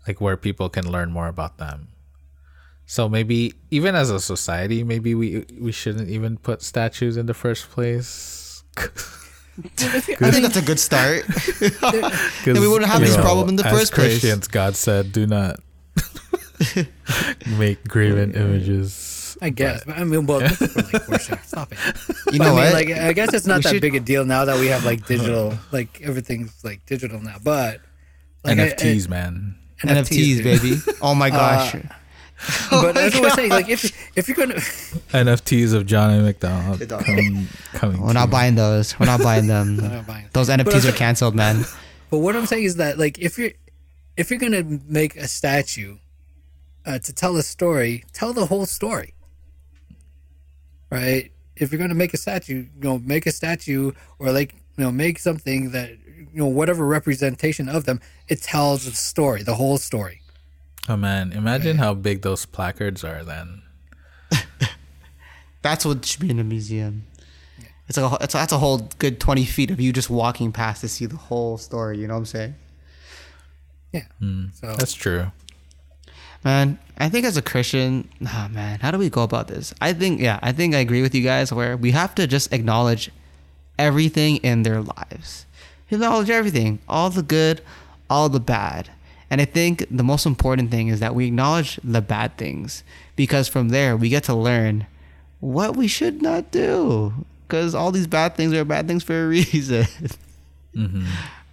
like 0.07 0.21
where 0.21 0.37
people 0.37 0.69
can 0.69 0.89
learn 0.89 1.11
more 1.11 1.27
about 1.27 1.57
them. 1.57 1.89
So 2.85 3.09
maybe 3.09 3.53
even 3.71 3.95
as 3.95 4.09
a 4.11 4.19
society, 4.19 4.83
maybe 4.83 5.15
we 5.15 5.45
we 5.59 5.71
shouldn't 5.71 6.09
even 6.09 6.37
put 6.37 6.61
statues 6.61 7.17
in 7.17 7.25
the 7.25 7.33
first 7.33 7.69
place. 7.71 8.63
I 8.77 9.99
think 10.01 10.43
that's 10.43 10.57
a 10.57 10.61
good 10.61 10.79
start. 10.79 11.23
Then 12.45 12.59
we 12.61 12.67
wouldn't 12.67 12.91
have 12.91 12.99
you 13.01 13.07
this 13.07 13.15
know, 13.17 13.23
problem 13.23 13.49
in 13.49 13.55
the 13.55 13.65
as 13.65 13.71
first 13.71 13.93
place. 13.93 14.19
Christians, 14.19 14.47
God 14.47 14.75
said, 14.75 15.11
"Do 15.11 15.25
not 15.25 15.59
make 17.57 17.87
graven 17.87 18.33
images." 18.35 19.37
I 19.41 19.49
guess, 19.49 19.83
but 19.83 19.97
I 19.97 20.03
mean, 20.03 20.25
well, 20.27 20.39
this 20.45 20.61
is 20.61 20.71
for 20.73 21.11
like. 21.11 21.21
Stop 21.43 21.71
it. 21.73 21.77
You 22.31 22.39
But 22.39 22.45
know 22.45 22.45
I 22.45 22.47
mean, 22.47 22.55
what? 22.55 22.73
like, 22.73 22.89
I 22.89 23.13
guess 23.13 23.33
it's 23.33 23.45
not 23.45 23.57
We 23.57 23.61
that 23.63 23.69
should- 23.73 23.81
big 23.81 23.95
a 23.95 23.99
deal 23.99 24.25
now 24.25 24.45
that 24.45 24.59
we 24.59 24.67
have 24.67 24.85
like 24.85 25.05
digital, 25.07 25.57
like 25.71 26.01
everything's 26.01 26.63
like 26.63 26.85
digital 26.85 27.19
now. 27.21 27.37
But 27.43 27.81
like, 28.43 28.59
I- 28.59 28.69
NFTs, 28.71 29.09
man. 29.09 29.55
I- 29.83 29.87
NFTs, 29.87 30.43
baby. 30.43 30.77
Oh 31.01 31.15
my 31.15 31.29
gosh. 31.29 31.75
But 32.69 32.91
that's 32.93 33.15
what 33.15 33.31
I'm 33.31 33.35
saying. 33.35 33.49
Like, 33.49 33.69
if 33.69 33.85
if 34.17 34.27
you're 34.27 34.35
gonna, 34.35 34.55
NFTs 35.15 35.73
of 35.73 35.85
John 35.85 36.13
A. 36.13 36.21
Macdonald 36.21 36.85
come, 36.89 37.47
coming. 37.73 38.01
We're 38.01 38.11
not 38.11 38.29
buying 38.29 38.55
those. 38.55 38.99
We're 38.99 39.05
not 39.05 39.21
buying 39.21 39.47
them. 39.47 39.77
not 39.77 40.05
buying. 40.05 40.25
Those 40.33 40.49
NFTs 40.49 40.83
I'm 40.83 40.93
are 40.93 40.97
canceled, 40.97 41.33
man. 41.33 41.63
but 42.09 42.17
what 42.19 42.35
I'm 42.35 42.45
saying 42.45 42.65
is 42.65 42.75
that 42.75 42.99
like 42.99 43.17
if 43.19 43.37
you're 43.37 43.51
if 44.17 44.29
you're 44.29 44.39
gonna 44.39 44.63
make 44.85 45.15
a 45.15 45.29
statue 45.29 45.97
uh, 46.85 46.99
to 46.99 47.13
tell 47.13 47.37
a 47.37 47.41
story, 47.43 48.03
tell 48.11 48.33
the 48.33 48.45
whole 48.47 48.65
story. 48.65 49.13
Right. 50.91 51.31
If 51.55 51.71
you're 51.71 51.79
gonna 51.79 51.95
make 51.95 52.13
a 52.13 52.17
statue, 52.17 52.65
you 52.75 52.81
know, 52.81 52.99
make 52.99 53.25
a 53.25 53.31
statue 53.31 53.93
or 54.19 54.31
like 54.33 54.53
you 54.77 54.83
know, 54.83 54.91
make 54.91 55.19
something 55.19 55.71
that 55.71 55.91
you 56.35 56.41
know 56.41 56.47
whatever 56.47 56.85
representation 56.85 57.69
of 57.69 57.85
them, 57.85 58.01
it 58.27 58.41
tells 58.41 58.83
the 58.83 58.91
story, 58.91 59.41
the 59.41 59.55
whole 59.55 59.77
story. 59.77 60.21
Oh 60.89 60.97
man, 60.97 61.31
imagine 61.31 61.77
how 61.77 61.93
big 61.93 62.23
those 62.23 62.45
placards 62.45 63.05
are 63.05 63.23
then. 63.23 63.61
That's 65.61 65.85
what 65.85 66.05
should 66.05 66.19
be 66.19 66.29
in 66.29 66.39
a 66.39 66.43
museum. 66.43 67.05
It's 67.87 67.97
like 67.97 68.19
a, 68.19 68.23
it's, 68.23 68.33
that's 68.33 68.51
a 68.51 68.57
whole 68.57 68.89
good 68.97 69.19
twenty 69.19 69.45
feet 69.45 69.69
of 69.69 69.79
you 69.79 69.93
just 69.93 70.09
walking 70.09 70.51
past 70.51 70.81
to 70.81 70.87
see 70.87 71.05
the 71.05 71.15
whole 71.15 71.59
story. 71.59 71.99
You 71.99 72.07
know 72.07 72.15
what 72.15 72.21
I'm 72.21 72.25
saying? 72.25 72.55
Yeah. 73.93 74.05
Hmm. 74.19 74.45
So 74.53 74.73
That's 74.73 74.93
true. 74.93 75.31
Man, 76.43 76.79
I 76.97 77.09
think 77.09 77.25
as 77.25 77.37
a 77.37 77.43
Christian, 77.43 78.09
nah, 78.19 78.47
man, 78.47 78.79
how 78.79 78.89
do 78.89 78.97
we 78.97 79.09
go 79.09 79.21
about 79.21 79.47
this? 79.47 79.73
I 79.81 79.93
think, 79.93 80.19
yeah, 80.19 80.39
I 80.41 80.51
think 80.51 80.73
I 80.73 80.79
agree 80.79 81.03
with 81.03 81.13
you 81.13 81.23
guys 81.23 81.53
where 81.53 81.77
we 81.77 81.91
have 81.91 82.15
to 82.15 82.27
just 82.27 82.51
acknowledge 82.51 83.11
everything 83.77 84.37
in 84.37 84.63
their 84.63 84.81
lives. 84.81 85.44
Acknowledge 85.91 86.29
everything, 86.29 86.79
all 86.89 87.09
the 87.09 87.23
good, 87.23 87.61
all 88.09 88.29
the 88.29 88.39
bad. 88.39 88.89
And 89.29 89.41
I 89.41 89.45
think 89.45 89.85
the 89.89 90.03
most 90.03 90.25
important 90.25 90.71
thing 90.71 90.87
is 90.87 90.99
that 90.99 91.15
we 91.15 91.27
acknowledge 91.27 91.79
the 91.83 92.01
bad 92.01 92.37
things 92.37 92.83
because 93.15 93.47
from 93.47 93.69
there 93.69 93.97
we 93.97 94.09
get 94.09 94.23
to 94.25 94.35
learn 94.35 94.87
what 95.39 95.75
we 95.75 95.87
should 95.87 96.21
not 96.21 96.51
do. 96.51 97.13
Because 97.47 97.75
all 97.75 97.91
these 97.91 98.07
bad 98.07 98.35
things 98.35 98.53
are 98.53 98.65
bad 98.65 98.87
things 98.87 99.03
for 99.03 99.25
a 99.25 99.27
reason. 99.29 99.85
Mm-hmm. 100.75 101.05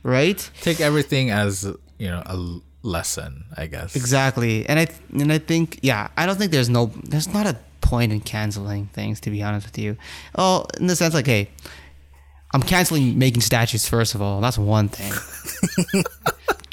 Right? 0.03 0.51
Take 0.61 0.81
everything 0.81 1.31
as 1.31 1.65
you 1.99 2.09
know 2.09 2.23
a 2.27 2.61
lesson, 2.83 3.45
I 3.57 3.67
guess. 3.67 3.95
Exactly, 3.95 4.67
and 4.67 4.79
I 4.79 4.89
and 5.13 5.33
I 5.33 5.39
think 5.39 5.79
yeah, 5.83 6.09
I 6.17 6.27
don't 6.27 6.37
think 6.37 6.51
there's 6.51 6.69
no 6.69 6.87
there's 7.05 7.33
not 7.33 7.47
a 7.47 7.57
point 7.81 8.13
in 8.13 8.21
canceling 8.21 8.87
things 8.87 9.21
to 9.21 9.31
be 9.31 9.43
honest 9.43 9.67
with 9.67 9.79
you. 9.79 9.97
Oh, 10.37 10.67
in 10.81 10.89
the 10.89 10.97
sense 10.97 11.15
like 11.15 11.27
hey, 11.27 11.51
I'm 12.53 12.63
canceling 12.63 13.19
making 13.19 13.41
statues 13.41 13.89
first 13.89 14.15
of 14.15 14.23
all. 14.23 14.41
That's 14.41 14.59
one 14.59 14.89
thing. 14.89 15.13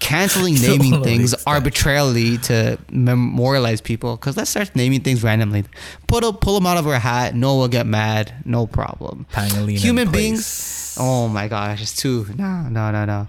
canceling 0.09 0.55
naming 0.55 1.03
things 1.03 1.35
arbitrarily 1.45 2.37
to 2.39 2.79
memorialize 2.91 3.79
people 3.79 4.15
because 4.15 4.35
let's 4.35 4.49
start 4.49 4.75
naming 4.75 5.01
things 5.01 5.23
randomly. 5.23 5.63
Put 6.07 6.23
a, 6.23 6.33
pull 6.33 6.55
them 6.55 6.65
out 6.65 6.77
of 6.77 6.87
our 6.87 6.97
hat. 6.97 7.35
No 7.35 7.53
one 7.53 7.59
will 7.59 7.67
get 7.67 7.85
mad. 7.85 8.33
No 8.43 8.65
problem. 8.65 9.27
Pangolin 9.31 9.77
Human 9.77 10.11
beings. 10.11 10.97
Oh 10.99 11.27
my 11.27 11.47
gosh, 11.47 11.81
it's 11.81 11.95
too 11.95 12.25
no 12.35 12.67
no 12.69 12.91
no 12.91 13.05
no. 13.05 13.27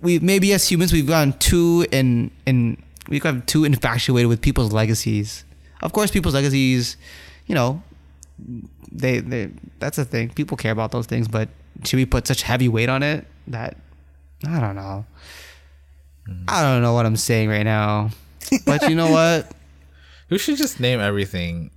We 0.00 0.18
maybe 0.18 0.52
as 0.52 0.68
humans 0.68 0.92
we've 0.92 1.06
gotten 1.06 1.34
too 1.34 1.86
in 1.92 2.30
in 2.46 2.82
we've 3.08 3.22
gotten 3.22 3.42
too 3.42 3.64
infatuated 3.64 4.28
with 4.28 4.40
people's 4.40 4.72
legacies. 4.72 5.44
Of 5.82 5.92
course, 5.92 6.10
people's 6.10 6.34
legacies, 6.34 6.96
you 7.46 7.54
know, 7.54 7.82
they 8.90 9.20
they 9.20 9.50
that's 9.78 9.98
a 9.98 10.04
thing. 10.04 10.30
People 10.30 10.56
care 10.56 10.72
about 10.72 10.90
those 10.92 11.06
things, 11.06 11.28
but 11.28 11.48
should 11.84 11.96
we 11.96 12.06
put 12.06 12.26
such 12.26 12.42
heavy 12.42 12.68
weight 12.68 12.88
on 12.88 13.02
it 13.02 13.26
that 13.48 13.76
I 14.46 14.60
don't 14.60 14.76
know. 14.76 15.06
I 16.48 16.62
don't 16.62 16.82
know 16.82 16.92
what 16.92 17.06
I'm 17.06 17.16
saying 17.16 17.48
right 17.48 17.62
now. 17.62 18.10
But 18.64 18.88
you 18.88 18.94
know 18.94 19.10
what? 19.10 19.52
We 20.28 20.38
should 20.38 20.56
just 20.56 20.80
name 20.80 20.98
everything 20.98 21.70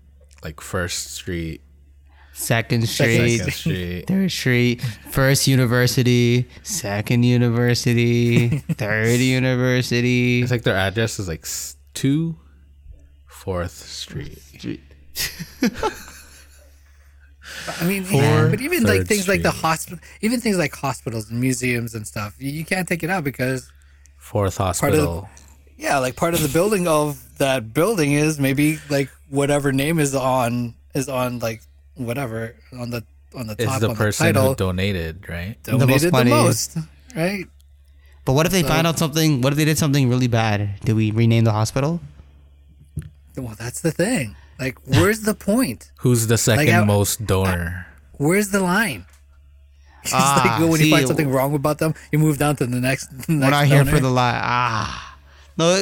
like 0.43 0.59
First 0.59 1.11
Street, 1.11 1.61
Second 2.33 2.89
Street, 2.89 3.37
Second 3.37 3.53
Street. 3.53 4.01
Third 4.07 4.31
Street, 4.31 4.81
First 5.11 5.45
University, 5.47 6.49
Second 6.63 7.21
University, 7.25 8.47
Third 8.71 9.19
University. 9.19 10.41
It's 10.41 10.49
like 10.49 10.63
their 10.63 10.75
address 10.75 11.19
is 11.19 11.27
like 11.27 11.45
two 11.93 12.37
Fourth 13.27 13.69
Street. 13.69 14.39
Street. 14.39 14.81
I 17.81 17.85
mean, 17.85 18.05
yeah, 18.09 18.47
but 18.49 18.61
even 18.61 18.83
like 18.83 18.99
Third 18.99 19.07
things 19.07 19.27
like 19.27 19.41
the 19.41 19.51
hospital, 19.51 19.99
even 20.21 20.39
things 20.41 20.57
like 20.57 20.73
hospitals 20.75 21.29
and 21.29 21.39
museums 21.39 21.93
and 21.95 22.05
stuff, 22.07 22.35
you, 22.39 22.51
you 22.51 22.65
can't 22.65 22.87
take 22.87 23.03
it 23.03 23.09
out 23.09 23.23
because 23.23 23.71
Fourth 24.17 24.53
of 24.53 24.57
the- 24.57 24.63
hospital. 24.65 25.29
yeah, 25.77 25.97
like 25.99 26.15
part 26.15 26.33
of 26.33 26.41
the 26.41 26.49
building 26.49 26.87
of 26.87 27.37
that 27.37 27.73
building 27.73 28.13
is 28.13 28.39
maybe 28.39 28.79
like 28.89 29.09
whatever 29.29 29.71
name 29.71 29.99
is 29.99 30.13
on 30.15 30.73
is 30.93 31.07
on 31.09 31.39
like 31.39 31.61
whatever 31.95 32.55
on 32.73 32.89
the 32.89 33.03
on 33.35 33.47
the 33.47 33.55
is 33.59 33.65
top 33.67 33.79
the 33.81 33.89
on 33.89 33.95
person 33.95 34.27
the 34.27 34.33
title 34.33 34.49
who 34.49 34.55
donated, 34.55 35.29
right? 35.29 35.55
donated 35.63 36.01
the 36.01 36.11
money. 36.11 36.29
most, 36.31 36.77
right? 37.15 37.45
But 38.25 38.33
what 38.33 38.45
if 38.45 38.51
they 38.51 38.63
find 38.63 38.85
out 38.85 38.99
something? 38.99 39.41
What 39.41 39.53
if 39.53 39.57
they 39.57 39.65
did 39.65 39.77
something 39.77 40.09
really 40.09 40.27
bad? 40.27 40.79
Do 40.85 40.95
we 40.95 41.11
rename 41.11 41.43
the 41.45 41.51
hospital? 41.51 41.99
Well, 43.37 43.55
that's 43.57 43.81
the 43.81 43.91
thing. 43.91 44.35
Like, 44.59 44.77
where's 44.85 45.21
the 45.21 45.33
point? 45.33 45.91
Who's 45.99 46.27
the 46.27 46.37
second 46.37 46.73
I- 46.75 46.83
most 46.83 47.25
donor? 47.25 47.87
Where's 48.17 48.49
the 48.49 48.59
line? 48.59 49.05
It's 50.03 50.13
Ah, 50.15 50.55
like 50.59 50.69
when 50.69 50.79
see, 50.79 50.87
you 50.89 50.95
find 50.95 51.07
something 51.07 51.29
wrong 51.29 51.53
about 51.55 51.77
them, 51.79 51.93
you 52.11 52.19
move 52.19 52.37
down 52.37 52.55
to 52.57 52.65
the 52.65 52.79
next. 52.79 53.07
The 53.07 53.15
next 53.33 53.43
We're 53.43 53.49
not 53.51 53.65
here 53.67 53.83
for 53.83 53.99
the 53.99 54.09
lie. 54.09 54.39
Ah, 54.41 55.17
no. 55.57 55.75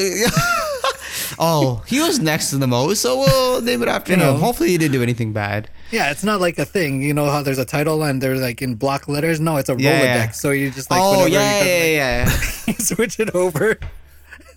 oh, 1.39 1.83
he 1.87 1.99
was 1.99 2.19
next 2.19 2.49
to 2.49 2.57
the 2.57 2.65
most, 2.67 3.01
so 3.01 3.17
we'll 3.19 3.61
name 3.61 3.81
it 3.83 3.87
after 3.89 4.13
You 4.13 4.17
know. 4.17 4.33
him. 4.33 4.41
Hopefully, 4.41 4.69
he 4.69 4.77
didn't 4.77 4.93
do 4.93 5.03
anything 5.03 5.33
bad. 5.33 5.69
Yeah, 5.91 6.09
it's 6.11 6.23
not 6.23 6.41
like 6.41 6.57
a 6.57 6.65
thing. 6.65 7.01
You 7.03 7.13
know 7.13 7.29
how 7.29 7.41
there's 7.43 7.59
a 7.59 7.65
title 7.65 8.03
and 8.03 8.21
they're 8.21 8.35
like 8.37 8.61
in 8.61 8.75
block 8.75 9.07
letters. 9.07 9.39
No, 9.39 9.57
it's 9.57 9.69
a 9.69 9.75
Yeah, 9.77 10.01
Rolodex. 10.01 10.03
yeah. 10.25 10.31
So 10.31 10.49
you 10.51 10.71
just 10.71 10.89
like 10.91 10.99
oh 11.01 11.23
whenever 11.25 11.29
yeah, 11.29 11.63
you, 11.63 11.69
yeah, 11.69 12.25
yeah. 12.25 12.39
you 12.67 12.73
switch 12.73 13.19
it 13.19 13.33
over. 13.35 13.77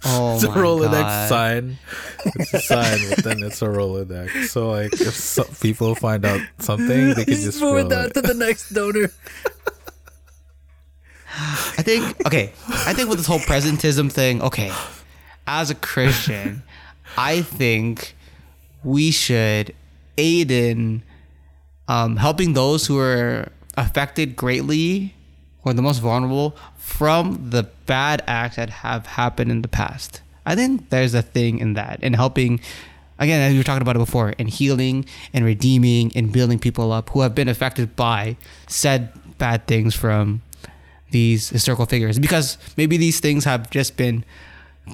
Oh 0.05 0.35
It's 0.37 0.45
a 0.45 0.49
my 0.49 0.57
Rolodex 0.57 0.91
God. 1.03 1.29
sign. 1.29 1.79
It's 2.25 2.55
a 2.55 2.61
sign, 2.61 2.99
but 3.11 3.23
then 3.25 3.43
it's 3.43 3.61
a 3.61 3.67
Rolodex. 3.67 4.47
So 4.49 4.71
like, 4.71 4.93
if 4.95 5.15
so, 5.15 5.45
people 5.61 5.95
find 5.95 6.25
out 6.25 6.41
something, 6.59 7.09
they 7.15 7.25
can 7.27 7.35
Just 7.35 7.45
just 7.45 7.61
move 7.61 7.77
it 7.77 7.95
roll 7.95 8.05
it. 8.07 8.15
to 8.15 8.23
the 8.23 8.33
next 8.35 8.71
donor. 8.73 9.11
I 11.79 11.83
think 11.83 12.27
okay. 12.27 12.53
I 12.69 12.93
think 12.93 13.09
with 13.09 13.19
this 13.19 13.27
whole 13.27 13.39
presentism 13.41 14.11
thing, 14.11 14.43
okay. 14.43 14.73
As 15.47 15.71
a 15.71 15.75
Christian, 15.75 16.63
I 17.17 17.43
think 17.43 18.15
we 18.85 19.11
should 19.11 19.75
aid 20.19 20.51
in 20.51 21.03
um, 21.89 22.17
helping 22.17 22.53
those 22.55 22.87
who 22.87 22.99
are 22.99 23.49
affected 23.77 24.37
greatly 24.37 25.15
or 25.65 25.73
the 25.73 25.83
most 25.83 25.99
vulnerable 25.99 26.57
from 26.77 27.51
the 27.51 27.65
bad 27.87 28.23
acts 28.27 28.57
that 28.57 28.71
have 28.71 29.07
happened 29.07 29.51
in 29.51 29.63
the 29.63 29.69
past. 29.69 30.23
I 30.47 30.55
think 30.55 30.91
there's 30.91 31.15
a 31.15 31.23
thing 31.23 31.59
in 31.59 31.75
that 31.75 32.03
in 32.03 32.15
helping 32.15 32.61
again 33.19 33.41
as 33.43 33.53
we 33.53 33.59
were 33.59 33.65
talking 33.65 33.83
about 33.83 33.97
it 33.97 34.01
before 34.01 34.31
in 34.31 34.49
healing 34.49 35.05
and 35.33 35.45
redeeming 35.45 36.11
and 36.15 36.33
building 36.33 36.59
people 36.59 36.93
up 36.93 37.11
who 37.11 37.21
have 37.21 37.35
been 37.35 37.49
affected 37.49 37.95
by 37.95 38.37
said 38.67 39.13
bad 39.39 39.67
things 39.67 39.95
from 39.95 40.43
these 41.11 41.51
historical 41.51 41.87
figures 41.87 42.19
because 42.19 42.57
maybe 42.77 42.97
these 42.97 43.21
things 43.21 43.45
have 43.45 43.71
just 43.71 43.97
been 43.97 44.25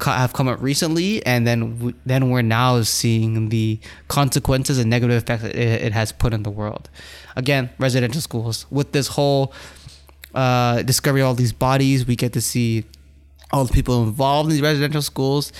have 0.04 0.32
come 0.32 0.48
up 0.48 0.60
recently 0.60 1.24
and 1.24 1.46
then 1.46 1.94
then 2.04 2.28
we're 2.28 2.42
now 2.42 2.82
seeing 2.82 3.48
the 3.48 3.78
consequences 4.08 4.78
and 4.78 4.90
negative 4.90 5.22
effects 5.22 5.42
that 5.42 5.54
it, 5.54 5.82
it 5.84 5.92
has 5.92 6.12
put 6.12 6.34
in 6.34 6.42
the 6.42 6.50
world 6.50 6.90
again 7.34 7.70
residential 7.78 8.20
schools 8.20 8.66
with 8.70 8.92
this 8.92 9.08
whole 9.08 9.52
uh, 10.36 10.82
discovery 10.82 11.22
all 11.22 11.34
these 11.34 11.52
bodies. 11.52 12.06
We 12.06 12.14
get 12.14 12.32
to 12.34 12.40
see 12.40 12.84
all 13.50 13.64
the 13.64 13.72
people 13.72 14.02
involved 14.02 14.48
in 14.48 14.52
these 14.52 14.62
residential 14.62 15.02
schools. 15.02 15.52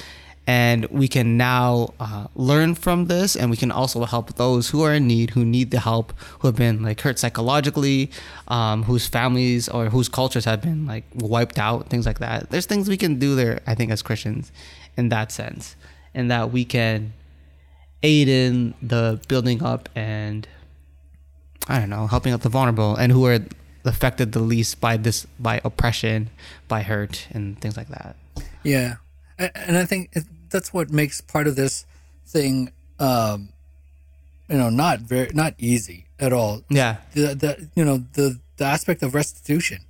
And 0.48 0.84
we 0.86 1.08
can 1.08 1.36
now 1.36 1.94
uh, 1.98 2.28
learn 2.36 2.76
from 2.76 3.06
this. 3.06 3.34
And 3.34 3.50
we 3.50 3.56
can 3.56 3.72
also 3.72 4.04
help 4.04 4.36
those 4.36 4.70
who 4.70 4.82
are 4.82 4.94
in 4.94 5.08
need 5.08 5.30
who 5.30 5.44
need 5.44 5.72
the 5.72 5.80
help 5.80 6.12
who 6.38 6.46
have 6.46 6.54
been 6.54 6.84
like 6.84 7.00
hurt 7.00 7.18
psychologically 7.18 8.10
um, 8.46 8.84
whose 8.84 9.08
families 9.08 9.68
or 9.68 9.86
whose 9.86 10.08
cultures 10.08 10.44
have 10.44 10.60
been 10.60 10.86
like 10.86 11.04
wiped 11.14 11.58
out 11.58 11.88
things 11.88 12.06
like 12.06 12.20
that. 12.20 12.50
There's 12.50 12.66
things 12.66 12.88
we 12.88 12.96
can 12.96 13.18
do 13.18 13.34
there 13.34 13.60
i 13.66 13.74
think 13.74 13.90
as 13.90 14.02
christians 14.02 14.52
in 14.96 15.08
that 15.08 15.32
sense. 15.32 15.74
And 16.14 16.30
that 16.30 16.52
we 16.52 16.64
can 16.64 17.12
aid 18.04 18.28
in 18.28 18.74
the 18.80 19.20
building 19.26 19.64
up 19.64 19.88
and 19.96 20.46
i 21.66 21.80
don't 21.80 21.90
know 21.90 22.06
helping 22.06 22.32
out 22.32 22.42
the 22.42 22.48
vulnerable 22.48 22.94
and 22.94 23.10
who 23.10 23.26
are 23.26 23.40
affected 23.86 24.32
the 24.32 24.40
least 24.40 24.80
by 24.80 24.96
this 24.96 25.26
by 25.38 25.60
oppression 25.64 26.30
by 26.68 26.82
hurt 26.82 27.26
and 27.32 27.60
things 27.60 27.76
like 27.76 27.88
that 27.88 28.16
Yeah, 28.62 28.96
and 29.38 29.76
I 29.76 29.84
think 29.84 30.12
that's 30.50 30.72
what 30.72 30.90
makes 30.90 31.20
part 31.20 31.46
of 31.46 31.54
this 31.56 31.84
thing, 32.26 32.72
um, 32.98 33.50
you 34.48 34.58
know, 34.58 34.70
not 34.70 35.00
very 35.00 35.30
not 35.34 35.54
easy 35.58 36.06
at 36.18 36.32
all. 36.32 36.62
yeah 36.68 36.96
The, 37.14 37.34
the 37.34 37.68
you 37.74 37.84
know 37.84 37.98
the 38.14 38.40
the 38.56 38.64
aspect 38.64 39.02
of 39.02 39.14
restitution. 39.14 39.80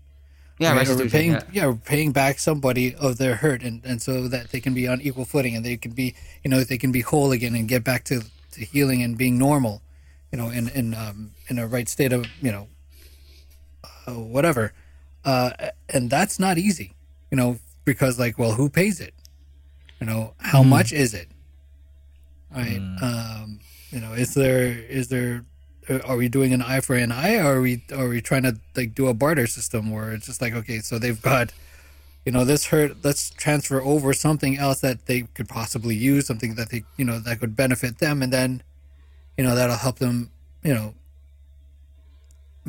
yeah 0.59 0.71
right? 0.71 0.79
Restitution, 0.79 1.07
repaying, 1.07 1.31
yeah. 1.33 1.43
yeah. 1.53 1.67
repaying 1.67 2.13
back 2.13 2.39
somebody 2.39 2.95
of 2.95 3.17
their 3.19 3.37
hurt, 3.37 3.63
and, 3.63 3.81
and 3.85 4.03
so 4.03 4.29
that 4.29 4.51
they 4.51 4.61
can 4.61 4.75
be 4.75 4.89
on 4.89 5.01
equal 5.01 5.25
footing, 5.25 5.55
and 5.57 5.65
they 5.65 5.77
can 5.77 5.93
be, 5.93 6.15
you 6.43 6.51
know, 6.51 6.65
they 6.65 6.79
can 6.79 6.93
be 6.93 7.01
whole 7.01 7.33
again 7.33 7.55
and 7.55 7.69
get 7.69 7.85
back 7.85 8.05
to, 8.05 8.25
to 8.53 8.65
healing 8.65 9.03
and 9.03 9.17
being 9.17 9.39
normal, 9.39 9.83
you 10.33 10.39
know, 10.39 10.49
in 10.51 10.69
in 10.69 10.95
um, 10.95 11.31
in 11.49 11.59
a 11.59 11.67
right 11.67 11.89
state 11.89 12.13
of, 12.13 12.27
you 12.43 12.51
know, 12.51 12.67
uh, 14.07 14.13
whatever, 14.13 14.73
uh, 15.25 15.51
and 15.89 16.11
that's 16.11 16.39
not 16.39 16.59
easy, 16.59 16.95
you 17.31 17.37
know, 17.37 17.59
because 17.85 18.19
like, 18.19 18.39
well, 18.39 18.53
who 18.53 18.69
pays 18.69 19.01
it? 19.01 19.15
You 20.01 20.07
know, 20.07 20.35
how 20.39 20.63
much 20.63 20.93
is 20.93 21.15
it? 21.15 21.29
Right. 22.55 22.81
Um, 23.03 23.61
you 23.91 24.01
know, 24.01 24.13
is 24.13 24.35
there 24.35 24.67
is 24.67 25.09
there 25.09 25.45
uh, 25.89 26.01
are 26.05 26.17
we 26.17 26.29
doing 26.29 26.53
an 26.53 26.63
eye 26.63 26.81
for 26.81 26.97
an 26.97 27.13
eye 27.13 27.37
or 27.37 27.59
are 27.59 27.61
we 27.61 27.83
are 27.93 28.09
we 28.09 28.21
trying 28.21 28.43
to 28.43 28.57
like 28.75 28.95
do 28.95 29.07
a 29.07 29.15
barter 29.15 29.47
system 29.47 29.91
where 29.91 30.13
it's 30.13 30.27
just 30.27 30.43
like 30.43 30.53
okay 30.53 30.81
so 30.81 30.99
they've 30.99 31.23
got 31.23 31.53
you 32.25 32.33
know 32.33 32.45
this 32.45 32.67
hurt 32.67 32.97
let's 33.05 33.31
transfer 33.31 33.81
over 33.81 34.13
something 34.13 34.59
else 34.59 34.81
that 34.81 35.07
they 35.07 35.23
could 35.35 35.49
possibly 35.49 35.95
use 35.95 36.27
something 36.27 36.57
that 36.57 36.71
they 36.71 36.83
you 36.97 37.05
know 37.05 37.21
that 37.21 37.39
could 37.39 37.55
benefit 37.55 37.99
them 37.99 38.21
and 38.21 38.33
then 38.33 38.63
you 39.37 39.45
know 39.45 39.55
that'll 39.55 39.77
help 39.77 39.99
them 39.99 40.31
you 40.65 40.75
know 40.75 40.95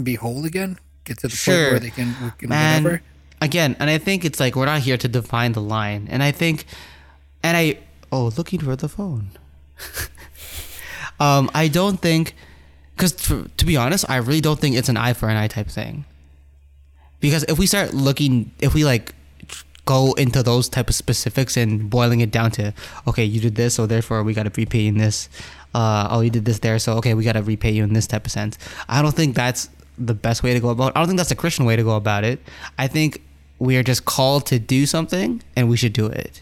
be 0.01 0.13
whole 0.13 0.45
again 0.45 0.77
get 1.07 1.17
to 1.23 1.27
the 1.27 1.31
point 1.31 1.39
Sure. 1.47 1.71
where 1.71 1.79
they 1.79 1.89
can, 1.99 2.09
we 2.23 2.29
can 2.37 2.49
man 2.49 2.83
whatever. 2.83 3.01
again 3.41 3.75
and 3.79 3.89
i 3.89 3.97
think 3.97 4.23
it's 4.27 4.39
like 4.43 4.55
we're 4.57 4.65
not 4.73 4.81
here 4.87 4.97
to 4.97 5.07
define 5.07 5.51
the 5.53 5.61
line. 5.77 6.07
And 6.13 6.21
i 6.21 6.31
think 6.31 6.65
and 7.45 7.53
i 7.57 7.65
oh 8.11 8.25
looking 8.37 8.59
for 8.67 8.75
the 8.75 8.89
phone. 8.97 9.25
Um 11.19 11.49
i 11.55 11.67
don't 11.67 11.97
think 11.99 12.35
because 12.95 13.13
to 13.59 13.63
be 13.65 13.75
honest 13.75 14.05
i 14.09 14.17
really 14.17 14.41
don't 14.41 14.59
think 14.59 14.75
it's 14.75 14.89
an 14.89 14.97
eye 14.97 15.13
for 15.13 15.29
an 15.29 15.37
eye 15.37 15.47
type 15.57 15.67
thing. 15.67 16.05
Because 17.19 17.43
if 17.49 17.57
we 17.57 17.65
start 17.65 17.93
looking 17.93 18.51
if 18.59 18.73
we 18.77 18.85
like 18.85 19.15
go 19.85 20.13
into 20.13 20.43
those 20.43 20.69
type 20.69 20.89
of 20.89 20.95
specifics 20.95 21.57
and 21.57 21.89
boiling 21.89 22.19
it 22.19 22.29
down 22.29 22.51
to 22.51 22.73
okay 23.07 23.23
you 23.25 23.39
did 23.41 23.55
this 23.55 23.73
so 23.75 23.87
therefore 23.87 24.21
we 24.21 24.33
got 24.33 24.43
to 24.43 24.51
repay 24.61 24.81
you 24.81 24.89
in 24.89 24.97
this 24.99 25.29
uh 25.73 26.07
oh 26.11 26.19
you 26.21 26.29
did 26.29 26.45
this 26.45 26.59
there 26.59 26.77
so 26.77 26.93
okay 26.99 27.13
we 27.15 27.23
got 27.23 27.33
to 27.33 27.41
repay 27.41 27.71
you 27.71 27.83
in 27.83 27.93
this 27.93 28.05
type 28.05 28.25
of 28.27 28.31
sense. 28.31 28.57
I 28.87 29.01
don't 29.01 29.15
think 29.15 29.33
that's 29.35 29.69
the 29.97 30.13
best 30.13 30.43
way 30.43 30.53
to 30.53 30.59
go 30.59 30.69
about 30.69 30.95
i 30.95 30.99
don't 30.99 31.07
think 31.07 31.17
that's 31.17 31.29
the 31.29 31.35
christian 31.35 31.65
way 31.65 31.75
to 31.75 31.83
go 31.83 31.95
about 31.95 32.23
it 32.23 32.39
i 32.77 32.87
think 32.87 33.21
we 33.59 33.75
are 33.77 33.83
just 33.83 34.05
called 34.05 34.45
to 34.45 34.59
do 34.59 34.85
something 34.85 35.41
and 35.55 35.67
we 35.69 35.75
should 35.77 35.93
do 35.93 36.05
it 36.07 36.41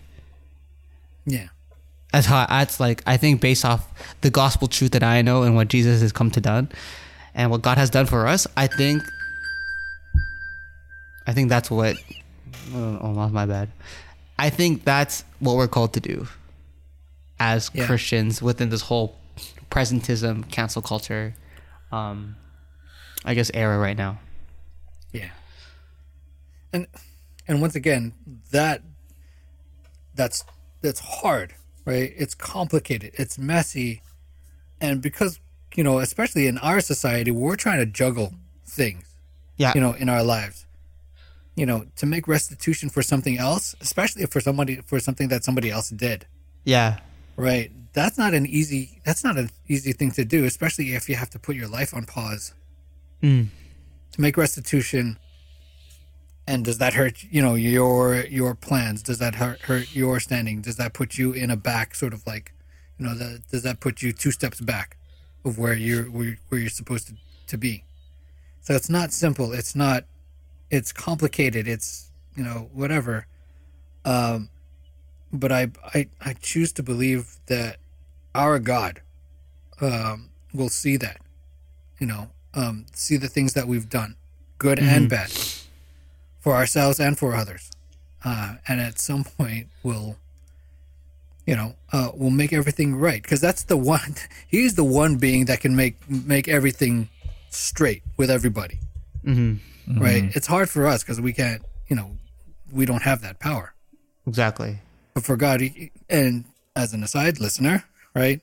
yeah 1.25 1.47
that's 2.11 2.27
how 2.27 2.45
that's 2.45 2.79
like 2.79 3.03
I 3.05 3.17
think 3.17 3.41
based 3.41 3.65
off 3.65 3.85
the 4.21 4.29
gospel 4.29 4.69
truth 4.69 4.91
that 4.91 5.03
I 5.03 5.21
know 5.21 5.43
and 5.43 5.53
what 5.53 5.67
Jesus 5.67 5.99
has 6.01 6.13
come 6.13 6.31
to 6.31 6.39
done 6.39 6.69
and 7.33 7.51
what 7.51 7.61
God 7.61 7.77
has 7.77 7.89
done 7.89 8.05
for 8.05 8.25
us, 8.25 8.47
I 8.55 8.67
think 8.67 9.03
I 11.27 11.33
think 11.33 11.49
that's 11.49 11.69
what 11.69 11.97
oh, 12.73 13.11
my- 13.13 13.27
my 13.27 13.45
bad. 13.45 13.69
I 14.39 14.49
think 14.49 14.85
that's 14.85 15.25
what 15.39 15.57
we're 15.57 15.67
called 15.67 15.93
to 15.95 15.99
do 15.99 16.27
as 17.37 17.69
Yeah. 17.73 17.85
Christians 17.85 18.41
within 18.41 18.69
this 18.69 18.81
whole 18.83 19.17
presentism, 19.69 20.49
cancel 20.49 20.81
culture, 20.81 21.33
um, 21.91 22.37
I 23.25 23.33
guess 23.33 23.49
era 23.53 23.77
right 23.77 23.97
now. 23.97 24.19
Yeah. 25.11 25.29
And 26.71 26.87
and 27.47 27.59
once 27.61 27.75
again, 27.75 28.13
that 28.51 28.81
that's 30.13 30.43
that's 30.81 30.99
hard, 30.99 31.55
right? 31.85 32.13
It's 32.15 32.35
complicated, 32.35 33.13
it's 33.15 33.37
messy. 33.37 34.01
And 34.79 35.01
because, 35.01 35.39
you 35.75 35.83
know, 35.83 35.99
especially 35.99 36.47
in 36.47 36.57
our 36.59 36.79
society, 36.81 37.31
we're 37.31 37.55
trying 37.55 37.79
to 37.79 37.85
juggle 37.85 38.33
things, 38.65 39.05
Yeah, 39.57 39.71
you 39.73 39.81
know, 39.81 39.93
in 39.93 40.07
our 40.09 40.21
lives. 40.23 40.65
You 41.55 41.65
know, 41.65 41.85
to 41.95 42.05
make 42.05 42.27
restitution 42.27 42.89
for 42.89 43.01
something 43.01 43.37
else, 43.37 43.75
especially 43.79 44.25
for 44.25 44.41
somebody 44.41 44.81
for 44.85 44.99
something 44.99 45.29
that 45.29 45.43
somebody 45.43 45.71
else 45.71 45.89
did. 45.89 46.27
yeah, 46.63 46.99
Right. 47.37 47.71
That's 47.93 48.17
not 48.17 48.33
an 48.33 48.45
easy 48.45 49.01
that's 49.05 49.23
not 49.23 49.37
an 49.37 49.49
easy 49.67 49.93
thing 49.93 50.11
to 50.11 50.25
do, 50.25 50.43
especially 50.43 50.93
if 50.93 51.07
you 51.09 51.15
have 51.15 51.29
to 51.31 51.39
put 51.39 51.55
your 51.55 51.69
life 51.69 51.93
on 51.93 52.05
pause 52.05 52.53
Mm. 53.25 53.47
to 54.11 54.21
make 54.21 54.37
restitution. 54.37 55.17
And 56.47 56.63
does 56.63 56.77
that 56.77 56.93
hurt 56.93 57.23
you 57.23 57.41
know 57.41 57.55
your 57.55 58.25
your 58.25 58.53
plans? 58.53 59.01
Does 59.01 59.17
that 59.17 59.35
hurt 59.35 59.61
hurt 59.61 59.95
your 59.95 60.19
standing? 60.19 60.61
Does 60.61 60.77
that 60.77 60.93
put 60.93 61.17
you 61.17 61.31
in 61.31 61.49
a 61.49 61.57
back 61.57 61.95
sort 61.95 62.13
of 62.13 62.25
like 62.27 62.53
you 62.99 63.05
know 63.05 63.15
the, 63.15 63.41
does 63.51 63.63
that 63.63 63.79
put 63.79 64.01
you 64.01 64.13
two 64.13 64.31
steps 64.31 64.61
back? 64.61 64.97
of 65.45 65.59
where 65.59 65.73
you're 65.73 66.05
where, 66.05 66.37
where 66.49 66.59
you're 66.59 66.69
supposed 66.69 67.07
to, 67.07 67.13
to 67.47 67.57
be. 67.57 67.83
So 68.61 68.73
it's 68.73 68.89
not 68.89 69.13
simple. 69.13 69.53
It's 69.53 69.75
not. 69.75 70.05
It's 70.71 70.91
complicated. 70.91 71.67
It's 71.67 72.11
you 72.35 72.43
know 72.43 72.69
whatever. 72.73 73.27
Um, 74.03 74.49
but 75.31 75.51
I 75.51 75.71
I 75.93 76.07
I 76.19 76.33
choose 76.33 76.73
to 76.73 76.83
believe 76.83 77.37
that 77.45 77.77
our 78.33 78.59
God, 78.59 79.01
um, 79.79 80.29
will 80.53 80.69
see 80.69 80.97
that, 80.97 81.21
you 81.99 82.07
know, 82.07 82.29
um, 82.55 82.85
see 82.93 83.17
the 83.17 83.27
things 83.27 83.53
that 83.53 83.67
we've 83.67 83.89
done, 83.89 84.15
good 84.57 84.79
and 84.79 85.09
bad, 85.09 85.31
for 86.39 86.53
ourselves 86.53 86.99
and 86.99 87.17
for 87.17 87.35
others, 87.35 87.71
uh, 88.23 88.55
and 88.67 88.79
at 88.79 88.99
some 88.99 89.23
point 89.37 89.67
we'll, 89.83 90.15
you 91.45 91.55
know, 91.55 91.75
uh, 91.91 92.11
will 92.15 92.31
make 92.31 92.53
everything 92.53 92.95
right 92.95 93.21
because 93.21 93.41
that's 93.41 93.63
the 93.63 93.77
one. 93.77 94.15
He's 94.47 94.75
the 94.75 94.83
one 94.83 95.17
being 95.17 95.45
that 95.45 95.59
can 95.59 95.75
make 95.75 95.97
make 96.09 96.47
everything 96.47 97.09
straight 97.49 98.03
with 98.17 98.29
everybody. 98.29 98.79
Mm-hmm. 99.25 100.01
Right? 100.01 100.35
It's 100.35 100.47
hard 100.47 100.69
for 100.69 100.87
us 100.87 101.03
because 101.03 101.21
we 101.21 101.33
can't. 101.33 101.61
You 101.87 101.95
know, 101.95 102.11
we 102.71 102.85
don't 102.85 103.03
have 103.03 103.21
that 103.21 103.39
power. 103.39 103.73
Exactly. 104.27 104.79
But 105.13 105.23
for 105.23 105.37
God, 105.37 105.61
he, 105.61 105.91
and 106.09 106.45
as 106.75 106.93
an 106.93 107.03
aside, 107.03 107.39
listener, 107.39 107.85
right? 108.13 108.41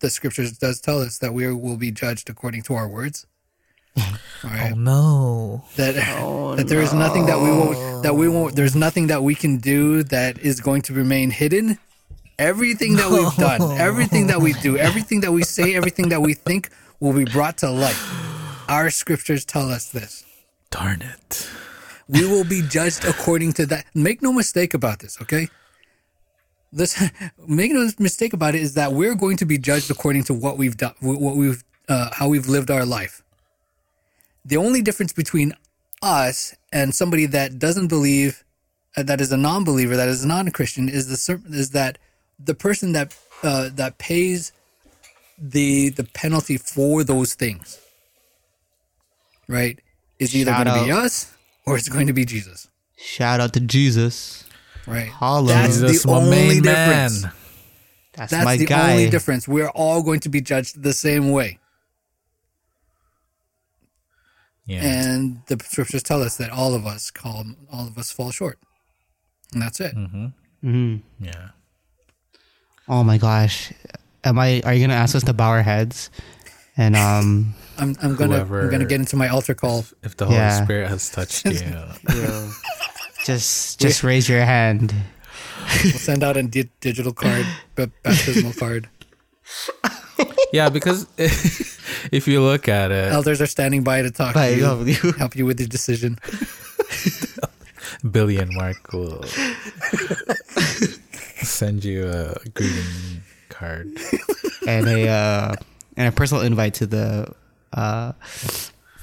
The 0.00 0.10
scriptures 0.10 0.56
does 0.58 0.80
tell 0.80 1.00
us 1.00 1.18
that 1.18 1.32
we 1.32 1.52
will 1.52 1.76
be 1.76 1.90
judged 1.90 2.28
according 2.30 2.62
to 2.64 2.74
our 2.74 2.88
words. 2.88 3.26
All 3.96 4.04
right. 4.44 4.72
Oh 4.72 4.76
no. 4.76 5.64
that 5.76 5.94
oh, 6.20 6.54
that 6.56 6.68
there 6.68 6.80
is 6.80 6.92
nothing 6.92 7.26
that 7.26 7.38
we 7.40 7.50
won't 7.50 8.02
that 8.02 8.14
we 8.14 8.28
won't 8.28 8.56
there's 8.56 8.76
nothing 8.76 9.08
that 9.08 9.22
we 9.22 9.34
can 9.34 9.58
do 9.58 10.02
that 10.04 10.38
is 10.38 10.60
going 10.60 10.82
to 10.82 10.94
remain 10.94 11.30
hidden 11.30 11.78
everything 12.38 12.96
that 12.96 13.10
we've 13.10 13.34
done 13.36 13.60
everything 13.78 14.28
that 14.28 14.40
we 14.40 14.54
do 14.54 14.78
everything 14.78 15.20
that 15.20 15.32
we 15.32 15.42
say 15.42 15.74
everything 15.74 16.08
that 16.08 16.22
we 16.22 16.32
think 16.32 16.70
will 16.98 17.12
be 17.12 17.24
brought 17.24 17.58
to 17.58 17.68
light 17.70 17.98
our 18.68 18.88
scriptures 18.88 19.44
tell 19.44 19.68
us 19.70 19.90
this 19.90 20.24
Darn 20.70 21.02
it. 21.02 21.50
we 22.08 22.24
will 22.24 22.44
be 22.44 22.62
judged 22.62 23.04
according 23.04 23.52
to 23.54 23.66
that 23.66 23.84
make 23.94 24.22
no 24.22 24.32
mistake 24.32 24.72
about 24.72 25.00
this 25.00 25.20
okay 25.20 25.48
this 26.72 27.00
make 27.46 27.72
no 27.72 27.88
mistake 27.98 28.32
about 28.32 28.54
it 28.54 28.60
is 28.60 28.74
that 28.74 28.92
we're 28.92 29.14
going 29.14 29.36
to 29.38 29.44
be 29.44 29.58
judged 29.58 29.90
according 29.90 30.24
to 30.24 30.34
what 30.34 30.58
we've 30.58 30.76
done 30.76 30.94
what 31.00 31.36
we've 31.36 31.64
uh, 31.88 32.10
how 32.12 32.28
we've 32.28 32.46
lived 32.46 32.70
our 32.70 32.84
life. 32.84 33.22
The 34.44 34.56
only 34.56 34.80
difference 34.80 35.12
between 35.12 35.52
us 36.02 36.54
and 36.72 36.94
somebody 36.94 37.26
that 37.26 37.58
doesn't 37.58 37.88
believe 37.88 38.44
uh, 38.96 39.02
that 39.02 39.20
is 39.20 39.30
a 39.32 39.36
non-believer 39.36 39.96
that 39.96 40.08
is 40.08 40.24
not 40.24 40.40
a 40.40 40.44
non-christian 40.44 40.88
is 40.88 41.08
the 41.08 41.42
is 41.50 41.70
that 41.70 41.98
the 42.38 42.54
person 42.54 42.92
that 42.92 43.16
uh, 43.42 43.68
that 43.74 43.98
pays 43.98 44.52
the 45.38 45.90
the 45.90 46.04
penalty 46.04 46.56
for 46.56 47.04
those 47.04 47.34
things 47.34 47.78
right 49.48 49.80
is 50.18 50.34
either 50.34 50.52
going 50.52 50.66
to 50.66 50.84
be 50.84 50.92
us 50.92 51.34
or 51.66 51.76
it's 51.76 51.88
going 51.88 52.06
to 52.06 52.12
be 52.12 52.24
jesus. 52.24 52.68
Shout 52.96 53.40
out 53.40 53.54
to 53.54 53.60
Jesus. 53.60 54.44
Right 54.90 55.08
Holla. 55.08 55.48
that's 55.52 55.74
Jesus, 55.74 56.02
the 56.02 56.08
my 56.10 56.16
only 56.18 56.60
difference 56.60 57.22
man. 57.22 57.32
That's, 58.14 58.30
that's 58.32 58.44
my 58.44 58.56
the 58.56 58.66
guy. 58.66 58.90
only 58.92 59.10
difference 59.10 59.46
we're 59.48 59.68
all 59.70 60.02
going 60.02 60.20
to 60.20 60.28
be 60.28 60.40
judged 60.40 60.82
the 60.82 60.92
same 60.92 61.30
way 61.32 61.58
Yeah. 64.66 64.84
and 64.84 65.42
the 65.46 65.58
scriptures 65.64 66.02
tell 66.02 66.22
us 66.22 66.36
that 66.36 66.50
all 66.50 66.74
of 66.74 66.86
us 66.86 67.10
call 67.10 67.44
all 67.72 67.86
of 67.86 67.96
us 67.98 68.10
fall 68.10 68.30
short 68.30 68.58
and 69.52 69.62
that's 69.62 69.80
it 69.80 69.92
hmm 69.94 70.26
Mhm. 70.64 71.00
yeah. 71.18 71.50
Oh 72.86 73.02
my 73.04 73.16
gosh. 73.18 73.72
Am 74.24 74.38
I? 74.38 74.60
Are 74.64 74.74
you 74.74 74.80
gonna 74.86 74.98
ask 74.98 75.14
us 75.14 75.22
to 75.24 75.32
bow 75.32 75.48
our 75.50 75.62
heads? 75.62 76.10
And 76.76 76.96
um, 76.96 77.54
I'm, 77.78 77.96
I'm 78.02 78.14
gonna 78.16 78.42
I'm 78.42 78.68
gonna 78.68 78.84
get 78.84 79.00
into 79.00 79.16
my 79.16 79.28
altar 79.28 79.54
call. 79.54 79.86
If 80.02 80.16
the 80.18 80.26
Holy 80.26 80.36
Yeah. 80.36 80.62
Spirit 80.64 80.88
has 80.88 81.08
touched 81.08 81.46
you. 81.46 81.52
Just 83.30 83.80
just 83.80 84.02
raise 84.02 84.28
your 84.28 84.44
hand. 84.44 84.92
We'll 85.84 85.92
send 86.02 86.24
out 86.24 86.36
a 86.36 86.42
di- 86.42 86.70
digital 86.80 87.12
card, 87.12 87.46
b- 87.76 87.92
baptismal 88.02 88.54
card. 88.54 88.88
yeah, 90.52 90.68
because 90.68 91.06
if 92.10 92.26
you 92.26 92.40
look 92.42 92.66
at 92.66 92.90
it, 92.90 93.12
Elders 93.12 93.40
are 93.40 93.46
standing 93.46 93.84
by 93.84 94.02
to 94.02 94.10
talk 94.10 94.34
But 94.34 94.48
to 94.50 94.56
you, 94.56 94.84
you- 94.98 95.12
help 95.22 95.36
you 95.36 95.46
with 95.46 95.60
your 95.60 95.68
decision. 95.68 96.18
Billion 98.10 98.50
Mark 98.54 98.92
will 98.92 99.22
send 101.44 101.84
you 101.84 102.08
a 102.08 102.34
greeting 102.54 103.22
card. 103.48 103.88
and 104.66 104.88
a 104.88 105.08
uh, 105.08 105.54
and 105.96 106.08
a 106.08 106.12
personal 106.12 106.42
invite 106.42 106.74
to 106.74 106.86
the 106.86 107.30
uh, 107.74 108.12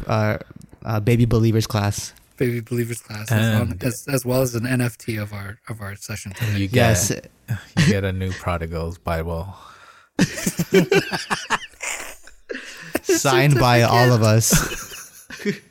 uh, 0.08 0.38
uh, 0.84 1.00
baby 1.00 1.26
believers 1.26 1.68
class. 1.68 2.14
Baby 2.38 2.60
believers 2.60 3.02
class, 3.02 3.32
as, 3.32 3.60
long, 3.60 3.78
as, 3.82 4.08
as 4.08 4.24
well 4.26 4.42
as 4.42 4.54
an 4.54 4.64
NFT 4.64 5.20
of 5.22 5.34
our 5.34 5.58
of 5.68 5.82
our 5.82 5.96
session 5.96 6.34
today. 6.34 6.58
You 6.58 6.68
get 6.68 6.76
Yes, 6.76 7.12
you 7.78 7.88
get 7.88 8.04
a 8.04 8.14
new 8.14 8.32
prodigal's 8.32 8.98
Bible. 9.00 9.56
signed 13.04 13.60
by 13.60 13.82
all 13.82 14.12
of 14.12 14.24
us. 14.24 14.54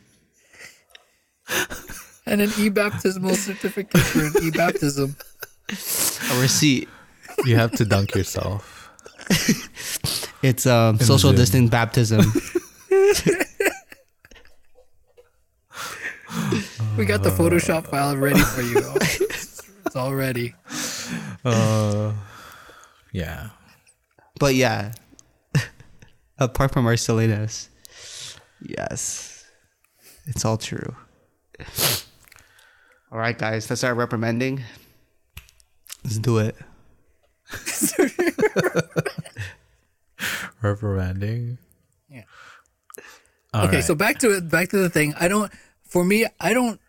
And 2.29 2.41
an 2.41 2.51
e-baptismal 2.59 3.37
certificate 3.37 4.01
for 4.01 4.25
an 4.27 4.33
e-baptism. 4.43 5.15
A 5.69 6.41
receipt. 6.41 6.89
You 7.45 7.55
have 7.55 7.71
to 7.77 7.85
dunk 7.85 8.17
yourself. 8.17 8.91
It's 10.43 10.67
um, 10.67 10.99
social 10.99 11.31
gym. 11.31 11.39
distance 11.39 11.71
baptism. 11.71 12.21
We 16.97 17.05
got 17.05 17.23
the 17.23 17.31
Photoshop 17.31 17.89
file 17.89 18.17
ready 18.17 18.41
for 18.41 18.63
you. 18.63 18.81
It's 19.87 19.95
all 19.95 20.15
ready. 20.15 20.53
Uh, 21.45 22.13
yeah. 23.13 23.51
but 24.41 24.57
yeah, 24.57 24.93
apart 26.39 26.73
from 26.73 26.87
our 26.87 26.97
silliness, 26.97 27.71
yes, 28.61 29.45
it's 30.27 30.45
all 30.45 30.59
true. 30.59 30.97
All 33.13 33.19
right, 33.19 33.39
guys, 33.39 33.71
let's 33.71 33.81
start 33.81 33.97
reprimanding. 33.97 34.65
Let's 36.03 36.19
do 36.19 36.39
it. 36.39 36.57
Reprimanding. 40.63 41.59
Yeah. 42.11 42.23
All 43.55 43.67
okay, 43.67 43.77
right. 43.77 43.85
so 43.85 43.95
back 43.95 44.19
to 44.19 44.37
it. 44.37 44.51
Back 44.51 44.71
to 44.71 44.79
the 44.79 44.91
thing. 44.91 45.15
I 45.19 45.29
don't. 45.29 45.53
For 45.85 46.05
me, 46.05 46.27
I 46.41 46.53
don't. 46.53 46.81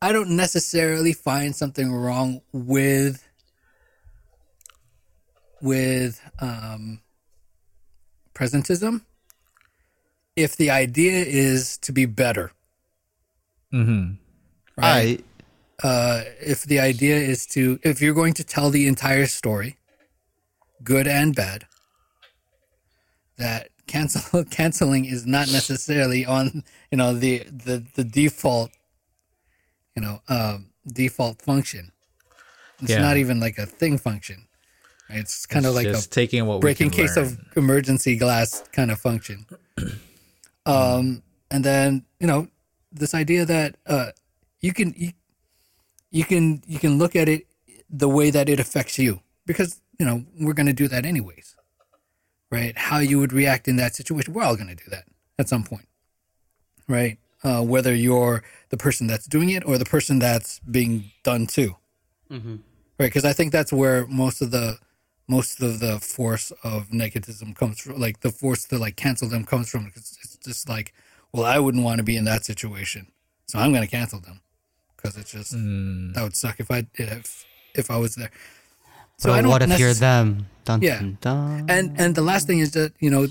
I 0.00 0.12
don't 0.12 0.36
necessarily 0.36 1.12
find 1.12 1.54
something 1.54 1.92
wrong 1.92 2.42
with 2.52 3.26
with 5.62 6.20
um, 6.38 7.00
presentism 8.34 9.02
if 10.36 10.56
the 10.56 10.70
idea 10.70 11.24
is 11.24 11.78
to 11.78 11.92
be 11.92 12.04
better. 12.04 12.52
Mm-hmm. 13.72 14.14
Right. 14.76 15.24
I 15.82 15.86
uh, 15.86 16.24
if 16.40 16.62
the 16.62 16.80
idea 16.80 17.16
is 17.16 17.46
to 17.46 17.78
if 17.82 18.00
you're 18.00 18.14
going 18.14 18.34
to 18.34 18.44
tell 18.44 18.70
the 18.70 18.86
entire 18.86 19.26
story 19.26 19.76
good 20.82 21.06
and 21.06 21.34
bad 21.34 21.64
that 23.38 23.68
cancel 23.86 24.44
canceling 24.50 25.04
is 25.04 25.26
not 25.26 25.48
necessarily 25.48 26.24
on 26.24 26.64
you 26.90 26.98
know 26.98 27.14
the 27.14 27.44
the, 27.44 27.84
the 27.94 28.04
default 28.04 28.70
you 29.96 30.02
know 30.02 30.20
um, 30.28 30.70
default 30.86 31.42
function 31.42 31.90
it's 32.80 32.90
Yeah. 32.90 33.00
not 33.00 33.16
even 33.16 33.40
like 33.40 33.58
a 33.58 33.66
thing 33.66 33.98
function 33.98 34.46
it's 35.08 35.46
kind 35.46 35.66
of 35.66 35.74
like 35.74 35.86
a 35.86 35.92
just 35.92 36.12
taking 36.12 36.44
what 36.46 36.60
break 36.60 36.78
we 36.80 36.86
in 36.86 36.90
case 36.90 37.16
learn. 37.16 37.26
of 37.26 37.38
emergency 37.56 38.16
glass 38.16 38.64
kind 38.72 38.90
of 38.90 38.98
function. 38.98 39.46
um, 40.66 41.22
and 41.50 41.64
then 41.64 42.04
you 42.18 42.26
know 42.26 42.48
this 42.92 43.14
idea 43.14 43.44
that 43.44 43.76
uh, 43.86 44.10
you 44.60 44.72
can 44.72 44.92
you, 44.96 45.12
you 46.10 46.24
can 46.24 46.62
you 46.66 46.78
can 46.78 46.98
look 46.98 47.14
at 47.14 47.28
it 47.28 47.46
the 47.88 48.08
way 48.08 48.30
that 48.30 48.48
it 48.48 48.58
affects 48.58 48.98
you 48.98 49.20
because 49.46 49.80
you 49.98 50.04
know 50.04 50.24
we're 50.40 50.54
going 50.54 50.66
to 50.66 50.72
do 50.72 50.88
that 50.88 51.06
anyways, 51.06 51.54
right? 52.50 52.76
How 52.76 52.98
you 52.98 53.18
would 53.20 53.32
react 53.32 53.68
in 53.68 53.76
that 53.76 53.94
situation, 53.94 54.32
we're 54.34 54.42
all 54.42 54.56
going 54.56 54.68
to 54.68 54.74
do 54.74 54.90
that 54.90 55.04
at 55.38 55.48
some 55.48 55.62
point, 55.62 55.86
right? 56.88 57.18
Uh, 57.44 57.62
whether 57.62 57.94
you're 57.94 58.42
the 58.70 58.76
person 58.76 59.06
that's 59.06 59.26
doing 59.26 59.50
it 59.50 59.62
or 59.68 59.76
the 59.78 59.84
person 59.84 60.18
that's 60.18 60.58
being 60.60 61.04
done 61.22 61.46
to 61.46 61.76
right 62.98 63.06
because 63.10 63.24
i 63.24 63.32
think 63.32 63.52
that's 63.52 63.72
where 63.72 64.06
most 64.06 64.40
of 64.42 64.50
the 64.50 64.78
most 65.28 65.60
of 65.62 65.78
the 65.80 65.98
force 66.00 66.50
of 66.64 66.88
negativism 66.88 67.54
comes 67.54 67.78
from 67.80 68.00
like 68.00 68.20
the 68.20 68.30
force 68.32 68.64
to 68.64 68.78
like 68.78 68.96
cancel 68.96 69.28
them 69.28 69.44
comes 69.44 69.68
from 69.68 69.82
'cause 69.90 70.18
it's 70.22 70.36
just 70.44 70.68
like 70.68 70.92
well 71.32 71.44
i 71.44 71.58
wouldn't 71.58 71.84
want 71.84 71.98
to 71.98 72.02
be 72.04 72.16
in 72.16 72.24
that 72.24 72.44
situation 72.44 73.06
so 73.46 73.58
i'm 73.60 73.70
going 73.70 73.82
to 73.88 73.94
cancel 73.98 74.18
them 74.20 74.40
because 74.96 75.16
it's 75.20 75.32
just 75.32 75.52
that 76.14 76.22
would 76.24 76.34
suck 76.34 76.58
if 76.58 76.70
i 76.70 76.80
if 76.94 77.44
if 77.74 77.90
i 77.90 77.96
was 78.04 78.14
there 78.16 78.30
so 79.18 79.28
but 79.28 79.34
i 79.38 79.40
don't 79.42 79.50
what 79.50 79.62
if 79.62 79.78
you're 79.78 79.94
them? 79.94 80.46
Dun, 80.64 80.80
Yeah. 80.82 80.98
dun, 81.00 81.18
dun. 81.20 81.70
and 81.74 81.84
and 82.00 82.10
the 82.18 82.22
last 82.30 82.46
thing 82.48 82.58
is 82.60 82.70
that 82.72 82.92
you 82.98 83.10
know 83.14 83.24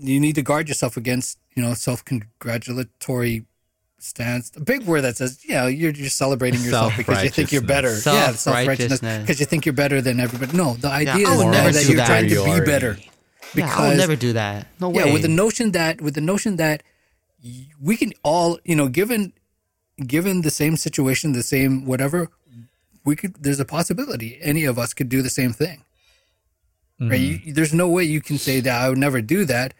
you 0.00 0.20
need 0.20 0.34
to 0.36 0.42
guard 0.42 0.68
yourself 0.68 0.96
against 0.96 1.38
you 1.54 1.62
know 1.62 1.74
self-congratulatory 1.74 3.44
stance. 3.98 4.52
A 4.56 4.60
big 4.60 4.84
word 4.84 5.02
that 5.02 5.16
says, 5.16 5.44
yeah, 5.44 5.66
you're 5.66 5.90
you're 5.92 6.08
celebrating 6.08 6.60
yourself 6.62 6.96
because 6.96 7.22
you 7.24 7.30
think 7.30 7.52
you're 7.52 7.62
better. 7.62 7.88
Yeah, 7.90 8.32
self-righteousness 8.32 8.40
Self-righteousness. 8.40 9.20
because 9.22 9.40
you 9.40 9.46
think 9.46 9.66
you're 9.66 9.72
better 9.72 10.00
than 10.00 10.20
everybody. 10.20 10.56
No, 10.56 10.74
the 10.74 10.88
idea 10.88 11.26
I 11.26 11.32
is 11.32 11.38
never 11.38 11.50
never 11.50 11.70
that 11.72 11.86
you're 11.88 11.96
that. 11.96 12.06
trying 12.06 12.24
to 12.24 12.28
be 12.30 12.34
Superiority. 12.36 12.70
better. 12.70 12.96
Yeah, 13.54 13.74
I 13.76 13.88
will 13.90 13.96
never 13.96 14.16
do 14.16 14.32
that. 14.34 14.66
No 14.80 14.90
way. 14.90 15.06
yeah, 15.06 15.12
with 15.12 15.22
the 15.22 15.28
notion 15.28 15.72
that 15.72 16.00
with 16.00 16.14
the 16.14 16.20
notion 16.20 16.56
that 16.56 16.82
we 17.80 17.96
can 17.96 18.12
all, 18.22 18.58
you 18.64 18.76
know, 18.76 18.88
given 18.88 19.32
given 20.06 20.42
the 20.42 20.50
same 20.50 20.76
situation, 20.76 21.32
the 21.32 21.42
same 21.42 21.84
whatever, 21.86 22.28
we 23.04 23.16
could. 23.16 23.34
There's 23.42 23.60
a 23.60 23.64
possibility 23.64 24.38
any 24.42 24.64
of 24.64 24.78
us 24.78 24.92
could 24.94 25.08
do 25.08 25.22
the 25.22 25.30
same 25.30 25.52
thing. 25.52 25.82
Right? 27.00 27.12
Mm-hmm. 27.12 27.48
You, 27.48 27.54
there's 27.54 27.72
no 27.72 27.88
way 27.88 28.02
you 28.04 28.20
can 28.20 28.38
say 28.38 28.60
that 28.60 28.82
I 28.82 28.88
would 28.88 28.98
never 28.98 29.20
do 29.20 29.44
that 29.44 29.72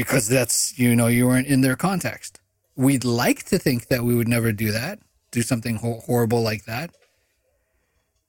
because 0.00 0.28
that's 0.28 0.78
you 0.78 0.96
know 0.96 1.08
you 1.08 1.26
weren't 1.26 1.46
in 1.46 1.60
their 1.60 1.76
context. 1.76 2.40
We'd 2.74 3.04
like 3.04 3.42
to 3.44 3.58
think 3.58 3.88
that 3.88 4.02
we 4.02 4.14
would 4.14 4.28
never 4.28 4.50
do 4.50 4.72
that, 4.72 4.98
do 5.30 5.42
something 5.42 5.76
ho- 5.76 6.00
horrible 6.06 6.40
like 6.40 6.64
that, 6.64 6.96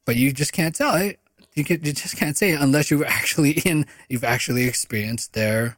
but 0.03 0.17
you 0.17 0.33
just 0.33 0.51
can't 0.51 0.75
tell 0.75 0.95
it. 0.95 1.17
You, 1.55 1.63
can, 1.63 1.81
you 1.81 1.93
just 1.93 2.17
can't 2.17 2.37
say 2.37 2.51
it 2.51 2.59
unless 2.59 2.91
you're 2.91 3.05
actually 3.05 3.51
in. 3.65 3.85
You've 4.09 4.25
actually 4.25 4.65
experienced 4.65 5.31
their, 5.31 5.77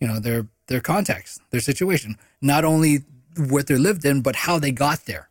you 0.00 0.08
know, 0.08 0.18
their 0.18 0.46
their 0.68 0.80
context, 0.80 1.42
their 1.50 1.60
situation, 1.60 2.16
not 2.40 2.64
only 2.64 3.04
what 3.36 3.66
they 3.66 3.76
lived 3.76 4.06
in, 4.06 4.22
but 4.22 4.34
how 4.34 4.58
they 4.58 4.70
got 4.70 5.04
there. 5.04 5.28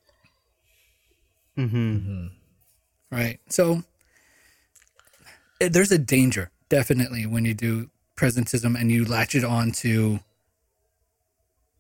Mm-hmm. 1.58 2.28
Right. 3.10 3.40
So 3.50 3.82
eh, 5.60 5.70
there's 5.72 5.92
a 5.92 5.98
danger 5.98 6.52
definitely 6.70 7.26
when 7.26 7.46
you 7.46 7.56
do 7.56 7.90
presentism 8.18 8.80
and 8.80 8.92
you 8.92 9.06
latch 9.06 9.36
it 9.36 9.44
on 9.44 9.72
to 9.72 10.20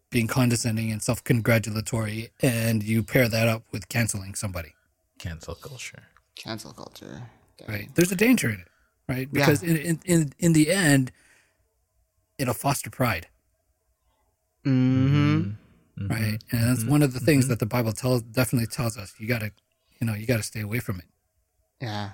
being 0.10 0.28
condescending 0.28 0.92
and 0.92 1.02
self-congratulatory 1.02 2.30
and 2.42 2.82
you 2.84 3.04
pair 3.04 3.28
that 3.28 3.48
up 3.48 3.64
with 3.72 3.90
canceling 3.90 4.36
somebody. 4.36 4.74
Cancel 5.20 5.56
culture. 5.56 6.04
cancel 6.36 6.72
culture. 6.72 7.24
right. 7.68 7.90
There's 7.96 8.12
a 8.12 8.16
danger 8.16 8.50
in 8.50 8.60
it 8.62 8.68
right? 9.08 9.32
Because 9.32 9.64
in, 9.64 9.78
in 9.78 10.00
in 10.06 10.34
in 10.40 10.54
the 10.54 10.72
end 10.72 11.12
it'll 12.38 12.54
foster 12.54 12.90
pride. 12.90 13.28
Mm-hmm. 14.66 16.08
right? 16.08 16.44
And 16.52 16.64
that's 16.64 16.84
one 16.84 17.02
of 17.02 17.14
the 17.14 17.20
things 17.20 17.48
that 17.48 17.60
the 17.60 17.66
bible 17.66 17.94
tells 17.94 18.22
definitely 18.22 18.68
tells 18.68 18.98
us. 18.98 19.14
You 19.20 19.28
gotta 19.28 19.52
you 20.00 20.08
know 20.08 20.14
you 20.14 20.26
gotta 20.26 20.44
stay 20.44 20.62
away 20.62 20.80
from 20.80 21.00
it. 21.00 21.06
Yeah, 21.82 22.10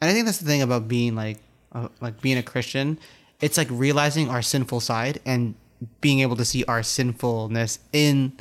and 0.00 0.10
I 0.10 0.12
think 0.12 0.26
that's 0.26 0.38
the 0.38 0.46
thing 0.46 0.62
about 0.62 0.88
being 0.88 1.14
like, 1.14 1.38
uh, 1.72 1.88
like 2.00 2.20
being 2.20 2.38
a 2.38 2.42
Christian. 2.42 2.98
It's 3.40 3.56
like 3.56 3.68
realizing 3.70 4.28
our 4.28 4.42
sinful 4.42 4.80
side 4.80 5.20
and 5.24 5.54
being 6.00 6.20
able 6.20 6.36
to 6.36 6.44
see 6.44 6.64
our 6.64 6.82
sinfulness 6.82 7.78
in 7.92 8.38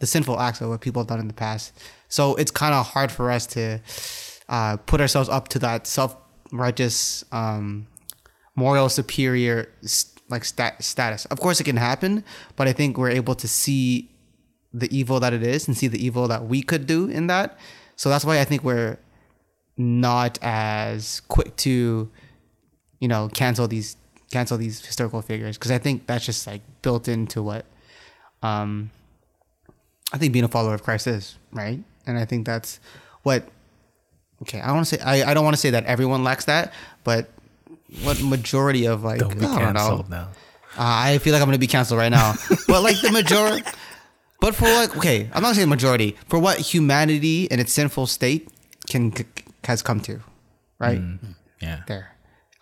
the 0.00 0.06
sinful 0.06 0.38
acts 0.38 0.60
of 0.60 0.68
what 0.68 0.80
people 0.80 1.00
have 1.00 1.08
done 1.08 1.20
in 1.20 1.28
the 1.28 1.34
past. 1.34 1.72
So 2.08 2.34
it's 2.34 2.50
kind 2.50 2.74
of 2.74 2.86
hard 2.86 3.10
for 3.10 3.30
us 3.30 3.46
to 3.48 3.80
uh, 4.48 4.76
put 4.78 5.00
ourselves 5.00 5.28
up 5.28 5.48
to 5.48 5.58
that 5.60 5.86
self 5.86 6.16
righteous, 6.52 7.24
um, 7.32 7.86
moral 8.54 8.88
superior 8.88 9.72
like 10.28 10.44
stat- 10.44 10.82
status. 10.82 11.24
Of 11.26 11.40
course, 11.40 11.60
it 11.60 11.64
can 11.64 11.76
happen, 11.76 12.24
but 12.56 12.68
I 12.68 12.72
think 12.72 12.98
we're 12.98 13.10
able 13.10 13.34
to 13.36 13.48
see 13.48 14.10
the 14.72 14.94
evil 14.96 15.20
that 15.20 15.32
it 15.32 15.42
is 15.42 15.66
and 15.68 15.76
see 15.76 15.86
the 15.86 16.04
evil 16.04 16.28
that 16.28 16.46
we 16.46 16.62
could 16.62 16.86
do 16.86 17.08
in 17.08 17.28
that. 17.28 17.58
So 17.96 18.08
that's 18.08 18.24
why 18.24 18.40
I 18.40 18.44
think 18.44 18.64
we're 18.64 18.98
not 19.76 20.38
as 20.42 21.20
quick 21.28 21.56
to, 21.56 22.10
you 23.00 23.08
know, 23.08 23.28
cancel 23.28 23.68
these 23.68 23.96
cancel 24.34 24.58
these 24.58 24.84
historical 24.84 25.22
figures 25.22 25.56
because 25.56 25.70
I 25.70 25.78
think 25.78 26.06
that's 26.06 26.26
just 26.26 26.46
like 26.46 26.60
built 26.82 27.06
into 27.08 27.42
what, 27.42 27.64
um, 28.42 28.90
I 30.12 30.18
think 30.18 30.32
being 30.32 30.44
a 30.44 30.48
follower 30.56 30.74
of 30.74 30.82
Christ 30.82 31.06
is 31.06 31.38
right, 31.52 31.80
and 32.06 32.18
I 32.18 32.24
think 32.26 32.44
that's 32.46 32.80
what. 33.22 33.48
Okay, 34.42 34.60
I 34.60 34.72
want 34.72 34.84
to 34.86 34.90
say 34.96 35.02
I, 35.02 35.30
I 35.30 35.32
don't 35.34 35.44
want 35.44 35.54
to 35.56 35.60
say 35.60 35.70
that 35.70 35.84
everyone 35.86 36.22
lacks 36.24 36.44
that, 36.46 36.74
but 37.04 37.30
what 38.02 38.20
majority 38.20 38.86
of 38.86 39.02
like 39.04 39.20
Don't 39.20 39.38
be 39.38 39.46
I 39.46 39.72
don't 39.72 39.74
know. 39.74 40.04
now. 40.10 40.28
Uh, 40.76 41.08
I 41.08 41.18
feel 41.18 41.32
like 41.32 41.40
I'm 41.40 41.46
gonna 41.48 41.58
be 41.58 41.68
canceled 41.70 41.98
right 41.98 42.10
now. 42.10 42.34
but 42.68 42.82
like 42.82 43.00
the 43.00 43.10
majority, 43.12 43.62
but 44.40 44.54
for 44.54 44.66
like 44.66 44.96
okay, 44.98 45.30
I'm 45.32 45.42
not 45.42 45.54
saying 45.54 45.68
majority 45.68 46.16
for 46.28 46.38
what 46.38 46.58
humanity 46.58 47.44
in 47.46 47.60
its 47.60 47.72
sinful 47.72 48.06
state 48.08 48.48
can 48.90 49.14
c- 49.16 49.24
has 49.64 49.80
come 49.82 50.00
to, 50.00 50.20
right 50.78 51.00
Yeah. 51.62 51.82
there. 51.86 52.13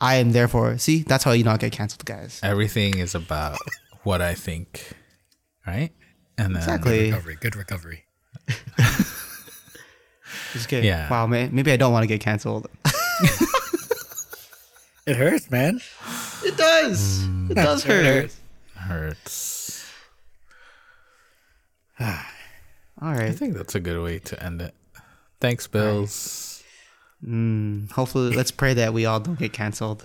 I 0.03 0.16
am 0.16 0.32
therefore 0.32 0.76
see 0.78 1.03
that's 1.03 1.22
how 1.24 1.30
you 1.32 1.44
not 1.44 1.61
get 1.61 1.72
canceled, 1.72 2.05
guys. 2.05 2.40
Everything 2.42 2.98
is 2.98 3.14
about 3.14 3.57
what 4.03 4.20
I 4.20 4.34
think, 4.34 4.92
right? 5.66 5.92
And 6.36 6.55
then 6.57 6.62
Exactly. 6.62 7.11
recovery 7.11 7.36
good 7.40 7.57
recovery 7.57 8.05
Just 10.53 10.68
kidding. 10.68 10.86
Yeah. 10.86 11.09
Wow, 11.09 11.26
man. 11.26 11.50
Maybe 11.55 11.70
I 11.72 11.76
don't 11.76 11.92
want 11.92 12.03
to 12.03 12.07
get 12.09 12.20
canceled. 12.20 12.66
it 15.07 15.16
hurts 15.16 15.50
man 15.50 15.80
It 16.44 16.57
does. 16.57 17.20
Mm. 17.24 17.50
It 17.50 17.55
does 17.55 17.84
hurt. 17.84 18.34
hurts. 18.74 19.86
All 22.00 22.09
right. 23.00 23.22
I 23.22 23.32
think 23.32 23.55
that's 23.55 23.74
a 23.74 23.80
good 23.80 24.03
way 24.03 24.18
to 24.18 24.42
end 24.42 24.61
it. 24.62 24.74
Thanks, 25.40 25.66
Bills. 25.66 26.51
Mm, 27.27 27.91
hopefully, 27.93 28.35
let's 28.35 28.51
pray 28.51 28.75
that 28.75 28.93
we 28.93 29.07
all 29.07 29.20
don't 29.20 29.39
get 29.39 29.53
canceled. 29.53 30.05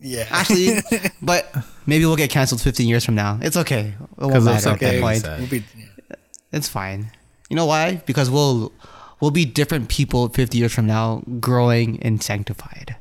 yeah 0.00 0.26
Actually, 0.30 0.80
but 1.22 1.54
maybe 1.86 2.04
we'll 2.06 2.16
get 2.16 2.30
canceled 2.30 2.60
15 2.60 2.88
years 2.88 3.04
from 3.04 3.14
now. 3.14 3.38
It's 3.42 3.56
okay. 3.56 3.94
It 3.94 4.20
won't 4.20 4.32
'Cause 4.34 4.46
of 4.46 4.52
matter 4.54 4.68
at 4.70 4.80
that 4.80 5.00
point. 5.00 5.22
we'll 5.38 5.46
be, 5.48 5.64
yeah. 5.76 6.16
It's 6.52 6.68
fine. 6.68 7.10
You 7.50 7.56
know 7.56 7.66
why? 7.66 8.02
Because 8.06 8.30
we'll 8.30 8.72
we'll 9.20 9.30
be 9.30 9.44
different 9.44 9.88
people 9.88 10.28
50 10.28 10.58
years 10.58 10.72
from 10.72 10.86
now, 10.86 11.22
growing 11.40 12.02
and 12.02 12.22
sanctified. 12.22 12.96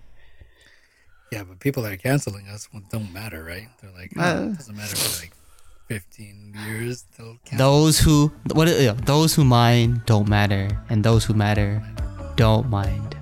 Yeah, 1.31 1.43
but 1.43 1.59
people 1.59 1.83
that 1.83 1.91
are 1.91 1.97
canceling 1.97 2.47
us 2.47 2.69
well, 2.71 2.83
don't 2.91 3.11
matter, 3.11 3.43
right? 3.43 3.67
They're 3.81 3.91
like, 3.91 4.13
oh, 4.17 4.21
Uh, 4.21 4.41
it 4.51 4.57
doesn't 4.57 4.75
matter 4.77 4.95
for 4.95 5.21
like 5.21 5.33
15 5.89 6.55
years. 6.67 7.03
They'll. 7.17 7.37
Those 7.57 7.99
who 7.99 8.31
what 8.53 8.67
yeah, 8.69 8.93
those 8.93 9.35
who 9.35 9.43
mind 9.43 10.05
don't 10.05 10.29
matter, 10.29 10.69
and 10.89 11.03
those 11.03 11.25
who 11.25 11.33
matter 11.33 11.81
don't 12.37 12.69
mind. 12.69 13.17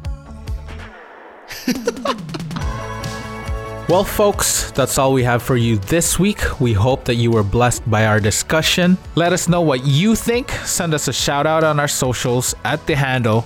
Well, 3.88 4.04
folks, 4.04 4.72
that's 4.72 4.98
all 4.98 5.14
we 5.14 5.24
have 5.24 5.44
for 5.44 5.56
you 5.56 5.78
this 5.78 6.18
week. 6.18 6.60
We 6.60 6.74
hope 6.74 7.06
that 7.06 7.16
you 7.16 7.30
were 7.30 7.44
blessed 7.44 7.88
by 7.90 8.08
our 8.08 8.20
discussion. 8.20 8.98
Let 9.14 9.32
us 9.32 9.48
know 9.48 9.62
what 9.62 9.86
you 9.86 10.16
think. 10.16 10.50
Send 10.66 10.96
us 10.96 11.08
a 11.08 11.14
shout 11.14 11.46
out 11.46 11.64
on 11.64 11.80
our 11.80 11.88
socials 11.88 12.56
at 12.64 12.84
the 12.88 12.96
handle 12.96 13.46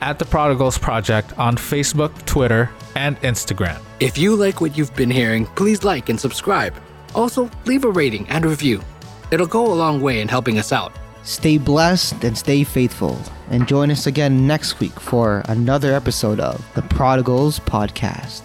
at 0.00 0.20
the 0.20 0.24
Prodigals 0.24 0.78
Project 0.78 1.36
on 1.38 1.56
Facebook, 1.56 2.24
Twitter, 2.24 2.70
and 2.94 3.20
Instagram. 3.22 3.80
If 3.98 4.16
you 4.16 4.36
like 4.36 4.60
what 4.60 4.78
you've 4.78 4.94
been 4.94 5.10
hearing, 5.10 5.46
please 5.56 5.82
like 5.82 6.08
and 6.08 6.20
subscribe. 6.20 6.74
Also, 7.16 7.50
leave 7.64 7.84
a 7.84 7.90
rating 7.90 8.28
and 8.28 8.46
review. 8.46 8.80
It'll 9.32 9.46
go 9.46 9.72
a 9.72 9.74
long 9.74 10.00
way 10.00 10.20
in 10.20 10.28
helping 10.28 10.58
us 10.58 10.72
out. 10.72 10.92
Stay 11.30 11.58
blessed 11.58 12.24
and 12.24 12.36
stay 12.36 12.64
faithful. 12.64 13.16
And 13.50 13.68
join 13.68 13.92
us 13.92 14.08
again 14.08 14.48
next 14.48 14.80
week 14.80 14.98
for 14.98 15.44
another 15.46 15.92
episode 15.92 16.40
of 16.40 16.60
the 16.74 16.82
Prodigals 16.82 17.60
Podcast. 17.60 18.42